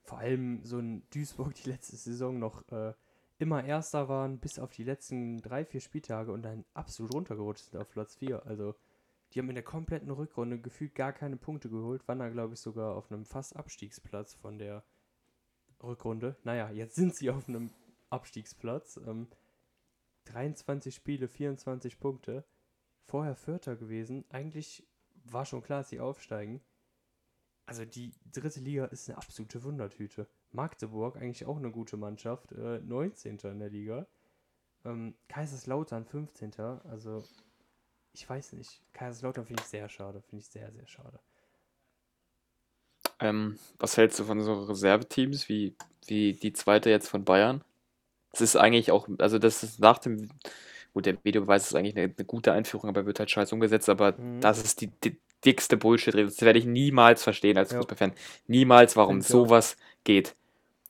Vor 0.04 0.18
allem 0.18 0.64
so 0.64 0.78
ein 0.78 1.02
Duisburg, 1.10 1.54
die 1.54 1.70
letzte 1.70 1.96
Saison 1.96 2.38
noch 2.38 2.66
äh, 2.70 2.92
immer 3.38 3.64
Erster 3.64 4.08
waren, 4.08 4.38
bis 4.38 4.58
auf 4.58 4.70
die 4.70 4.84
letzten 4.84 5.40
drei, 5.40 5.64
vier 5.64 5.80
Spieltage 5.80 6.32
und 6.32 6.42
dann 6.42 6.64
absolut 6.74 7.14
runtergerutscht 7.14 7.64
sind 7.70 7.80
auf 7.80 7.88
Platz 7.90 8.16
4. 8.16 8.44
Also, 8.46 8.74
die 9.32 9.40
haben 9.40 9.48
in 9.48 9.54
der 9.54 9.64
kompletten 9.64 10.10
Rückrunde 10.10 10.58
gefühlt 10.58 10.94
gar 10.94 11.12
keine 11.12 11.36
Punkte 11.36 11.68
geholt, 11.68 12.06
waren 12.08 12.18
da, 12.18 12.28
glaube 12.28 12.54
ich, 12.54 12.60
sogar 12.60 12.96
auf 12.96 13.10
einem 13.10 13.24
fast 13.24 13.56
Abstiegsplatz 13.56 14.34
von 14.34 14.58
der 14.58 14.84
Rückrunde. 15.82 16.36
Naja, 16.44 16.70
jetzt 16.70 16.94
sind 16.94 17.14
sie 17.14 17.30
auf 17.30 17.48
einem 17.48 17.70
Abstiegsplatz. 18.10 18.98
Ähm, 19.06 19.28
23 20.24 20.94
Spiele, 20.94 21.28
24 21.28 21.98
Punkte. 21.98 22.44
Vorher 23.04 23.36
Vierter 23.36 23.76
gewesen. 23.76 24.24
Eigentlich 24.30 24.86
war 25.24 25.44
schon 25.44 25.62
klar, 25.62 25.80
dass 25.80 25.90
sie 25.90 26.00
aufsteigen. 26.00 26.60
Also 27.66 27.84
die 27.84 28.14
dritte 28.32 28.60
Liga 28.60 28.86
ist 28.86 29.08
eine 29.08 29.18
absolute 29.18 29.62
Wundertüte. 29.62 30.26
Magdeburg, 30.52 31.16
eigentlich 31.16 31.44
auch 31.44 31.58
eine 31.58 31.70
gute 31.70 31.96
Mannschaft, 31.96 32.52
äh, 32.52 32.80
19. 32.80 33.38
in 33.44 33.58
der 33.58 33.68
Liga. 33.68 34.06
Ähm, 34.84 35.14
Kaiserslautern 35.28 36.06
15. 36.06 36.58
Also 36.58 37.22
ich 38.18 38.28
weiß 38.28 38.52
nicht. 38.54 38.80
Kaiserslautern 38.92 39.46
finde 39.46 39.62
ich 39.62 39.68
sehr 39.68 39.88
schade. 39.88 40.20
Finde 40.28 40.42
ich 40.42 40.50
sehr, 40.50 40.70
sehr 40.72 40.86
schade. 40.88 41.18
Ähm, 43.20 43.58
was 43.78 43.96
hältst 43.96 44.18
du 44.18 44.24
von 44.24 44.40
so 44.40 44.54
Reserveteams 44.64 45.48
wie, 45.48 45.74
wie 46.06 46.32
die 46.32 46.52
zweite 46.52 46.90
jetzt 46.90 47.08
von 47.08 47.24
Bayern? 47.24 47.62
Das 48.32 48.40
ist 48.40 48.56
eigentlich 48.56 48.90
auch, 48.92 49.08
also 49.18 49.38
das 49.38 49.62
ist 49.62 49.80
nach 49.80 49.98
dem, 49.98 50.30
gut, 50.94 51.06
der 51.06 51.16
Videobeweis 51.24 51.66
ist 51.66 51.74
eigentlich 51.74 51.96
eine, 51.96 52.12
eine 52.16 52.24
gute 52.26 52.52
Einführung, 52.52 52.88
aber 52.88 53.06
wird 53.06 53.18
halt 53.20 53.30
scheiße 53.30 53.54
umgesetzt, 53.54 53.88
aber 53.88 54.12
Mhm. 54.12 54.40
das 54.40 54.62
ist 54.62 54.80
die, 54.80 54.88
die 55.04 55.18
dickste 55.44 55.76
Bullshit. 55.76 56.14
Das 56.14 56.40
werde 56.42 56.58
ich 56.58 56.66
niemals 56.66 57.22
verstehen 57.22 57.56
als 57.58 57.70
Ja. 57.70 57.78
Fußballfan. 57.78 58.12
Niemals, 58.46 58.96
warum 58.96 59.20
sowas 59.20 59.76
geht. 60.04 60.34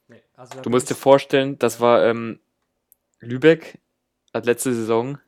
Nee, 0.08 0.22
also 0.36 0.60
Du 0.62 0.70
musst 0.70 0.90
dir 0.90 0.94
vorstellen, 0.94 1.58
das 1.58 1.80
war 1.80 2.04
ähm, 2.06 2.40
Lübeck, 3.20 3.78
hat 4.34 4.46
letzte 4.46 4.74
Saison 4.74 5.18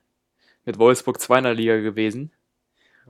mit 0.70 0.78
Wolfsburg 0.78 1.20
2 1.20 1.38
in 1.38 1.44
der 1.44 1.54
Liga 1.54 1.78
gewesen. 1.80 2.32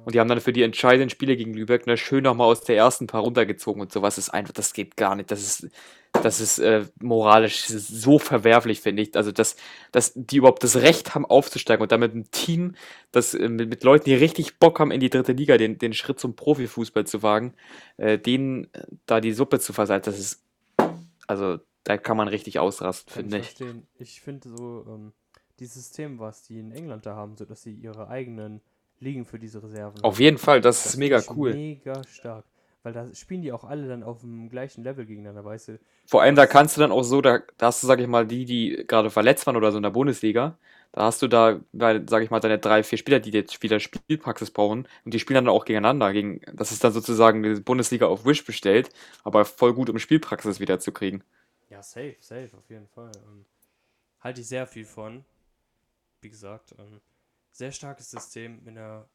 Und 0.05 0.15
die 0.15 0.21
haben 0.21 0.29
dann 0.29 0.41
für 0.41 0.53
die 0.53 0.63
entscheidenden 0.63 1.11
Spiele 1.11 1.37
gegen 1.37 1.53
Lübeck 1.53 1.87
ne, 1.87 1.99
schön 1.99 2.25
nochmal 2.25 2.47
aus 2.47 2.63
der 2.63 2.77
ersten 2.77 3.07
paar 3.07 3.21
runtergezogen 3.21 3.83
und 3.83 3.93
sowas 3.93 4.17
ist 4.17 4.31
einfach, 4.31 4.55
das 4.55 4.73
geht 4.73 4.97
gar 4.97 5.15
nicht. 5.15 5.31
Das 5.31 5.43
ist, 5.43 5.69
das 6.13 6.41
ist 6.41 6.59
äh, 6.59 6.87
moralisch 7.01 7.67
so 7.67 8.19
verwerflich, 8.19 8.81
finde 8.81 9.03
ich. 9.03 9.15
Also, 9.15 9.31
dass, 9.31 9.57
dass 9.93 10.13
die 10.15 10.39
überhaupt 10.39 10.65
das 10.65 10.77
Recht 10.77 11.15
haben, 11.15 11.27
aufzusteigen 11.27 11.83
und 11.83 11.93
damit 11.93 12.15
ein 12.15 12.31
Team, 12.31 12.77
das 13.13 13.35
äh, 13.35 13.49
mit, 13.49 13.69
mit 13.69 13.85
Leuten, 13.85 14.07
die 14.07 14.15
richtig 14.15 14.59
Bock 14.59 14.81
haben, 14.81 14.91
in 14.91 15.01
die 15.01 15.11
dritte 15.11 15.33
Liga 15.33 15.59
den, 15.59 15.77
den 15.79 15.93
Schritt 15.93 16.19
zum 16.19 16.35
Profifußball 16.35 17.07
zu 17.07 17.23
wagen, 17.23 17.55
äh, 17.99 18.19
denen 18.19 18.73
äh, 18.73 18.87
da 19.05 19.21
die 19.21 19.33
Suppe 19.33 19.61
zu 19.61 19.75
versalzen, 19.75 20.13
das 20.13 20.21
ist, 20.21 20.45
also, 21.27 21.59
da 21.85 21.99
kann 21.99 22.17
man 22.17 22.29
richtig 22.29 22.59
ausrasten, 22.59 23.13
finde 23.13 23.37
ich 23.39 23.43
ich. 23.43 23.47
verstehen. 23.49 23.87
Ich 23.99 24.21
finde 24.23 24.49
so, 24.49 24.87
ähm, 24.89 25.13
dieses 25.61 25.75
System, 25.75 26.19
was 26.19 26.43
die 26.45 26.59
in 26.61 26.73
England 26.73 27.07
da 27.07 27.17
haben, 27.17 27.37
so 27.37 27.45
dass 27.45 27.63
sie 27.63 27.75
ihre 27.75 28.09
eigenen 28.09 28.63
Ligen 28.99 29.25
für 29.27 29.39
diese 29.39 29.63
Reserven 29.63 30.03
Auf 30.03 30.19
haben, 30.19 30.21
jeden 30.21 30.37
Fall, 30.39 30.61
das 30.61 30.85
ist 30.85 30.85
das 30.85 30.97
mega 30.97 31.17
finde 31.17 31.23
ich 31.23 31.37
cool. 31.37 31.51
Mega 31.51 32.05
stark. 32.05 32.45
weil 32.83 32.93
da 32.93 33.15
spielen 33.15 33.43
die 33.43 33.53
auch 33.53 33.65
alle 33.65 33.89
dann 33.89 34.03
auf 34.03 34.21
dem 34.21 34.49
gleichen 34.51 34.85
Level 34.85 35.07
gegeneinander, 35.07 35.45
weißt 35.45 35.69
du? 35.69 35.81
Vor 36.07 36.23
allem, 36.23 36.35
da 36.35 36.47
kannst 36.47 36.77
du 36.77 36.81
dann 36.81 36.91
auch 36.93 37.03
so, 37.05 37.21
da, 37.21 37.41
da 37.57 37.67
hast 37.67 37.83
du, 37.83 37.87
sag 37.87 38.01
ich 38.01 38.09
mal, 38.09 38.27
die, 38.27 38.45
die 38.45 38.85
gerade 38.87 39.11
verletzt 39.11 39.47
waren 39.47 39.57
oder 39.57 39.71
so 39.71 39.77
in 39.77 39.83
der 39.85 39.91
Bundesliga, 39.91 40.59
da 40.93 41.03
hast 41.05 41.23
du 41.23 41.29
da, 41.29 41.61
sag 41.73 42.23
ich 42.25 42.31
mal, 42.31 42.41
deine 42.41 42.59
drei, 42.59 42.83
vier 42.83 42.99
Spieler, 42.99 43.21
die 43.21 43.31
jetzt 43.31 43.63
wieder 43.63 43.79
Spielpraxis 43.79 44.51
brauchen 44.51 44.89
und 45.05 45.15
die 45.15 45.21
spielen 45.21 45.45
dann 45.45 45.55
auch 45.55 45.65
gegeneinander. 45.65 46.13
Gegen, 46.13 46.41
das 46.53 46.73
ist 46.73 46.83
dann 46.83 46.93
sozusagen 46.93 47.43
die 47.45 47.61
Bundesliga 47.61 48.07
auf 48.07 48.25
Wish 48.27 48.45
bestellt, 48.45 48.91
aber 49.23 49.45
voll 49.45 49.73
gut, 49.75 49.89
um 49.89 49.99
Spielpraxis 50.01 50.59
wieder 50.59 50.81
zu 50.81 50.91
kriegen. 50.93 51.23
Ja, 51.71 51.83
safe, 51.83 52.17
safe, 52.21 52.51
auf 52.57 52.69
jeden 52.69 52.87
Fall. 52.89 53.13
Ähm, 53.27 53.47
halte 54.21 54.41
ich 54.43 54.49
sehr 54.49 54.67
viel 54.67 54.85
von. 54.87 55.25
Wie 56.21 56.31
gesagt, 56.31 56.75
ähm, 56.79 57.01
sehr 57.53 57.73
starkes 57.73 58.11
System 58.11 58.67
in 58.67 58.75
der 58.75 59.09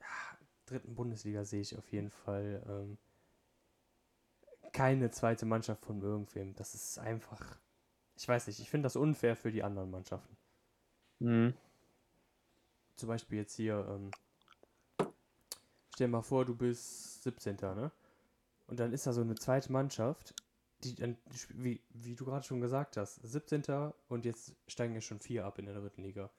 ja, 0.00 0.38
dritten 0.66 0.94
Bundesliga 0.94 1.44
sehe 1.44 1.60
ich 1.60 1.76
auf 1.76 1.90
jeden 1.92 2.10
Fall 2.10 2.62
ähm, 2.68 2.98
keine 4.72 5.10
zweite 5.10 5.46
Mannschaft 5.46 5.84
von 5.84 6.02
irgendwem. 6.02 6.54
Das 6.54 6.74
ist 6.74 6.98
einfach, 6.98 7.58
ich 8.16 8.28
weiß 8.28 8.46
nicht, 8.46 8.60
ich 8.60 8.68
finde 8.68 8.86
das 8.86 8.96
unfair 8.96 9.36
für 9.36 9.50
die 9.50 9.62
anderen 9.62 9.90
Mannschaften. 9.90 10.36
Mhm. 11.18 11.54
Zum 12.96 13.08
Beispiel 13.08 13.38
jetzt 13.38 13.54
hier, 13.54 13.86
ähm, 13.88 14.10
stell 15.94 16.08
dir 16.08 16.12
mal 16.12 16.22
vor, 16.22 16.44
du 16.44 16.54
bist 16.54 17.22
17. 17.22 17.56
Ne? 17.56 17.90
Und 18.66 18.80
dann 18.80 18.92
ist 18.92 19.06
da 19.06 19.12
so 19.12 19.20
eine 19.20 19.34
zweite 19.34 19.72
Mannschaft, 19.72 20.34
die 20.82 20.94
dann, 20.94 21.16
wie, 21.50 21.80
wie 21.90 22.14
du 22.14 22.24
gerade 22.24 22.44
schon 22.44 22.60
gesagt 22.60 22.96
hast, 22.96 23.16
17. 23.22 23.92
und 24.08 24.24
jetzt 24.24 24.54
steigen 24.66 24.94
ja 24.94 25.00
schon 25.00 25.20
vier 25.20 25.44
ab 25.46 25.58
in 25.58 25.66
der 25.66 25.74
dritten 25.74 26.02
Liga. 26.02 26.30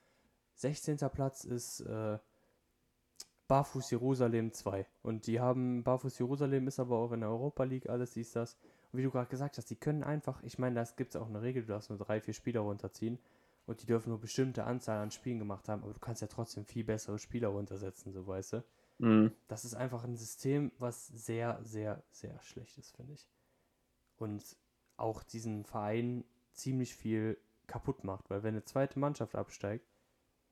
16. 0.57 0.97
Platz 1.11 1.43
ist 1.43 1.81
äh, 1.81 2.17
Barfuß 3.47 3.91
Jerusalem 3.91 4.51
2. 4.51 4.85
Und 5.03 5.27
die 5.27 5.39
haben, 5.39 5.83
Barfuß 5.83 6.19
Jerusalem 6.19 6.67
ist 6.67 6.79
aber 6.79 6.97
auch 6.97 7.11
in 7.11 7.21
der 7.21 7.29
Europa 7.29 7.63
League, 7.63 7.89
alles 7.89 8.13
siehst 8.13 8.35
das. 8.35 8.57
Und 8.91 8.99
wie 8.99 9.03
du 9.03 9.11
gerade 9.11 9.29
gesagt 9.29 9.57
hast, 9.57 9.69
die 9.69 9.75
können 9.75 10.03
einfach, 10.03 10.43
ich 10.43 10.59
meine, 10.59 10.75
da 10.75 10.83
gibt 10.95 11.15
es 11.15 11.21
auch 11.21 11.27
eine 11.27 11.41
Regel, 11.41 11.63
du 11.63 11.69
darfst 11.69 11.89
nur 11.89 11.99
drei, 11.99 12.21
vier 12.21 12.33
Spieler 12.33 12.61
runterziehen. 12.61 13.19
Und 13.65 13.81
die 13.81 13.85
dürfen 13.85 14.09
nur 14.09 14.19
bestimmte 14.19 14.63
Anzahl 14.63 14.97
an 14.99 15.11
Spielen 15.11 15.39
gemacht 15.39 15.67
haben, 15.67 15.83
aber 15.83 15.93
du 15.93 15.99
kannst 15.99 16.21
ja 16.21 16.27
trotzdem 16.27 16.65
viel 16.65 16.85
bessere 16.85 17.19
Spieler 17.19 17.49
runtersetzen, 17.49 18.13
so 18.13 18.25
weißt 18.25 18.53
du. 18.53 18.63
Mhm. 18.99 19.31
Das 19.49 19.65
ist 19.65 19.75
einfach 19.75 20.05
ein 20.05 20.15
System, 20.15 20.71
was 20.79 21.07
sehr, 21.07 21.59
sehr, 21.63 22.01
sehr 22.09 22.41
schlecht 22.43 22.77
ist, 22.77 22.95
finde 22.95 23.13
ich. 23.13 23.27
Und 24.15 24.55
auch 24.95 25.21
diesen 25.21 25.65
Verein 25.65 26.23
ziemlich 26.53 26.95
viel 26.95 27.37
kaputt 27.67 28.05
macht, 28.05 28.29
weil 28.29 28.43
wenn 28.43 28.55
eine 28.55 28.63
zweite 28.63 28.97
Mannschaft 28.99 29.35
absteigt, 29.35 29.85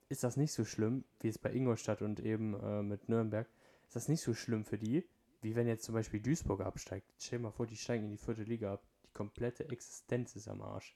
ist 0.09 0.23
das 0.23 0.37
nicht 0.37 0.53
so 0.53 0.65
schlimm, 0.65 1.03
wie 1.21 1.27
es 1.27 1.37
bei 1.37 1.51
Ingolstadt 1.51 2.01
und 2.01 2.19
eben 2.19 2.53
äh, 2.61 2.83
mit 2.83 3.09
Nürnberg, 3.09 3.47
ist 3.87 3.95
das 3.95 4.07
nicht 4.07 4.21
so 4.21 4.33
schlimm 4.33 4.65
für 4.65 4.77
die, 4.77 5.03
wie 5.41 5.55
wenn 5.55 5.67
jetzt 5.67 5.83
zum 5.83 5.95
Beispiel 5.95 6.19
Duisburg 6.19 6.61
absteigt. 6.61 7.11
Stell 7.19 7.39
dir 7.39 7.43
mal 7.43 7.51
vor, 7.51 7.67
die 7.67 7.77
steigen 7.77 8.05
in 8.05 8.11
die 8.11 8.17
vierte 8.17 8.43
Liga 8.43 8.73
ab. 8.73 8.83
Die 9.05 9.13
komplette 9.13 9.69
Existenz 9.69 10.35
ist 10.35 10.47
am 10.47 10.61
Arsch. 10.61 10.95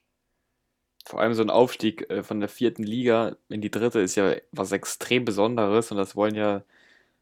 Vor 1.06 1.20
allem 1.20 1.34
so 1.34 1.42
ein 1.42 1.50
Aufstieg 1.50 2.08
äh, 2.10 2.22
von 2.22 2.40
der 2.40 2.48
vierten 2.48 2.82
Liga 2.82 3.36
in 3.48 3.60
die 3.60 3.70
dritte 3.70 4.00
ist 4.00 4.16
ja 4.16 4.34
was 4.52 4.72
extrem 4.72 5.24
Besonderes 5.24 5.90
und 5.90 5.96
das 5.96 6.14
wollen 6.14 6.34
ja 6.34 6.62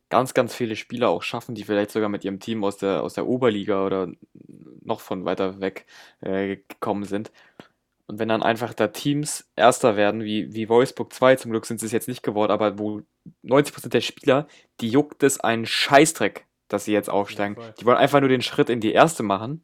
ganz, 0.09 0.35
ganz 0.35 0.55
viele 0.55 0.77
Spieler 0.77 1.11
auch 1.11 1.23
schaffen, 1.23 1.55
die 1.55 1.65
vielleicht 1.65 1.91
sogar 1.91 2.09
mit 2.09 2.25
ihrem 2.25 2.41
Team 2.41 2.65
aus 2.65 2.79
der, 2.79 3.03
aus 3.03 3.15
der 3.15 3.27
Oberliga 3.27 3.85
oder 3.85 4.11
noch 4.83 5.01
von 5.01 5.25
weiter 5.25 5.61
weg 5.61 5.87
äh, 6.21 6.57
gekommen 6.57 7.05
sind. 7.05 7.31
Und 8.09 8.19
wenn 8.19 8.29
dann 8.29 8.43
einfach 8.43 8.73
da 8.73 8.89
Teams 8.89 9.49
Erster 9.55 9.97
werden, 9.97 10.25
wie, 10.25 10.53
wie 10.55 10.69
Wolfsburg 10.69 11.13
2, 11.13 11.37
zum 11.37 11.51
Glück 11.51 11.67
sind 11.67 11.79
sie 11.79 11.87
es 11.87 11.93
jetzt 11.93 12.09
nicht 12.09 12.23
geworden, 12.23 12.51
aber 12.51 12.79
wo 12.79 13.03
90% 13.45 13.91
der 13.91 14.01
Spieler, 14.01 14.49
die 14.81 14.89
juckt 14.89 15.23
es 15.23 15.39
einen 15.39 15.67
Scheißdreck, 15.67 16.47
dass 16.69 16.87
sie 16.87 16.93
jetzt 16.93 17.11
aufsteigen. 17.11 17.55
voll. 17.55 17.75
die 17.79 17.85
wollen 17.85 17.99
einfach 17.99 18.21
nur 18.21 18.31
den 18.31 18.43
Schritt 18.43 18.71
in 18.71 18.81
die 18.81 18.93
erste 18.93 19.23
machen 19.23 19.63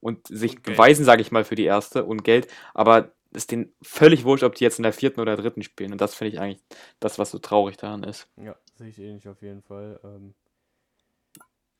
und 0.00 0.26
sich 0.26 0.62
Geld. 0.62 0.76
beweisen, 0.76 1.04
sage 1.04 1.20
ich 1.20 1.30
mal, 1.30 1.44
für 1.44 1.56
die 1.56 1.64
erste 1.64 2.04
und 2.04 2.24
Geld. 2.24 2.48
Aber 2.72 3.12
ist 3.32 3.50
denen 3.50 3.74
völlig 3.82 4.24
wurscht, 4.24 4.44
ob 4.44 4.54
die 4.54 4.64
jetzt 4.64 4.78
in 4.78 4.84
der 4.84 4.92
vierten 4.92 5.20
oder 5.20 5.36
dritten 5.36 5.62
spielen. 5.62 5.92
Und 5.92 6.00
das 6.00 6.14
finde 6.14 6.32
ich 6.32 6.40
eigentlich 6.40 6.62
das, 7.00 7.18
was 7.18 7.30
so 7.30 7.38
traurig 7.38 7.76
daran 7.76 8.02
ist. 8.02 8.28
Ja, 8.36 8.56
sehe 8.76 8.88
ich 8.88 8.98
ähnlich 8.98 9.28
auf 9.28 9.42
jeden 9.42 9.62
Fall. 9.62 10.00
Ähm, 10.04 10.34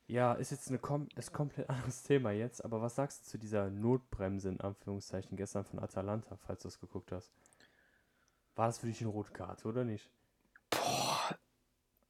ja, 0.06 0.32
ist 0.34 0.50
jetzt 0.50 0.68
eine 0.68 0.78
kom 0.78 1.08
ist 1.16 1.32
komplett 1.32 1.68
anderes 1.70 2.02
Thema 2.02 2.30
jetzt, 2.32 2.64
aber 2.64 2.80
was 2.82 2.96
sagst 2.96 3.26
du 3.26 3.30
zu 3.30 3.38
dieser 3.38 3.70
Notbremse 3.70 4.48
in 4.48 4.60
Anführungszeichen 4.60 5.36
gestern 5.36 5.64
von 5.64 5.78
Atalanta, 5.80 6.36
falls 6.36 6.62
du 6.62 6.68
es 6.68 6.80
geguckt 6.80 7.12
hast? 7.12 7.32
War 8.56 8.66
das 8.66 8.78
für 8.78 8.86
dich 8.88 9.00
eine 9.00 9.10
rote 9.10 9.32
Karte 9.32 9.68
oder 9.68 9.84
nicht? 9.84 10.10
Boah, 10.70 11.38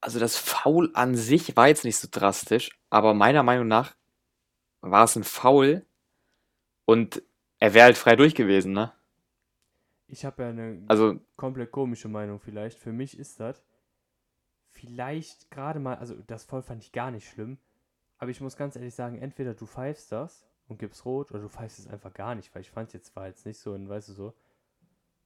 also 0.01 0.19
das 0.19 0.37
Foul 0.37 0.91
an 0.95 1.15
sich 1.15 1.55
war 1.57 1.67
jetzt 1.69 1.85
nicht 1.85 1.97
so 1.97 2.07
drastisch, 2.11 2.71
aber 2.89 3.13
meiner 3.13 3.43
Meinung 3.43 3.67
nach 3.67 3.95
war 4.81 5.05
es 5.05 5.15
ein 5.15 5.23
Foul 5.25 5.85
und 6.85 7.23
er 7.59 7.73
wäre 7.73 7.85
halt 7.85 7.97
frei 7.97 8.15
durch 8.15 8.35
gewesen, 8.35 8.73
ne? 8.73 8.93
Ich 10.07 10.25
habe 10.25 10.43
ja 10.43 10.49
eine 10.49 10.81
Also, 10.87 11.19
komplett 11.35 11.71
komische 11.71 12.07
Meinung 12.07 12.39
vielleicht. 12.39 12.79
Für 12.79 12.91
mich 12.91 13.17
ist 13.19 13.39
das 13.39 13.63
vielleicht 14.71 15.49
gerade 15.51 15.79
mal, 15.79 15.95
also 15.95 16.15
das 16.27 16.43
Voll 16.45 16.61
fand 16.61 16.83
ich 16.83 16.91
gar 16.91 17.11
nicht 17.11 17.27
schlimm, 17.27 17.57
aber 18.17 18.31
ich 18.31 18.41
muss 18.41 18.57
ganz 18.57 18.75
ehrlich 18.75 18.95
sagen, 18.95 19.17
entweder 19.17 19.53
du 19.53 19.65
pfeifst 19.65 20.11
das 20.11 20.47
und 20.67 20.79
gibst 20.79 21.05
rot 21.05 21.31
oder 21.31 21.41
du 21.41 21.49
pfeifst 21.49 21.79
es 21.79 21.87
einfach 21.87 22.13
gar 22.13 22.35
nicht, 22.35 22.53
weil 22.55 22.61
ich 22.61 22.71
fand 22.71 22.87
es 22.87 22.93
jetzt 22.93 23.15
war 23.15 23.27
jetzt 23.27 23.45
nicht 23.45 23.59
so, 23.59 23.73
ein, 23.73 23.89
weißt 23.89 24.09
du 24.09 24.13
so, 24.13 24.33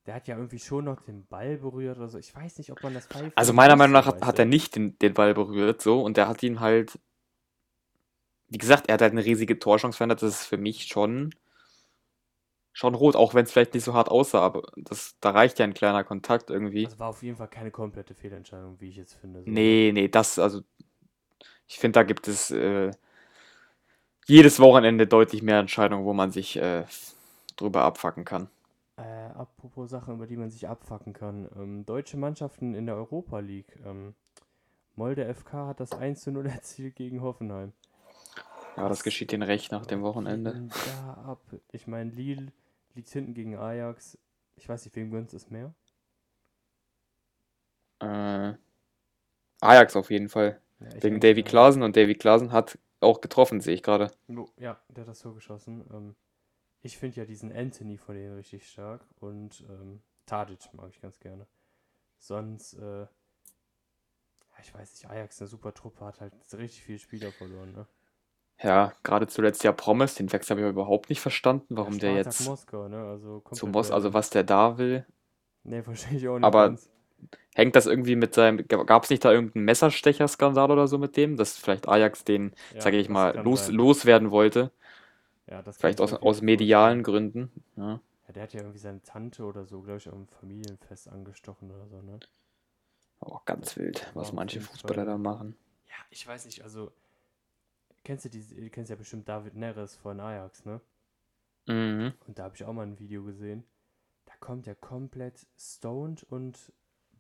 der 0.06 0.16
hat 0.16 0.28
ja 0.28 0.36
irgendwie 0.36 0.60
schon 0.60 0.86
noch 0.86 1.02
den 1.02 1.26
Ball 1.28 1.58
berührt 1.58 1.98
oder 1.98 2.10
so. 2.10 2.18
Ich 2.18 2.34
weiß 2.34 2.58
nicht, 2.58 2.72
ob 2.72 2.82
man 2.82 2.94
das 2.94 3.06
pfeift. 3.06 3.38
also 3.38 3.54
meiner 3.54 3.76
Meinung 3.76 3.94
nach 3.94 4.08
hat, 4.08 4.26
hat 4.26 4.40
er 4.40 4.46
nicht 4.46 4.76
den, 4.76 4.98
den 5.00 5.14
Ball 5.14 5.34
berührt, 5.34 5.82
so, 5.82 6.02
und 6.02 6.18
der 6.18 6.28
hat 6.28 6.42
ihn 6.42 6.60
halt, 6.60 7.00
wie 8.48 8.58
gesagt, 8.58 8.88
er 8.88 8.96
hat 8.96 9.02
halt 9.02 9.12
eine 9.12 9.24
riesige 9.24 9.60
Torchance 9.60 9.98
verändert, 9.98 10.22
das 10.22 10.42
ist 10.42 10.48
für 10.48 10.58
mich 10.58 10.88
schon, 10.88 11.36
schon 12.74 12.96
rot, 12.96 13.16
auch 13.16 13.34
wenn 13.34 13.44
es 13.44 13.52
vielleicht 13.52 13.74
nicht 13.74 13.84
so 13.84 13.94
hart 13.94 14.10
aussah, 14.10 14.40
aber 14.40 14.64
das, 14.78 15.16
da 15.20 15.32
reicht 15.32 15.60
ja 15.60 15.66
ein 15.66 15.74
kleiner 15.74 16.04
Kontakt 16.04 16.50
irgendwie. 16.50 16.86
Also 16.86 16.98
war 16.98 17.10
auf 17.10 17.22
jeden 17.22 17.38
Fall 17.38 17.50
keine 17.50 17.72
komplette 17.72 18.16
Fehlentscheidung, 18.16 18.80
wie 18.80 18.90
ich 18.90 18.96
jetzt 18.96 19.14
finde. 19.14 19.44
So. 19.44 19.50
Nee, 19.50 19.92
nee, 19.94 20.08
das, 20.08 20.40
also, 20.40 20.62
ich 21.70 21.78
finde, 21.78 22.00
da 22.00 22.04
gibt 22.04 22.28
es 22.28 22.50
äh, 22.50 22.92
jedes 24.26 24.60
Wochenende 24.60 25.06
deutlich 25.06 25.44
mehr 25.44 25.60
Entscheidungen, 25.60 26.04
wo 26.04 26.14
man 26.14 26.32
sich 26.32 26.58
äh, 26.58 26.84
drüber 27.56 27.84
abfacken 27.84 28.26
kann. 28.26 28.50
Äh, 28.98 29.30
apropos 29.36 29.90
Sachen, 29.90 30.16
über 30.16 30.26
die 30.26 30.36
man 30.36 30.50
sich 30.50 30.68
abfacken 30.68 31.14
kann. 31.14 31.48
Ähm, 31.56 31.86
deutsche 31.86 32.18
Mannschaften 32.18 32.74
in 32.74 32.88
der 32.88 32.96
Europa 32.96 33.40
League. 33.40 33.80
Ähm, 33.86 34.16
Molde 34.96 35.32
FK 35.34 35.68
hat 35.68 35.80
das 35.80 35.92
1 35.92 36.22
zu 36.22 36.32
0 36.32 36.48
erzielt 36.48 36.96
gegen 36.96 37.22
Hoffenheim. 37.22 37.72
Ja, 38.76 38.90
das 38.90 39.04
geschieht 39.04 39.32
ihnen 39.32 39.44
recht 39.44 39.72
nach 39.72 39.86
dem 39.86 40.02
Was 40.02 40.10
Wochenende. 40.10 40.68
Da 40.86 41.14
ab. 41.26 41.42
Ich 41.72 41.86
meine, 41.86 42.10
Lille 42.10 42.52
liegt 42.96 43.10
hinten 43.10 43.36
gegen 43.36 43.56
Ajax. 43.56 44.18
Ich 44.56 44.68
weiß 44.68 44.86
nicht, 44.86 44.96
wem 44.96 45.12
gönnt 45.12 45.34
es 45.34 45.52
mehr? 45.52 45.74
Äh, 48.00 48.54
Ajax 49.62 49.96
auf 49.96 50.10
jeden 50.10 50.30
Fall. 50.30 50.60
Ja, 50.80 51.04
Wegen 51.04 51.20
Davy. 51.20 51.44
Klaasen 51.44 51.84
und 51.84 51.96
Davy 51.96 52.16
Klaasen 52.16 52.52
hat 52.52 52.78
auch 53.02 53.22
getroffen, 53.22 53.62
sehe 53.62 53.74
ich 53.74 53.84
gerade. 53.84 54.12
Ja, 54.58 54.80
der 54.90 55.02
hat 55.02 55.10
das 55.10 55.20
so 55.20 55.34
geschossen. 55.34 55.84
Ähm, 55.92 56.16
ich 56.82 56.98
finde 56.98 57.18
ja 57.18 57.26
diesen 57.26 57.52
Anthony 57.52 57.98
von 57.98 58.16
denen 58.16 58.36
richtig 58.36 58.70
stark 58.70 59.06
und 59.20 59.66
ähm, 59.70 60.02
Tadic 60.26 60.74
mag 60.74 60.90
ich 60.92 61.02
ganz 61.02 61.20
gerne. 61.20 61.48
Sonst, 62.18 62.74
äh, 62.74 63.08
ich 64.62 64.74
weiß 64.74 64.94
nicht, 64.94 65.10
Ajax 65.10 65.42
eine 65.42 65.48
super 65.48 65.74
Truppe, 65.74 66.06
hat 66.06 66.22
halt 66.22 66.34
richtig 66.54 66.84
viele 66.84 67.00
Spieler 67.00 67.32
verloren, 67.32 67.72
ne? 67.72 67.88
Ja, 68.62 68.92
gerade 69.04 69.28
zuletzt 69.28 69.64
ja 69.64 69.72
Promise, 69.72 70.18
den 70.18 70.32
Wechsel 70.34 70.58
habe 70.58 70.66
ich 70.66 70.70
überhaupt 70.70 71.10
nicht 71.10 71.22
verstanden, 71.22 71.78
warum 71.78 71.94
ja, 71.94 72.00
der 72.00 72.14
jetzt 72.16 72.46
Moskau, 72.46 72.90
ne? 72.90 72.98
Also 73.06 73.42
zu 73.52 73.68
Moss, 73.68 73.90
also 73.90 74.14
was 74.14 74.30
der 74.30 74.44
da 74.44 74.78
will. 74.78 75.06
Nee, 75.64 75.82
verstehe 75.84 76.18
ich 76.18 76.28
auch 76.28 76.38
nicht 76.38 76.46
Aber 76.46 76.70
ganz. 76.70 76.90
Hängt 77.56 77.76
das 77.76 77.86
irgendwie 77.86 78.16
mit 78.16 78.34
seinem, 78.34 78.68
gab 78.68 79.04
es 79.04 79.10
nicht 79.10 79.26
da 79.26 79.32
irgendeinen 79.32 79.66
Messerstecher-Skandal 79.66 80.72
oder 80.72 80.88
so 80.88 80.98
mit 80.98 81.18
dem, 81.18 81.38
dass 81.38 81.58
vielleicht 81.58 81.88
Ajax 81.88 82.24
den, 82.24 82.54
Ja, 82.74 82.82
sage 82.82 82.98
ich 82.98 83.10
mal, 83.10 83.38
los, 83.44 83.68
sein. 83.68 83.76
loswerden 83.76 84.32
wollte? 84.32 84.72
Ja, 85.48 85.64
Vielleicht 85.78 86.00
ich 86.00 86.04
aus, 86.04 86.14
aus 86.14 86.42
medialen. 86.42 87.04
Gründen. 87.04 87.52
Ja. 87.76 88.00
Ja, 88.28 88.34
der 88.34 88.44
hat 88.44 88.54
ja 88.54 88.62
irgendwie 88.62 88.80
seine 88.80 89.02
Tante 89.04 89.44
oder 89.44 89.66
so, 89.66 89.82
glaube 89.82 89.98
ich, 89.98 90.08
am 90.08 90.26
Familienfest 90.28 91.10
angestochen 91.10 91.70
oder 91.70 91.86
so, 91.90 92.02
ne? 92.02 92.20
Auch 93.22 93.46
ganz 93.46 93.78
wild, 93.78 94.12
was 94.14 94.34
manche 94.34 94.60
Fußballer 94.60 95.06
da 95.06 95.18
machen. 95.18 95.56
Ja, 95.88 95.96
ich 96.10 96.26
weiß 96.26 96.46
nicht, 96.46 96.64
also 96.64 96.92
kennst 98.04 98.26
du 98.26 98.30
diese, 98.30 98.56
du 98.56 98.70
kennst 98.70 98.90
ja 98.90 98.98
bestimmt 98.98 99.30
David 99.30 99.56
Neres 99.56 99.96
von 99.96 100.20
Ajax, 100.20 100.66
ne? 100.66 100.82
Mhm. 101.68 102.14
Und 102.28 102.40
da 102.40 102.44
habe 102.44 102.56
ich 102.56 102.64
auch 102.64 102.74
mal 102.74 102.86
ein 102.86 103.00
Video 103.00 103.24
gesehen. 103.24 103.64
Da 104.26 104.34
kommt 104.40 104.68
er 104.68 104.76
komplett 104.76 105.48
stoned 105.58 106.24
und 106.24 106.74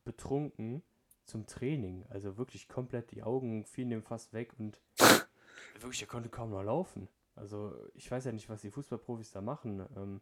betrunken 0.03 0.83
zum 1.25 1.45
Training. 1.45 2.05
Also 2.09 2.37
wirklich 2.37 2.67
komplett, 2.67 3.11
die 3.11 3.23
Augen 3.23 3.65
fielen 3.65 3.91
ihm 3.91 4.03
fast 4.03 4.33
weg 4.33 4.53
und 4.57 4.81
wirklich, 5.79 6.01
er 6.01 6.07
konnte 6.07 6.29
kaum 6.29 6.49
noch 6.51 6.63
laufen. 6.63 7.07
Also 7.35 7.73
ich 7.93 8.09
weiß 8.09 8.25
ja 8.25 8.31
nicht, 8.31 8.49
was 8.49 8.61
die 8.61 8.71
Fußballprofis 8.71 9.31
da 9.31 9.41
machen. 9.41 9.85
Ähm, 9.95 10.21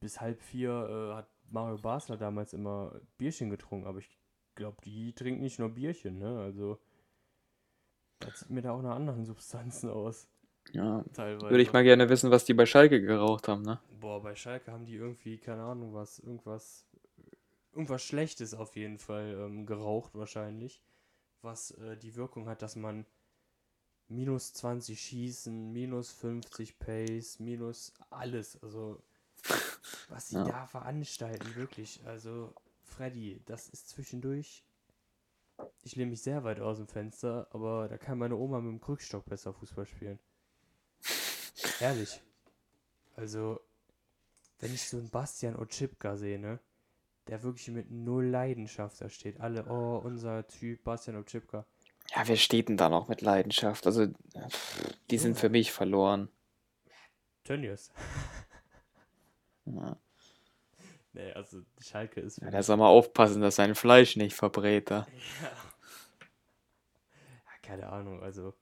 bis 0.00 0.20
halb 0.20 0.40
vier 0.40 0.70
äh, 0.70 1.14
hat 1.16 1.28
Mario 1.50 1.78
Basler 1.78 2.16
damals 2.16 2.52
immer 2.52 3.00
Bierchen 3.18 3.50
getrunken, 3.50 3.86
aber 3.86 3.98
ich 3.98 4.18
glaube, 4.54 4.78
die 4.84 5.14
trinken 5.14 5.42
nicht 5.42 5.58
nur 5.58 5.70
Bierchen, 5.70 6.18
ne? 6.18 6.40
Also 6.40 6.78
Das 8.18 8.40
sieht 8.40 8.50
mir 8.50 8.62
da 8.62 8.72
auch 8.72 8.82
nach 8.82 8.96
anderen 8.96 9.24
Substanzen 9.32 9.90
aus. 9.90 10.28
Ja, 10.72 11.04
Teilweise. 11.12 11.50
würde 11.50 11.62
ich 11.62 11.72
mal 11.72 11.82
gerne 11.82 12.08
wissen, 12.08 12.30
was 12.30 12.44
die 12.44 12.54
bei 12.54 12.66
Schalke 12.66 13.00
geraucht 13.00 13.48
haben, 13.48 13.62
ne? 13.62 13.80
Boah, 14.00 14.22
bei 14.22 14.34
Schalke 14.36 14.70
haben 14.70 14.84
die 14.84 14.94
irgendwie, 14.94 15.38
keine 15.38 15.62
Ahnung 15.62 15.92
was, 15.92 16.18
irgendwas, 16.20 16.86
irgendwas 17.72 18.02
Schlechtes 18.04 18.54
auf 18.54 18.76
jeden 18.76 18.98
Fall 18.98 19.36
ähm, 19.38 19.66
geraucht 19.66 20.14
wahrscheinlich, 20.14 20.82
was 21.42 21.72
äh, 21.72 21.96
die 21.96 22.14
Wirkung 22.16 22.48
hat, 22.48 22.62
dass 22.62 22.76
man 22.76 23.06
minus 24.08 24.52
20 24.54 25.00
schießen, 25.00 25.72
minus 25.72 26.10
50 26.12 26.78
Pace, 26.78 27.38
minus 27.40 27.92
alles, 28.10 28.62
also 28.62 29.02
was 30.08 30.28
sie 30.28 30.36
Ja. 30.36 30.44
da 30.44 30.66
veranstalten, 30.66 31.54
wirklich, 31.56 32.00
also 32.04 32.54
Freddy, 32.84 33.42
das 33.46 33.68
ist 33.68 33.88
zwischendurch, 33.88 34.64
ich 35.82 35.96
lehne 35.96 36.10
mich 36.10 36.22
sehr 36.22 36.44
weit 36.44 36.60
aus 36.60 36.78
dem 36.78 36.86
Fenster, 36.88 37.48
aber 37.52 37.88
da 37.88 37.98
kann 37.98 38.18
meine 38.18 38.36
Oma 38.36 38.60
mit 38.60 38.72
dem 38.72 38.80
Krückstock 38.80 39.24
besser 39.26 39.52
Fußball 39.52 39.86
spielen. 39.86 40.18
Ehrlich. 41.80 42.22
Also, 43.16 43.60
wenn 44.60 44.72
ich 44.74 44.88
so 44.88 44.98
einen 44.98 45.10
Bastian 45.10 45.56
Otschipka 45.56 46.16
sehe, 46.16 46.38
ne? 46.38 46.60
Der 47.28 47.42
wirklich 47.42 47.68
mit 47.68 47.90
null 47.90 48.26
Leidenschaft 48.26 49.00
da 49.00 49.08
steht. 49.08 49.40
Alle, 49.40 49.64
oh, 49.66 50.00
unser 50.04 50.46
Typ, 50.48 50.82
Bastian 50.82 51.16
Otschipka. 51.16 51.64
Ja, 52.14 52.26
wer 52.26 52.36
steht 52.36 52.68
denn 52.68 52.76
da 52.76 52.88
noch 52.88 53.08
mit 53.08 53.20
Leidenschaft? 53.20 53.86
Also, 53.86 54.08
die 55.10 55.18
sind 55.18 55.38
für 55.38 55.48
mich 55.48 55.72
verloren. 55.72 56.28
Tönnies. 57.44 57.90
Ja. 59.64 59.96
Nee, 61.12 61.32
also 61.32 61.62
Schalke 61.78 62.20
ist 62.20 62.38
Ja, 62.38 62.50
der 62.50 62.62
soll 62.62 62.78
mal 62.78 62.88
aufpassen, 62.88 63.42
dass 63.42 63.56
sein 63.56 63.74
Fleisch 63.74 64.16
nicht 64.16 64.34
verbrät 64.34 64.90
da. 64.90 65.06
Ja. 65.40 65.44
ja, 65.44 65.50
keine 67.62 67.90
Ahnung, 67.90 68.22
also. 68.22 68.54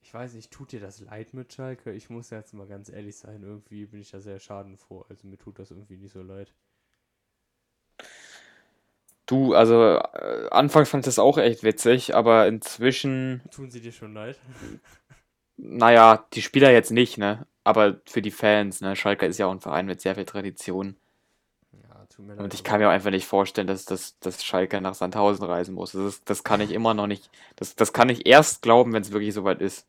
Ich 0.00 0.12
weiß 0.12 0.34
nicht, 0.34 0.52
tut 0.52 0.72
dir 0.72 0.80
das 0.80 1.00
leid 1.00 1.32
mit 1.32 1.52
Schalke? 1.52 1.92
Ich 1.92 2.10
muss 2.10 2.30
jetzt 2.30 2.52
mal 2.52 2.66
ganz 2.66 2.90
ehrlich 2.90 3.16
sein, 3.16 3.42
irgendwie 3.42 3.86
bin 3.86 4.00
ich 4.00 4.10
da 4.10 4.20
sehr 4.20 4.38
schadenfroh. 4.38 5.06
Also 5.08 5.26
mir 5.26 5.38
tut 5.38 5.58
das 5.58 5.70
irgendwie 5.70 5.96
nicht 5.96 6.12
so 6.12 6.22
leid. 6.22 6.52
Du, 9.32 9.54
also, 9.54 9.94
äh, 9.96 10.48
anfangs 10.50 10.90
fand 10.90 11.04
ich 11.04 11.06
das 11.06 11.18
auch 11.18 11.38
echt 11.38 11.62
witzig, 11.62 12.14
aber 12.14 12.46
inzwischen, 12.46 13.40
Tun 13.50 13.70
sie 13.70 13.80
dir 13.80 13.90
schon 13.90 14.12
leid? 14.12 14.38
naja, 15.56 16.26
die 16.34 16.42
Spieler 16.42 16.70
jetzt 16.70 16.90
nicht, 16.90 17.16
ne? 17.16 17.46
Aber 17.64 17.98
für 18.04 18.20
die 18.20 18.30
Fans, 18.30 18.82
ne? 18.82 18.94
Schalke 18.94 19.24
ist 19.24 19.38
ja 19.38 19.46
auch 19.46 19.52
ein 19.52 19.62
Verein 19.62 19.86
mit 19.86 20.02
sehr 20.02 20.16
viel 20.16 20.26
Tradition. 20.26 20.96
Ja, 21.72 22.04
tut 22.14 22.26
mir 22.26 22.34
leid. 22.34 22.44
Und 22.44 22.52
ich 22.52 22.62
kann 22.62 22.78
mir 22.78 22.88
auch 22.88 22.92
einfach 22.92 23.08
nicht 23.08 23.24
vorstellen, 23.24 23.66
dass, 23.66 23.86
dass, 23.86 24.18
dass 24.18 24.44
Schalke 24.44 24.82
nach 24.82 24.92
Sandhausen 24.92 25.46
reisen 25.46 25.74
muss. 25.74 25.92
Das, 25.92 26.02
ist, 26.02 26.28
das 26.28 26.44
kann 26.44 26.60
ich 26.60 26.70
immer 26.70 26.92
noch 26.92 27.06
nicht. 27.06 27.30
Das, 27.56 27.74
das 27.74 27.94
kann 27.94 28.10
ich 28.10 28.26
erst 28.26 28.60
glauben, 28.60 28.92
wenn 28.92 29.00
es 29.00 29.12
wirklich 29.12 29.32
soweit 29.32 29.62
ist. 29.62 29.86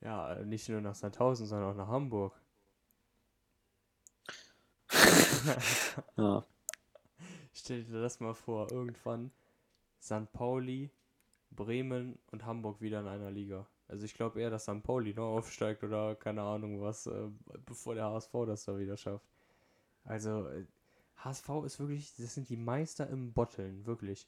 Ja, 0.00 0.36
nicht 0.46 0.66
nur 0.70 0.80
nach 0.80 0.94
Sandhausen, 0.94 1.44
sondern 1.44 1.72
auch 1.72 1.76
nach 1.76 1.88
Hamburg. 1.88 2.32
Ja. 6.16 6.46
Stell 7.52 7.84
dir 7.84 8.00
das 8.00 8.20
mal 8.20 8.34
vor, 8.34 8.70
irgendwann 8.70 9.30
St. 10.00 10.32
Pauli, 10.32 10.90
Bremen 11.50 12.18
und 12.30 12.44
Hamburg 12.44 12.80
wieder 12.80 13.00
in 13.00 13.06
einer 13.06 13.30
Liga. 13.30 13.66
Also 13.88 14.04
ich 14.04 14.14
glaube 14.14 14.40
eher, 14.40 14.50
dass 14.50 14.62
St. 14.62 14.82
Pauli 14.82 15.12
noch 15.12 15.36
aufsteigt 15.36 15.84
oder 15.84 16.14
keine 16.14 16.42
Ahnung 16.42 16.80
was, 16.80 17.06
äh, 17.06 17.28
bevor 17.66 17.94
der 17.94 18.06
HSV 18.06 18.32
das 18.46 18.64
da 18.64 18.78
wieder 18.78 18.96
schafft. 18.96 19.26
Also 20.04 20.48
äh, 20.48 20.64
HSV 21.16 21.48
ist 21.66 21.78
wirklich, 21.78 22.14
das 22.16 22.34
sind 22.34 22.48
die 22.48 22.56
Meister 22.56 23.08
im 23.08 23.32
Botteln, 23.32 23.84
wirklich. 23.86 24.26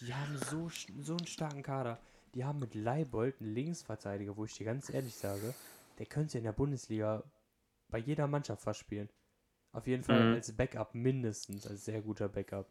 Die 0.00 0.12
haben 0.12 0.38
so, 0.50 0.70
so 1.00 1.16
einen 1.16 1.26
starken 1.26 1.62
Kader. 1.62 2.00
Die 2.34 2.44
haben 2.44 2.58
mit 2.58 2.74
Leibold 2.74 3.40
einen 3.40 3.54
Linksverteidiger, 3.54 4.36
wo 4.36 4.44
ich 4.44 4.54
dir 4.54 4.64
ganz 4.64 4.90
ehrlich 4.90 5.14
sage, 5.14 5.54
der 5.98 6.06
könnte 6.06 6.38
in 6.38 6.44
der 6.44 6.52
Bundesliga 6.52 7.22
bei 7.88 7.98
jeder 7.98 8.26
Mannschaft 8.26 8.62
fast 8.62 8.80
spielen. 8.80 9.08
Auf 9.74 9.86
jeden 9.86 10.04
Fall 10.04 10.28
Mhm. 10.28 10.34
als 10.34 10.56
Backup 10.56 10.94
mindestens, 10.94 11.66
als 11.66 11.84
sehr 11.84 12.00
guter 12.00 12.28
Backup. 12.30 12.66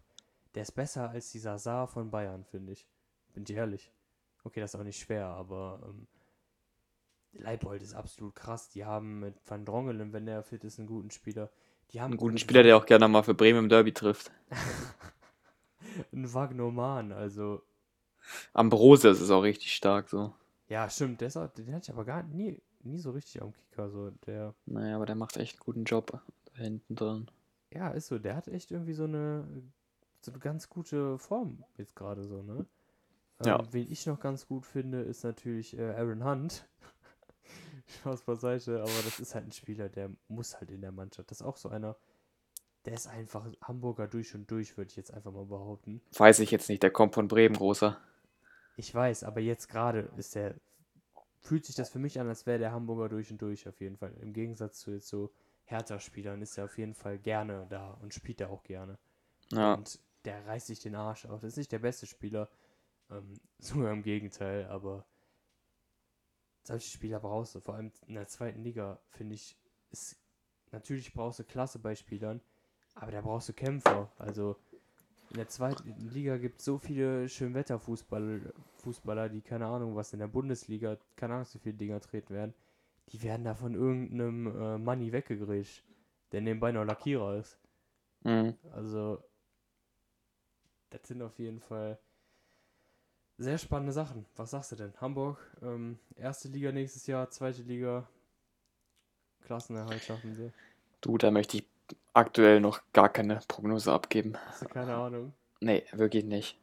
Der 0.55 0.63
ist 0.63 0.71
besser 0.71 1.09
als 1.11 1.31
dieser 1.31 1.59
Saar 1.59 1.87
von 1.87 2.09
Bayern, 2.09 2.43
finde 2.45 2.71
ich. 2.73 2.87
Bin 3.33 3.43
ich 3.47 3.51
ehrlich. 3.55 3.91
Okay, 4.43 4.59
das 4.59 4.73
ist 4.73 4.79
auch 4.79 4.83
nicht 4.83 4.99
schwer, 4.99 5.25
aber 5.27 5.81
ähm, 5.85 6.07
Leibold 7.33 7.81
ist 7.81 7.93
absolut 7.93 8.35
krass. 8.35 8.69
Die 8.69 8.85
haben 8.85 9.19
mit 9.19 9.35
Van 9.49 9.65
Drongelen, 9.65 10.13
wenn 10.13 10.25
der 10.25 10.43
fit 10.43 10.63
ist, 10.63 10.79
einen 10.79 10.87
guten 10.87 11.11
Spieler. 11.11 11.49
Die 11.91 12.01
haben 12.01 12.11
Einen 12.11 12.17
guten 12.17 12.37
Spieler, 12.37 12.63
der 12.63 12.77
auch 12.77 12.85
gerne 12.85 13.07
mal 13.07 13.23
für 13.23 13.33
Bremen 13.33 13.59
im 13.59 13.69
Derby 13.69 13.93
trifft. 13.93 14.31
einen 16.11 16.33
Wagnoman, 16.33 17.11
also 17.11 17.61
Ambrose 18.53 19.09
ist 19.09 19.29
auch 19.31 19.41
richtig 19.43 19.73
stark 19.75 20.09
so. 20.09 20.33
ja, 20.69 20.89
stimmt, 20.89 21.19
der 21.21 21.27
ist 21.27 21.37
auch, 21.37 21.47
den 21.49 21.73
hatte 21.73 21.83
ich 21.83 21.91
aber 21.91 22.05
gar 22.05 22.23
nie, 22.23 22.61
nie 22.81 22.97
so 22.99 23.11
richtig 23.11 23.41
am 23.41 23.51
Kicker, 23.53 23.89
so 23.89 24.11
der 24.25 24.55
Naja, 24.65 24.95
aber 24.95 25.05
der 25.05 25.15
macht 25.15 25.35
echt 25.37 25.55
einen 25.55 25.65
guten 25.65 25.83
Job 25.83 26.21
hinten 26.55 26.95
drin. 26.95 27.27
Ja, 27.73 27.89
ist 27.89 28.07
so. 28.07 28.19
Der 28.19 28.35
hat 28.35 28.47
echt 28.47 28.71
irgendwie 28.71 28.93
so 28.93 29.05
eine, 29.05 29.47
so 30.21 30.31
eine 30.31 30.39
ganz 30.39 30.69
gute 30.69 31.17
Form 31.17 31.63
jetzt 31.77 31.95
gerade 31.95 32.25
so, 32.25 32.41
ne? 32.43 32.65
Ähm, 33.39 33.45
Ja. 33.47 33.67
Wen 33.71 33.91
ich 33.91 34.05
noch 34.05 34.19
ganz 34.19 34.47
gut 34.47 34.65
finde, 34.65 35.01
ist 35.01 35.23
natürlich 35.23 35.77
äh, 35.77 35.91
Aaron 35.95 36.23
Hunt. 36.23 36.67
Spaß 37.99 38.21
beiseite, 38.23 38.81
aber 38.81 38.91
das 39.03 39.19
ist 39.19 39.35
halt 39.35 39.45
ein 39.45 39.51
Spieler, 39.51 39.89
der 39.89 40.09
muss 40.27 40.55
halt 40.59 40.71
in 40.71 40.81
der 40.81 40.91
Mannschaft. 40.91 41.29
Das 41.31 41.41
ist 41.41 41.45
auch 41.45 41.57
so 41.57 41.69
einer, 41.69 41.97
der 42.85 42.93
ist 42.93 43.07
einfach 43.07 43.45
Hamburger 43.61 44.07
durch 44.07 44.33
und 44.35 44.49
durch, 44.49 44.77
würde 44.77 44.89
ich 44.89 44.95
jetzt 44.95 45.13
einfach 45.13 45.31
mal 45.31 45.45
behaupten. 45.45 46.01
Weiß 46.15 46.39
ich 46.39 46.51
jetzt 46.51 46.69
nicht, 46.69 46.83
der 46.83 46.91
kommt 46.91 47.13
von 47.13 47.27
Bremen, 47.27 47.55
großer. 47.55 47.97
Ich 48.75 48.93
weiß, 48.93 49.23
aber 49.23 49.39
jetzt 49.41 49.67
gerade 49.69 50.11
ist 50.17 50.35
der, 50.35 50.55
fühlt 51.39 51.65
sich 51.65 51.75
das 51.75 51.89
für 51.89 51.99
mich 51.99 52.19
an, 52.19 52.27
als 52.27 52.45
wäre 52.45 52.59
der 52.59 52.71
Hamburger 52.71 53.09
durch 53.09 53.29
und 53.31 53.41
durch 53.41 53.67
auf 53.67 53.79
jeden 53.81 53.97
Fall. 53.97 54.13
Im 54.21 54.33
Gegensatz 54.33 54.79
zu 54.79 54.91
jetzt 54.91 55.07
so 55.07 55.31
Hertha-Spielern 55.65 56.41
ist 56.41 56.57
er 56.57 56.65
auf 56.65 56.77
jeden 56.77 56.93
Fall 56.93 57.17
gerne 57.17 57.65
da 57.69 57.91
und 58.01 58.13
spielt 58.13 58.41
er 58.41 58.49
auch 58.49 58.63
gerne. 58.63 58.97
Ja, 59.51 59.75
Und 59.75 59.99
der 60.25 60.45
reißt 60.45 60.67
sich 60.67 60.79
den 60.79 60.95
Arsch 60.95 61.25
auf. 61.25 61.41
Das 61.41 61.53
ist 61.53 61.57
nicht 61.57 61.71
der 61.71 61.79
beste 61.79 62.05
Spieler. 62.05 62.49
Ähm, 63.09 63.39
sogar 63.59 63.91
im 63.91 64.03
Gegenteil, 64.03 64.65
aber 64.65 65.05
solche 66.63 66.89
Spieler 66.89 67.19
brauchst 67.19 67.55
du. 67.55 67.59
Vor 67.59 67.75
allem 67.75 67.91
in 68.07 68.15
der 68.15 68.27
zweiten 68.27 68.63
Liga, 68.63 68.99
finde 69.09 69.35
ich, 69.35 69.57
ist 69.91 70.17
natürlich 70.71 71.13
brauchst 71.13 71.39
du 71.39 71.43
Klasse 71.43 71.79
bei 71.79 71.95
Spielern, 71.95 72.41
aber 72.95 73.11
da 73.11 73.21
brauchst 73.21 73.49
du 73.49 73.53
Kämpfer. 73.53 74.11
Also 74.17 74.57
in 75.29 75.37
der 75.37 75.47
zweiten 75.47 75.89
Liga 76.09 76.37
gibt 76.37 76.59
es 76.59 76.65
so 76.65 76.77
viele 76.77 77.27
Schönwetterfußballer, 77.27 78.53
Fußballer, 78.77 79.29
die 79.29 79.41
keine 79.41 79.65
Ahnung, 79.65 79.95
was 79.95 80.13
in 80.13 80.19
der 80.19 80.27
Bundesliga, 80.27 80.97
keine 81.15 81.33
Ahnung, 81.33 81.45
so 81.45 81.59
viele 81.59 81.75
Dinger 81.75 81.99
treten 81.99 82.33
werden. 82.33 82.53
Die 83.09 83.21
werden 83.23 83.43
da 83.43 83.53
von 83.53 83.75
irgendeinem 83.75 84.47
äh, 84.47 84.77
Money 84.77 85.11
weggegrätscht, 85.11 85.83
der 86.31 86.41
nebenbei 86.41 86.71
noch 86.71 86.85
Lackierer 86.85 87.37
ist. 87.37 87.59
mhm. 88.23 88.57
Also, 88.71 89.23
das 90.89 91.07
sind 91.07 91.21
auf 91.21 91.37
jeden 91.39 91.59
Fall 91.59 91.99
sehr 93.37 93.57
spannende 93.57 93.91
Sachen. 93.93 94.25
Was 94.35 94.51
sagst 94.51 94.71
du 94.71 94.75
denn? 94.75 94.93
Hamburg, 95.01 95.37
ähm, 95.61 95.99
erste 96.15 96.47
Liga 96.47 96.71
nächstes 96.71 97.07
Jahr, 97.07 97.29
zweite 97.29 97.63
Liga, 97.63 98.07
Klassenerhalt 99.41 100.03
schaffen 100.03 100.35
sie. 100.35 100.51
Du, 101.01 101.17
da 101.17 101.31
möchte 101.31 101.57
ich 101.57 101.67
aktuell 102.13 102.61
noch 102.61 102.81
gar 102.93 103.09
keine 103.09 103.39
Prognose 103.47 103.91
abgeben. 103.91 104.37
Hast 104.45 104.61
du 104.61 104.67
keine 104.67 104.95
Ahnung? 104.95 105.33
Nee, 105.59 105.83
wirklich 105.91 106.23
nicht. 106.25 106.57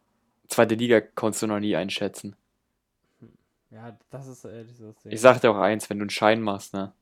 Zweite 0.48 0.74
Liga 0.74 1.00
konntest 1.00 1.42
du 1.42 1.46
noch 1.46 1.60
nie 1.60 1.76
einschätzen. 1.76 2.36
Ja, 3.70 3.96
das 4.10 4.26
ist 4.26 4.44
ehrlich 4.44 4.76
so 4.76 4.92
Ding. 4.92 5.12
Ich 5.12 5.20
sag 5.20 5.40
dir 5.40 5.50
auch 5.50 5.56
eins, 5.58 5.88
wenn 5.88 5.98
du 5.98 6.02
einen 6.04 6.10
Schein 6.10 6.42
machst, 6.42 6.74
ne? 6.74 6.92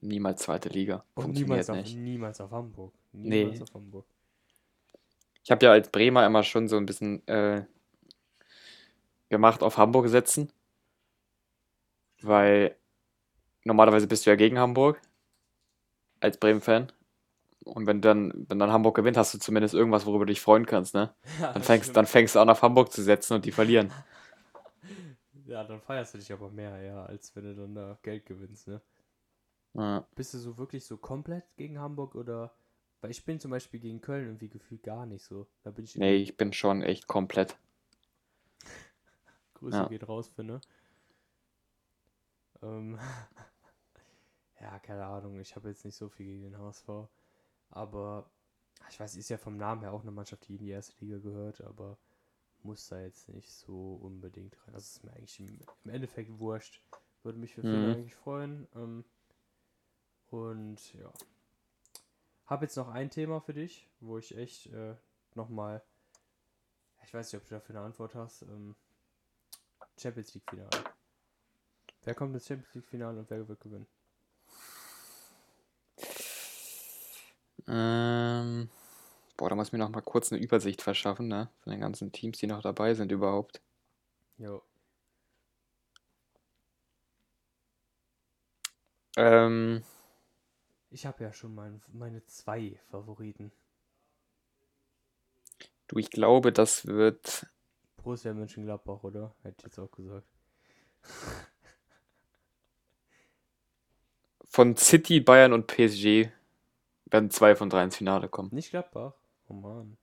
Niemals 0.00 0.42
zweite 0.42 0.68
Liga. 0.68 1.04
Und 1.14 1.24
Funktioniert 1.24 1.48
niemals 1.48 1.70
auf, 1.70 1.76
nicht. 1.76 1.96
niemals 1.96 2.40
auf 2.40 2.50
Hamburg. 2.50 2.92
Nee. 3.12 3.44
Niemals 3.44 3.62
auf 3.62 3.74
Hamburg. 3.74 4.06
Ich 5.42 5.50
habe 5.50 5.64
ja 5.64 5.72
als 5.72 5.90
Bremer 5.90 6.26
immer 6.26 6.42
schon 6.42 6.68
so 6.68 6.76
ein 6.76 6.86
bisschen 6.86 7.26
äh, 7.28 7.64
gemacht 9.28 9.62
auf 9.62 9.76
Hamburg 9.76 10.08
setzen. 10.08 10.50
Weil 12.22 12.76
normalerweise 13.64 14.06
bist 14.06 14.24
du 14.24 14.30
ja 14.30 14.36
gegen 14.36 14.58
Hamburg 14.58 15.00
als 16.20 16.38
Bremen-Fan. 16.38 16.90
Und 17.64 17.86
wenn 17.86 18.00
dann, 18.00 18.46
wenn 18.48 18.58
dann 18.58 18.72
Hamburg 18.72 18.94
gewinnt, 18.96 19.16
hast 19.16 19.34
du 19.34 19.38
zumindest 19.38 19.74
irgendwas, 19.74 20.06
worüber 20.06 20.26
du 20.26 20.32
dich 20.32 20.40
freuen 20.40 20.66
kannst, 20.66 20.94
ne? 20.94 21.14
Dann 21.40 21.62
fängst, 21.62 21.96
dann 21.96 22.04
fängst 22.04 22.34
du 22.34 22.40
an, 22.40 22.50
auf 22.50 22.60
Hamburg 22.60 22.92
zu 22.92 23.02
setzen 23.02 23.34
und 23.34 23.44
die 23.46 23.52
verlieren. 23.52 23.90
Ja, 25.46 25.64
dann 25.64 25.80
feierst 25.80 26.14
du 26.14 26.18
dich 26.18 26.32
aber 26.32 26.50
mehr, 26.50 26.80
ja, 26.82 27.04
als 27.04 27.34
wenn 27.36 27.44
du 27.44 27.54
dann 27.54 27.74
da 27.74 27.98
Geld 28.02 28.24
gewinnst, 28.26 28.68
ne? 28.68 28.80
Ja. 29.74 30.06
Bist 30.14 30.32
du 30.34 30.38
so 30.38 30.56
wirklich 30.56 30.86
so 30.86 30.96
komplett 30.96 31.44
gegen 31.56 31.78
Hamburg 31.78 32.14
oder. 32.14 32.54
Weil 33.00 33.10
ich 33.10 33.24
bin 33.24 33.38
zum 33.38 33.50
Beispiel 33.50 33.80
gegen 33.80 34.00
Köln 34.00 34.24
irgendwie 34.26 34.48
gefühlt 34.48 34.82
gar 34.82 35.04
nicht 35.04 35.24
so. 35.24 35.46
Da 35.62 35.70
bin 35.70 35.84
ich 35.84 35.96
Nee, 35.96 36.16
ich 36.16 36.38
bin 36.38 36.54
schon 36.54 36.82
echt 36.82 37.06
komplett. 37.06 37.58
Grüße 39.54 39.76
Ja. 39.76 39.88
geht 39.88 40.08
raus, 40.08 40.28
finde. 40.28 40.60
Ähm, 42.62 42.98
ja, 44.60 44.78
keine 44.78 45.04
Ahnung. 45.04 45.38
Ich 45.38 45.54
habe 45.54 45.68
jetzt 45.68 45.84
nicht 45.84 45.96
so 45.96 46.08
viel 46.08 46.26
gegen 46.26 46.44
den 46.44 46.58
HSV. 46.58 46.88
Aber 47.68 48.30
ich 48.88 48.98
weiß, 48.98 49.16
ist 49.16 49.28
ja 49.28 49.36
vom 49.36 49.58
Namen 49.58 49.82
her 49.82 49.92
auch 49.92 50.02
eine 50.02 50.12
Mannschaft, 50.12 50.48
die 50.48 50.52
in 50.52 50.58
die 50.58 50.70
erste 50.70 50.94
Liga 51.04 51.18
gehört. 51.18 51.60
Aber 51.60 51.98
muss 52.64 52.88
da 52.88 53.00
jetzt 53.00 53.28
nicht 53.28 53.52
so 53.52 53.94
unbedingt 54.02 54.56
rein. 54.66 54.74
Das 54.74 54.96
ist 54.96 55.04
mir 55.04 55.12
eigentlich 55.12 55.40
im, 55.40 55.58
im 55.84 55.90
Endeffekt 55.90 56.38
wurscht. 56.38 56.80
Würde 57.22 57.38
mich 57.38 57.54
für 57.54 57.62
Mhm. 57.62 57.94
Eigentlich 57.94 58.14
freuen. 58.14 58.68
Ähm, 58.74 59.04
und 60.30 60.94
ja. 60.94 61.12
Habe 62.46 62.64
jetzt 62.66 62.76
noch 62.76 62.88
ein 62.88 63.10
Thema 63.10 63.40
für 63.40 63.54
dich, 63.54 63.88
wo 64.00 64.18
ich 64.18 64.36
echt 64.36 64.66
äh, 64.66 64.94
nochmal. 65.34 65.82
Ich 67.04 67.14
weiß 67.14 67.32
nicht, 67.32 67.40
ob 67.40 67.48
du 67.48 67.54
dafür 67.54 67.76
eine 67.76 67.84
Antwort 67.86 68.14
hast. 68.14 68.42
Ähm, 68.42 68.74
Champions 69.98 70.34
League 70.34 70.48
Finale. 70.48 70.84
Wer 72.04 72.14
kommt 72.14 72.34
ins 72.34 72.46
Champions 72.46 72.74
League 72.74 72.86
Finale 72.86 73.18
und 73.18 73.30
wer 73.30 73.48
wird 73.48 73.60
gewinnen? 73.60 73.86
Ähm, 77.66 78.68
boah, 79.36 79.48
da 79.48 79.54
muss 79.56 79.68
ich 79.68 79.72
mir 79.72 79.78
noch 79.78 79.90
mal 79.90 80.00
kurz 80.02 80.32
eine 80.32 80.42
Übersicht 80.42 80.82
verschaffen, 80.82 81.28
ne? 81.28 81.50
Von 81.60 81.70
den 81.72 81.80
ganzen 81.80 82.12
Teams, 82.12 82.38
die 82.38 82.46
noch 82.48 82.62
dabei 82.62 82.94
sind 82.94 83.12
überhaupt. 83.12 83.60
Jo. 84.38 84.62
Ähm, 89.16 89.82
Ich 90.88 91.04
habe 91.04 91.22
ja 91.24 91.30
schon 91.34 91.54
mein, 91.54 91.82
meine 91.92 92.24
zwei 92.24 92.80
Favoriten. 92.90 93.52
du, 95.88 95.98
ich 95.98 96.10
glaube, 96.10 96.52
das 96.52 96.86
wird. 96.86 97.46
Borussia 97.96 98.32
Mönchengladbach, 98.32 99.02
oder? 99.02 99.34
Hätte 99.42 99.56
ich 99.58 99.64
jetzt 99.64 99.78
auch 99.80 99.90
gesagt. 99.90 100.28
Von 104.48 104.74
City, 104.78 105.20
Bayern 105.20 105.52
und 105.52 105.66
PSG 105.66 106.30
werden 107.10 107.30
zwei 107.30 107.54
von 107.56 107.68
drei 107.68 107.84
ins 107.84 107.96
Finale 107.96 108.28
kommen. 108.30 108.48
Nicht 108.54 108.70
Gladbach? 108.70 109.12
Oh 109.48 109.54
Mann. 109.54 109.96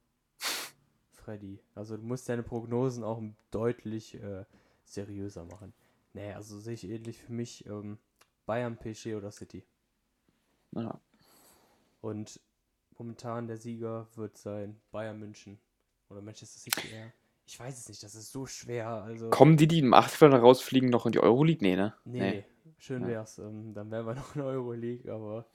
Freddy. 1.11 1.59
Also 1.75 1.97
du 1.97 2.03
musst 2.03 2.27
deine 2.29 2.43
Prognosen 2.43 3.03
auch 3.03 3.21
deutlich 3.51 4.15
äh, 4.15 4.45
seriöser 4.85 5.45
machen. 5.45 5.73
Nee, 6.13 6.33
also 6.33 6.59
sehe 6.59 6.73
ich 6.73 6.89
ähnlich 6.89 7.17
für 7.19 7.31
mich 7.31 7.65
ähm, 7.65 7.97
Bayern, 8.45 8.77
PSG 8.77 9.15
oder 9.15 9.31
City. 9.31 9.63
Ja. 10.71 10.99
Und 12.01 12.39
momentan 12.97 13.47
der 13.47 13.57
Sieger 13.57 14.07
wird 14.15 14.37
sein 14.37 14.79
Bayern 14.91 15.19
München. 15.19 15.59
Oder 16.09 16.21
Manchester 16.21 16.59
City 16.59 16.93
eher. 16.93 17.13
Ich 17.45 17.59
weiß 17.59 17.79
es 17.79 17.89
nicht, 17.89 18.03
das 18.03 18.15
ist 18.15 18.31
so 18.31 18.45
schwer. 18.45 18.87
Also. 18.87 19.29
Kommen 19.29 19.57
die, 19.57 19.67
die 19.67 19.79
im 19.79 19.93
Achtelfinale 19.93 20.41
rausfliegen, 20.41 20.89
noch 20.89 21.05
in 21.05 21.11
die 21.11 21.19
Euroleague? 21.19 21.61
Nee, 21.61 21.75
ne? 21.75 21.93
Nee, 22.05 22.45
schön 22.77 23.03
Ja. 23.03 23.07
wär's. 23.09 23.39
Ähm, 23.39 23.73
dann 23.73 23.91
wären 23.91 24.05
wir 24.05 24.15
noch 24.15 24.35
in 24.35 24.41
der 24.41 24.49
Euroleague, 24.51 25.11
aber 25.13 25.45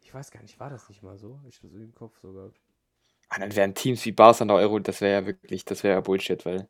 ich 0.00 0.12
weiß 0.12 0.30
gar 0.30 0.42
nicht, 0.42 0.58
war 0.58 0.70
das 0.70 0.88
nicht 0.88 1.02
mal 1.02 1.18
so? 1.18 1.40
Ich 1.48 1.56
hab's 1.56 1.64
irgendwie 1.64 1.84
im 1.84 1.94
Kopf 1.94 2.18
so 2.20 2.32
gehabt. 2.32 2.60
Ah, 3.28 3.40
dann 3.40 3.54
wären 3.56 3.74
Teams 3.74 4.04
wie 4.04 4.12
Barca 4.12 4.42
in 4.42 4.48
der 4.48 4.56
Euro, 4.56 4.78
das 4.78 5.00
wäre 5.00 5.20
ja 5.20 5.26
wirklich, 5.26 5.64
das 5.64 5.82
wäre 5.82 5.94
ja 5.94 6.00
Bullshit, 6.00 6.44
weil 6.46 6.68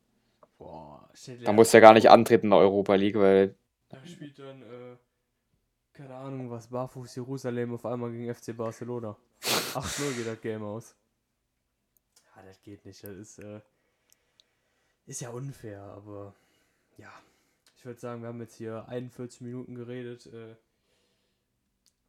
Boah, 0.57 1.09
da 1.43 1.51
musst 1.53 1.73
du 1.73 1.77
ja 1.77 1.81
gar 1.81 1.93
nicht 1.93 2.09
antreten 2.09 2.47
in 2.47 2.51
der 2.51 2.59
Europa 2.59 2.95
League, 2.95 3.15
weil 3.15 3.55
Da 3.89 4.05
spielt 4.05 4.39
dann, 4.39 4.61
äh, 4.63 4.97
keine 5.93 6.15
Ahnung, 6.15 6.49
was 6.49 6.67
Barfuß 6.67 7.15
Jerusalem 7.15 7.73
auf 7.73 7.85
einmal 7.85 8.11
gegen 8.11 8.33
FC 8.33 8.55
Barcelona. 8.55 9.17
8-0 9.41 10.15
geht 10.15 10.27
das 10.27 10.41
Game 10.41 10.63
aus. 10.63 10.95
Ja, 12.35 12.43
das 12.43 12.61
geht 12.61 12.85
nicht. 12.85 13.03
Das 13.03 13.11
ist, 13.15 13.39
äh, 13.39 13.61
ist 15.05 15.21
ja 15.21 15.29
unfair, 15.29 15.81
aber 15.81 16.35
ja. 16.97 17.11
Ich 17.75 17.85
würde 17.85 17.99
sagen, 17.99 18.21
wir 18.21 18.29
haben 18.29 18.41
jetzt 18.41 18.55
hier 18.55 18.87
41 18.87 19.41
Minuten 19.41 19.75
geredet. 19.75 20.25
Äh, 20.27 20.55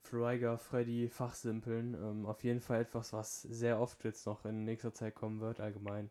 Freiger, 0.08 0.58
Freddy, 0.58 1.08
Fachsimpeln. 1.08 1.94
Ähm, 1.94 2.26
auf 2.26 2.42
jeden 2.44 2.60
Fall 2.60 2.80
etwas, 2.80 3.12
was 3.12 3.42
sehr 3.42 3.80
oft 3.80 4.02
jetzt 4.04 4.26
noch 4.26 4.44
in 4.44 4.64
nächster 4.64 4.94
Zeit 4.94 5.14
kommen 5.14 5.40
wird, 5.40 5.60
allgemein. 5.60 6.10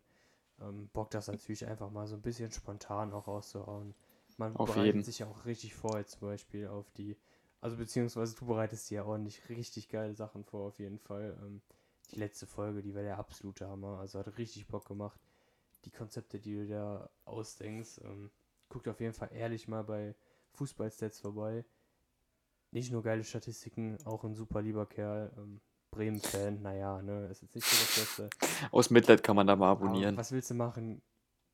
Ähm, 0.62 0.90
Bock 0.94 1.10
das 1.12 1.28
natürlich 1.28 1.66
einfach 1.66 1.90
mal 1.92 2.08
so 2.08 2.16
ein 2.16 2.22
bisschen 2.22 2.52
spontan 2.52 3.14
auch 3.14 3.28
rauszuhauen. 3.28 3.96
Man 4.38 4.56
Auf 4.56 4.70
bereitet 4.70 4.86
jeden. 4.86 5.04
sich 5.04 5.20
ja 5.20 5.28
auch 5.28 5.46
richtig 5.46 5.74
vor, 5.74 5.98
jetzt 5.98 6.20
zum 6.20 6.28
Beispiel 6.28 6.68
auf 6.68 6.92
die, 6.92 7.18
also 7.60 7.78
beziehungsweise 7.78 8.36
du 8.36 8.46
bereitest 8.46 8.90
dir 8.90 8.96
ja 8.96 9.06
ordentlich 9.06 9.50
richtig 9.50 9.90
geile 9.90 10.14
Sachen 10.14 10.44
vor, 10.44 10.68
auf 10.68 10.80
jeden 10.80 11.00
Fall. 11.00 11.38
Ähm, 11.42 11.62
die 12.12 12.20
letzte 12.20 12.46
Folge, 12.46 12.82
die 12.82 12.96
war 12.96 13.02
der 13.02 13.18
absolute 13.18 13.68
Hammer, 13.68 14.00
also 14.00 14.20
hat 14.20 14.38
richtig 14.38 14.68
Bock 14.68 14.86
gemacht. 14.86 15.20
Die 15.86 15.92
Konzepte, 15.92 16.40
die 16.40 16.56
du 16.56 16.68
da 16.68 17.10
ausdenkst, 17.26 18.02
ähm, 18.04 18.30
guckt 18.70 18.88
auf 18.88 19.00
jeden 19.00 19.14
Fall 19.14 19.30
ehrlich 19.34 19.68
mal 19.68 19.84
bei 19.84 20.16
Fußballstats 20.52 21.20
vorbei. 21.20 21.66
Nicht 22.72 22.92
nur 22.92 23.02
geile 23.04 23.24
Statistiken, 23.24 23.98
auch 24.06 24.24
ein 24.24 24.36
super 24.36 24.62
lieber 24.62 24.86
Kerl. 24.86 25.32
Ähm, 25.38 25.62
Bremen-Fan, 25.92 26.62
naja, 26.62 27.02
ne, 27.02 27.28
ist 27.28 27.42
jetzt 27.42 27.56
nicht 27.56 27.66
so 27.66 27.76
das 27.76 27.96
Beste. 27.96 28.30
aus 28.72 28.90
Mitleid 28.90 29.24
kann 29.24 29.36
man 29.36 29.48
da 29.48 29.56
mal 29.56 29.72
Aber 29.72 29.86
abonnieren. 29.86 30.18
was 30.18 30.32
willst 30.32 30.50
du 30.50 30.54
machen? 30.54 31.02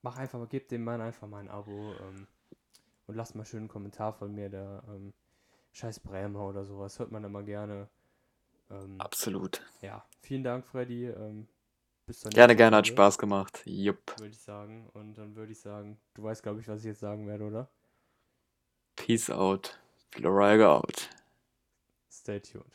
Mach 0.02 0.18
einfach 0.18 0.40
mal, 0.40 0.48
gib 0.48 0.68
dem 0.70 0.84
Mann 0.84 1.00
einfach 1.02 1.28
mal 1.28 1.40
ein 1.40 1.50
Abo 1.50 1.94
ähm, 1.94 2.28
und 3.08 3.16
lass 3.16 3.36
mal 3.36 3.46
schön 3.46 3.60
einen 3.60 3.68
Kommentar 3.70 4.12
von 4.14 4.34
mir, 4.34 4.50
der 4.50 4.84
ähm, 4.90 5.14
scheiß 5.72 6.00
Bremer 6.02 6.42
oder 6.48 6.66
sowas, 6.66 7.00
hört 7.00 7.12
man 7.12 7.24
immer 7.24 7.44
gerne. 7.44 7.88
Ähm, 8.70 9.00
Absolut. 9.00 9.62
ja, 9.82 10.04
vielen 10.22 10.44
Dank, 10.44 10.66
Freddy. 10.66 11.06
Ähm, 11.06 11.48
bis 12.06 12.20
zur 12.20 12.32
Gerne, 12.32 12.56
gerne, 12.56 12.78
hat 12.78 12.88
Spaß 12.88 13.18
gemacht. 13.18 13.62
Jupp. 13.66 14.20
Würde 14.20 14.32
ich 14.32 14.42
sagen. 14.42 14.90
Und 14.94 15.18
dann 15.18 15.36
würde 15.36 15.54
ich 15.54 15.60
sagen, 15.62 15.98
du 16.16 16.24
weißt, 16.24 16.44
glaube 16.44 16.60
ich, 16.60 16.68
was 16.68 16.80
ich 16.80 16.86
jetzt 16.86 17.00
sagen 17.00 17.28
werde, 17.28 17.46
oder? 17.46 17.70
Peace 18.98 19.30
out. 19.30 19.80
Floriga 20.14 20.64
out. 20.64 21.08
Stay 22.10 22.40
tuned. 22.40 22.66